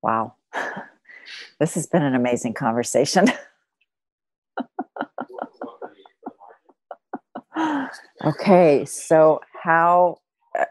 wow 0.04 0.34
this 1.58 1.74
has 1.74 1.86
been 1.86 2.02
an 2.02 2.14
amazing 2.14 2.54
conversation. 2.54 3.26
okay, 8.24 8.84
so 8.84 9.40
how 9.62 10.18
uh, 10.58 10.64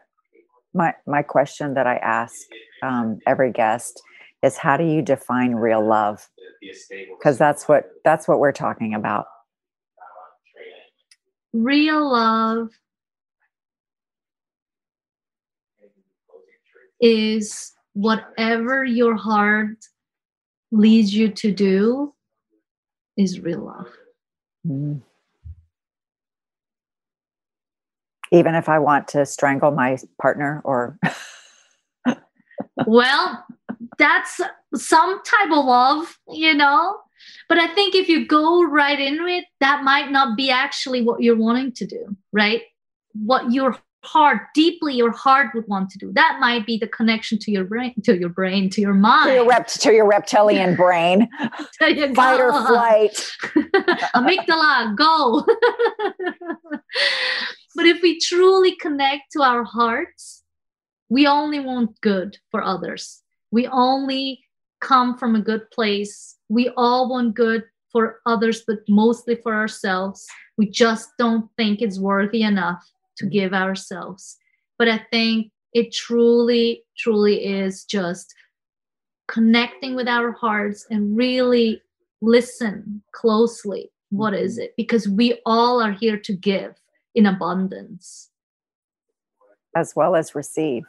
my 0.74 0.94
my 1.08 1.22
question 1.22 1.74
that 1.74 1.88
I 1.88 1.96
ask 1.98 2.36
um, 2.82 3.20
every 3.26 3.52
guest 3.52 4.02
is 4.44 4.58
how 4.58 4.78
do 4.78 4.84
you 4.84 5.02
define 5.02 5.56
real 5.56 5.86
love? 5.86 6.30
Because 7.18 7.38
that's 7.38 7.68
what 7.68 7.90
that's 8.04 8.28
what 8.28 8.40
we're 8.40 8.52
talking 8.52 8.94
about. 8.94 9.26
Real 11.54 12.12
love 12.12 12.70
is 17.00 17.74
whatever 17.94 18.84
your 18.84 19.16
heart 19.16 19.78
leads 20.72 21.14
you 21.14 21.30
to 21.30 21.52
do 21.52 22.14
is 23.18 23.40
real 23.40 23.66
love. 23.66 23.88
Mm. 24.68 25.02
Even 28.32 28.56
if 28.56 28.68
I 28.68 28.80
want 28.80 29.08
to 29.10 29.26
strangle 29.26 29.72
my 29.72 29.98
partner 30.20 30.62
or. 30.64 30.98
well, 32.88 33.46
that's 33.98 34.42
some 34.76 35.22
type 35.24 35.52
of 35.52 35.66
love, 35.66 36.18
you 36.30 36.56
know? 36.56 36.98
But 37.48 37.60
I 37.60 37.74
think 37.74 37.94
if 37.94 38.10
you 38.10 38.26
go 38.26 38.64
right 38.64 39.00
into 39.00 39.26
it, 39.28 39.46
that 39.60 39.84
might 39.84 40.12
not 40.12 40.36
be 40.36 40.50
actually 40.50 41.04
what 41.04 41.22
you're 41.22 41.38
wanting 41.38 41.72
to 41.74 41.86
do, 41.86 42.18
right? 42.32 42.64
What 43.14 43.52
your 43.52 43.78
heart 44.04 44.42
deeply 44.54 44.94
your 44.94 45.12
heart 45.12 45.50
would 45.56 45.68
want 45.68 45.90
to 45.92 45.98
do. 45.98 46.12
That 46.14 46.38
might 46.40 46.66
be 46.66 46.78
the 46.78 46.88
connection 46.88 47.40
to 47.40 47.52
your 47.52 47.64
brain 47.64 47.94
to 48.04 48.18
your 48.18 48.30
brain 48.30 48.70
to 48.72 48.82
your 48.82 48.94
mind 48.94 49.30
to 49.30 49.36
your, 49.36 49.48
rept- 49.48 49.80
to 49.82 49.94
your 49.94 50.08
reptilian 50.08 50.76
brain. 50.84 51.30
You 51.82 52.14
fight 52.14 52.40
or 52.40 52.52
flight. 52.52 53.32
Amygdala 54.16 54.96
go 54.96 55.46
but 57.76 57.86
if 57.86 58.02
we 58.02 58.20
truly 58.20 58.76
connect 58.76 59.32
to 59.34 59.42
our 59.42 59.64
hearts 59.64 60.44
we 61.10 61.28
only 61.28 61.60
want 61.60 62.02
good 62.02 62.38
for 62.50 62.64
others. 62.64 63.22
We 63.52 63.68
only 63.68 64.44
come 64.82 65.16
from 65.16 65.36
a 65.36 65.42
good 65.42 65.70
place. 65.70 66.38
We 66.50 66.72
all 66.76 67.08
want 67.08 67.36
good 67.36 67.66
for 67.92 68.20
others 68.26 68.64
but 68.66 68.80
mostly 68.90 69.36
for 69.36 69.54
ourselves. 69.54 70.26
We 70.58 70.72
just 70.72 71.10
don't 71.20 71.50
think 71.56 71.84
it's 71.84 72.00
worthy 72.00 72.42
enough 72.42 72.84
to 73.18 73.26
give 73.26 73.54
ourselves. 73.54 74.38
But 74.78 74.88
I 74.88 75.06
think 75.12 75.52
it 75.74 75.94
truly, 75.94 76.84
truly 76.98 77.46
is 77.46 77.84
just 77.84 78.34
connecting 79.28 79.96
with 79.96 80.08
our 80.08 80.32
hearts 80.32 80.86
and 80.90 81.16
really 81.16 81.82
listen 82.22 83.04
closely. 83.12 83.92
What 84.10 84.34
is 84.34 84.54
mm-hmm. 84.54 84.66
it? 84.66 84.74
Because 84.78 85.08
we 85.08 85.40
all 85.46 85.82
are 85.82 85.92
here 85.92 86.18
to 86.18 86.34
give 86.34 86.76
in 87.16 87.26
abundance, 87.26 88.30
as 89.76 89.96
well 89.96 90.16
as 90.16 90.36
receive 90.36 90.84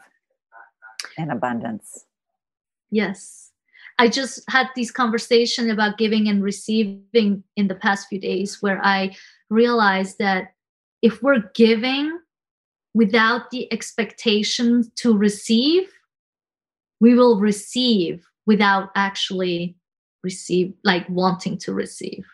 in 1.18 1.30
abundance. 1.30 2.06
Yes. 2.90 3.50
I 3.98 4.08
just 4.08 4.42
had 4.48 4.68
this 4.74 4.90
conversation 4.90 5.70
about 5.70 5.98
giving 5.98 6.28
and 6.28 6.42
receiving 6.42 7.44
in 7.56 7.68
the 7.68 7.76
past 7.76 8.08
few 8.08 8.18
days 8.18 8.60
where 8.60 8.84
I 8.84 9.14
realized 9.50 10.18
that 10.18 10.53
if 11.04 11.22
we're 11.22 11.50
giving 11.54 12.18
without 12.94 13.50
the 13.50 13.70
expectation 13.70 14.90
to 14.96 15.14
receive, 15.16 15.82
we 16.98 17.14
will 17.14 17.38
receive 17.38 18.26
without 18.46 18.88
actually 18.96 19.76
receive, 20.22 20.72
like 20.82 21.06
wanting 21.10 21.58
to 21.58 21.74
receive. 21.74 22.24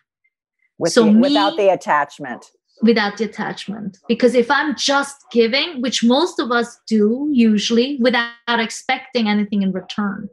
With 0.79 0.93
so 0.93 1.05
the, 1.05 1.11
me, 1.11 1.21
without 1.21 1.57
the 1.57 1.68
attachment. 1.68 2.47
Without 2.81 3.16
the 3.16 3.25
attachment. 3.25 3.99
Because 4.07 4.37
if 4.37 4.49
I'm 4.53 4.77
just 4.77 5.16
giving, 5.33 5.83
which 5.83 6.05
most 6.05 6.39
of 6.39 6.53
us 6.53 6.79
do 6.87 7.29
usually 7.33 7.99
without 8.01 8.31
expecting 8.49 9.27
anything 9.27 9.62
in 9.62 9.73
return, 9.73 10.29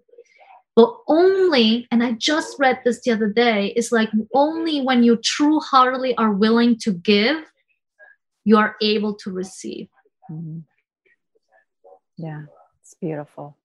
but 0.76 0.96
only, 1.08 1.88
and 1.90 2.04
I 2.04 2.12
just 2.12 2.56
read 2.60 2.82
this 2.86 3.02
the 3.02 3.14
other 3.14 3.30
day, 3.30 3.74
is 3.76 3.92
like 3.92 4.10
only 4.36 4.82
when 4.82 5.02
you 5.02 5.18
true 5.18 5.60
heartedly 5.60 6.16
are 6.18 6.32
willing 6.32 6.78
to 6.82 6.94
give, 6.94 7.44
you 8.48 8.56
are 8.56 8.78
able 8.82 9.14
to 9.14 9.30
receive. 9.30 9.90
Mm-hmm. 10.32 10.60
Yeah, 12.16 12.44
it's 12.80 12.94
beautiful. 12.94 13.58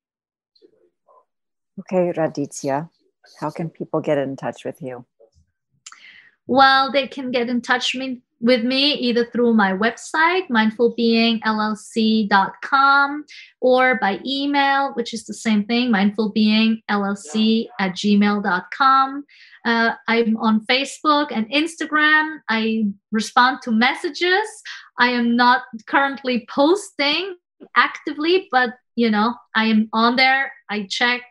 Okay, 1.79 2.11
Raditya, 2.19 2.91
how 3.39 3.51
can 3.51 3.71
people 3.71 4.01
get 4.01 4.19
in 4.19 4.35
touch 4.35 4.65
with 4.65 4.83
you? 4.83 5.05
Well, 6.49 6.91
they 6.91 7.07
can 7.07 7.31
get 7.31 7.49
in 7.49 7.61
touch 7.61 7.95
me, 7.95 8.23
with 8.43 8.63
me 8.65 8.93
either 8.95 9.25
through 9.25 9.55
my 9.55 9.73
website, 9.73 10.49
mindfulbeingllc.com, 10.49 13.25
or 13.61 13.99
by 14.01 14.19
email, 14.27 14.93
which 14.95 15.15
is 15.15 15.25
the 15.25 15.33
same 15.33 15.65
thing, 15.65 15.93
mindfulbeingllc 15.93 17.69
at 17.79 17.93
gmail.com. 17.93 19.25
Uh, 19.65 19.93
I'm 20.09 20.37
on 20.39 20.67
Facebook 20.67 21.29
and 21.31 21.49
Instagram. 21.51 22.39
I 22.49 22.87
respond 23.13 23.63
to 23.63 23.71
messages. 23.71 24.49
I 24.99 25.11
am 25.11 25.37
not 25.37 25.63
currently 25.87 26.45
posting 26.51 27.37
actively, 27.77 28.49
but 28.51 28.71
you 28.97 29.09
know, 29.09 29.37
I 29.55 29.67
am 29.67 29.89
on 29.93 30.17
there. 30.17 30.51
I 30.69 30.89
check 30.91 31.23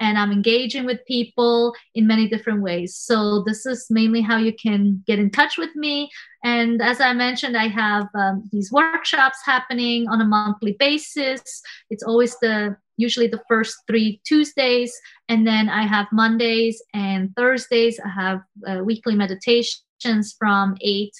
and 0.00 0.16
I'm 0.18 0.32
engaging 0.32 0.84
with 0.84 1.04
people 1.06 1.74
in 1.94 2.06
many 2.06 2.28
different 2.28 2.62
ways. 2.62 2.96
So 2.96 3.42
this 3.46 3.66
is 3.66 3.86
mainly 3.90 4.20
how 4.20 4.36
you 4.36 4.52
can 4.52 5.02
get 5.06 5.18
in 5.18 5.30
touch 5.30 5.58
with 5.58 5.74
me. 5.74 6.10
And 6.44 6.80
as 6.80 7.00
I 7.00 7.12
mentioned, 7.12 7.56
I 7.56 7.68
have 7.68 8.08
um, 8.14 8.48
these 8.52 8.70
workshops 8.70 9.38
happening 9.44 10.08
on 10.08 10.20
a 10.20 10.24
monthly 10.24 10.76
basis. 10.78 11.42
It's 11.90 12.02
always 12.02 12.36
the 12.38 12.76
usually 12.96 13.28
the 13.28 13.42
first 13.48 13.76
three 13.86 14.20
Tuesdays, 14.24 14.92
and 15.28 15.46
then 15.46 15.68
I 15.68 15.86
have 15.86 16.06
Mondays 16.12 16.82
and 16.94 17.34
Thursdays. 17.36 18.00
I 18.04 18.08
have 18.08 18.40
uh, 18.66 18.82
weekly 18.84 19.14
meditations 19.14 20.34
from 20.38 20.76
eight 20.80 21.12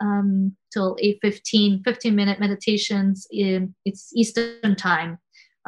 um, 0.00 0.56
till 0.72 0.96
8.15 0.96 1.82
15 1.84 2.14
minute 2.14 2.38
meditations 2.40 3.26
in 3.32 3.74
it's 3.84 4.12
eastern 4.14 4.76
time 4.76 5.18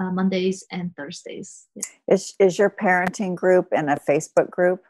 uh, 0.01 0.11
Mondays 0.11 0.65
and 0.71 0.95
Thursdays. 0.97 1.67
Yeah. 1.75 1.83
Is 2.09 2.35
is 2.39 2.59
your 2.59 2.71
parenting 2.71 3.35
group 3.35 3.69
in 3.73 3.89
a 3.89 3.97
Facebook 3.97 4.51
group? 4.51 4.83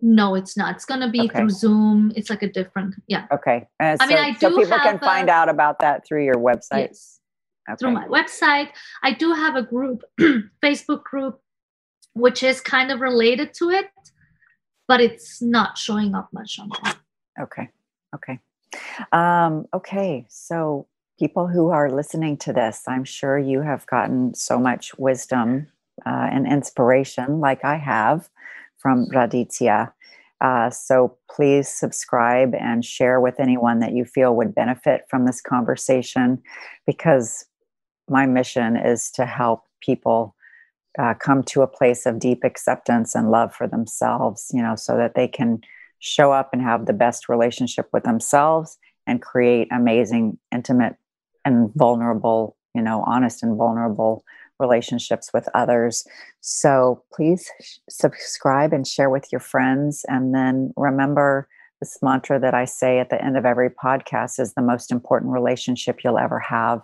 No, 0.00 0.34
it's 0.34 0.56
not. 0.56 0.74
It's 0.74 0.84
gonna 0.84 1.10
be 1.10 1.22
okay. 1.22 1.38
through 1.38 1.50
Zoom. 1.50 2.12
It's 2.16 2.30
like 2.30 2.42
a 2.42 2.50
different, 2.50 2.94
yeah. 3.06 3.26
Okay. 3.32 3.66
I 3.80 3.96
so, 3.96 4.06
mean, 4.06 4.18
I 4.18 4.32
do 4.32 4.38
so 4.38 4.56
people 4.56 4.78
can 4.78 4.98
find 4.98 5.30
out 5.30 5.48
about 5.48 5.78
that 5.80 6.06
through 6.06 6.24
your 6.24 6.34
website. 6.34 6.88
Yes. 6.88 7.20
Okay. 7.68 7.76
Through 7.78 7.92
my 7.92 8.06
website, 8.08 8.68
I 9.02 9.12
do 9.12 9.32
have 9.32 9.56
a 9.56 9.62
group, 9.62 10.02
Facebook 10.62 11.04
group, 11.04 11.40
which 12.12 12.42
is 12.42 12.60
kind 12.60 12.90
of 12.90 13.00
related 13.00 13.54
to 13.54 13.70
it, 13.70 13.86
but 14.86 15.00
it's 15.00 15.40
not 15.40 15.78
showing 15.78 16.14
up 16.14 16.28
much 16.32 16.58
on 16.58 16.68
there. 16.82 16.94
Okay. 17.40 17.70
Okay. 18.14 18.38
Um, 19.12 19.66
okay. 19.72 20.26
So 20.28 20.86
people 21.18 21.46
who 21.46 21.70
are 21.70 21.90
listening 21.90 22.36
to 22.38 22.52
this, 22.52 22.82
I'm 22.86 23.04
sure 23.04 23.38
you 23.38 23.60
have 23.60 23.86
gotten 23.86 24.34
so 24.34 24.58
much 24.58 24.96
wisdom 24.98 25.68
uh, 26.04 26.28
and 26.30 26.46
inspiration, 26.46 27.40
like 27.40 27.64
I 27.64 27.76
have 27.76 28.28
from 28.78 29.06
Raditya. 29.06 29.92
Uh, 30.40 30.68
so 30.70 31.16
please 31.30 31.68
subscribe 31.68 32.54
and 32.54 32.84
share 32.84 33.20
with 33.20 33.38
anyone 33.38 33.78
that 33.78 33.92
you 33.92 34.04
feel 34.04 34.34
would 34.34 34.54
benefit 34.54 35.02
from 35.08 35.24
this 35.24 35.40
conversation 35.40 36.42
because 36.86 37.46
my 38.08 38.26
mission 38.26 38.76
is 38.76 39.10
to 39.12 39.24
help 39.24 39.62
people 39.80 40.34
uh, 40.98 41.14
come 41.14 41.42
to 41.42 41.62
a 41.62 41.66
place 41.66 42.06
of 42.06 42.18
deep 42.18 42.44
acceptance 42.44 43.14
and 43.14 43.30
love 43.30 43.54
for 43.54 43.66
themselves, 43.66 44.50
you 44.52 44.62
know, 44.62 44.76
so 44.76 44.96
that 44.96 45.14
they 45.14 45.26
can 45.26 45.60
show 45.98 46.32
up 46.32 46.50
and 46.52 46.60
have 46.60 46.86
the 46.86 46.92
best 46.92 47.28
relationship 47.28 47.88
with 47.92 48.04
themselves 48.04 48.76
and 49.06 49.22
create 49.22 49.68
amazing, 49.72 50.38
intimate 50.52 50.96
and 51.44 51.72
vulnerable, 51.74 52.56
you 52.74 52.82
know, 52.82 53.04
honest 53.06 53.42
and 53.42 53.56
vulnerable 53.56 54.24
relationships 54.58 55.30
with 55.34 55.48
others. 55.54 56.06
So 56.40 57.02
please 57.12 57.50
subscribe 57.88 58.72
and 58.72 58.86
share 58.86 59.10
with 59.10 59.32
your 59.32 59.40
friends. 59.40 60.04
And 60.08 60.34
then 60.34 60.72
remember 60.76 61.48
this 61.80 61.98
mantra 62.02 62.38
that 62.40 62.54
I 62.54 62.64
say 62.64 62.98
at 62.98 63.10
the 63.10 63.22
end 63.22 63.36
of 63.36 63.44
every 63.44 63.70
podcast 63.70 64.38
is 64.38 64.54
the 64.54 64.62
most 64.62 64.92
important 64.92 65.32
relationship 65.32 66.04
you'll 66.04 66.18
ever 66.18 66.38
have 66.38 66.82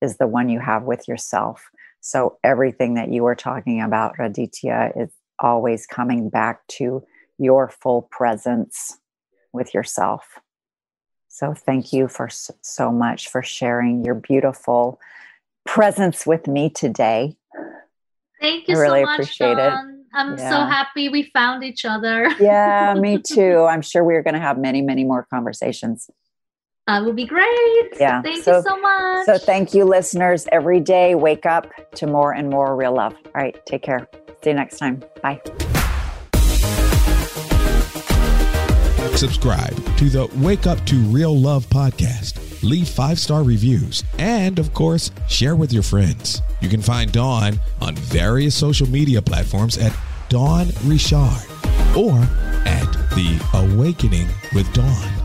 is 0.00 0.16
the 0.16 0.26
one 0.26 0.48
you 0.48 0.58
have 0.58 0.82
with 0.82 1.06
yourself. 1.06 1.70
So 2.00 2.38
everything 2.42 2.94
that 2.94 3.12
you 3.12 3.22
were 3.22 3.36
talking 3.36 3.80
about, 3.80 4.16
Raditya, 4.18 5.00
is 5.00 5.10
always 5.38 5.86
coming 5.86 6.28
back 6.28 6.66
to 6.66 7.04
your 7.38 7.68
full 7.68 8.02
presence 8.10 8.98
with 9.52 9.72
yourself. 9.72 10.40
So 11.32 11.54
thank 11.54 11.94
you 11.94 12.08
for 12.08 12.28
so 12.28 12.92
much 12.92 13.30
for 13.30 13.42
sharing 13.42 14.04
your 14.04 14.14
beautiful 14.14 15.00
presence 15.64 16.26
with 16.26 16.46
me 16.46 16.68
today. 16.68 17.38
Thank 18.38 18.68
you 18.68 18.74
so 18.74 18.82
much. 18.82 18.90
I 18.90 18.92
really 18.92 19.00
so 19.00 19.06
much, 19.06 19.14
appreciate 19.14 19.54
Dawn. 19.56 19.88
it. 19.88 20.06
I'm 20.14 20.36
yeah. 20.36 20.50
so 20.50 20.56
happy 20.66 21.08
we 21.08 21.22
found 21.32 21.64
each 21.64 21.86
other. 21.86 22.28
yeah, 22.40 22.92
me 22.92 23.16
too. 23.16 23.62
I'm 23.62 23.80
sure 23.80 24.04
we're 24.04 24.22
going 24.22 24.34
to 24.34 24.40
have 24.40 24.58
many, 24.58 24.82
many 24.82 25.04
more 25.04 25.26
conversations. 25.30 26.10
That 26.86 27.02
would 27.02 27.16
be 27.16 27.24
great. 27.24 27.92
Yeah. 27.98 28.20
Thank 28.20 28.44
so, 28.44 28.56
you 28.56 28.62
so 28.62 28.76
much. 28.78 29.24
So, 29.24 29.38
thank 29.38 29.72
you, 29.72 29.86
listeners. 29.86 30.46
Every 30.52 30.80
day, 30.80 31.14
wake 31.14 31.46
up 31.46 31.66
to 31.94 32.06
more 32.06 32.34
and 32.34 32.50
more 32.50 32.76
real 32.76 32.92
love. 32.92 33.14
All 33.24 33.32
right. 33.32 33.58
Take 33.64 33.82
care. 33.82 34.06
See 34.44 34.50
you 34.50 34.54
next 34.54 34.76
time. 34.76 35.02
Bye. 35.22 35.40
Subscribe 39.14 39.76
to 39.98 40.08
the 40.08 40.26
Wake 40.36 40.66
Up 40.66 40.84
to 40.86 40.96
Real 40.96 41.38
Love 41.38 41.66
podcast. 41.66 42.62
Leave 42.62 42.88
five 42.88 43.18
star 43.18 43.42
reviews 43.42 44.02
and, 44.18 44.58
of 44.58 44.74
course, 44.74 45.10
share 45.28 45.54
with 45.54 45.72
your 45.72 45.82
friends. 45.82 46.42
You 46.60 46.68
can 46.68 46.82
find 46.82 47.12
Dawn 47.12 47.60
on 47.80 47.94
various 47.94 48.54
social 48.54 48.88
media 48.88 49.22
platforms 49.22 49.78
at 49.78 49.96
Dawn 50.28 50.68
Richard 50.84 51.46
or 51.96 52.18
at 52.66 52.90
The 53.10 53.40
Awakening 53.54 54.28
with 54.54 54.72
Dawn. 54.72 55.21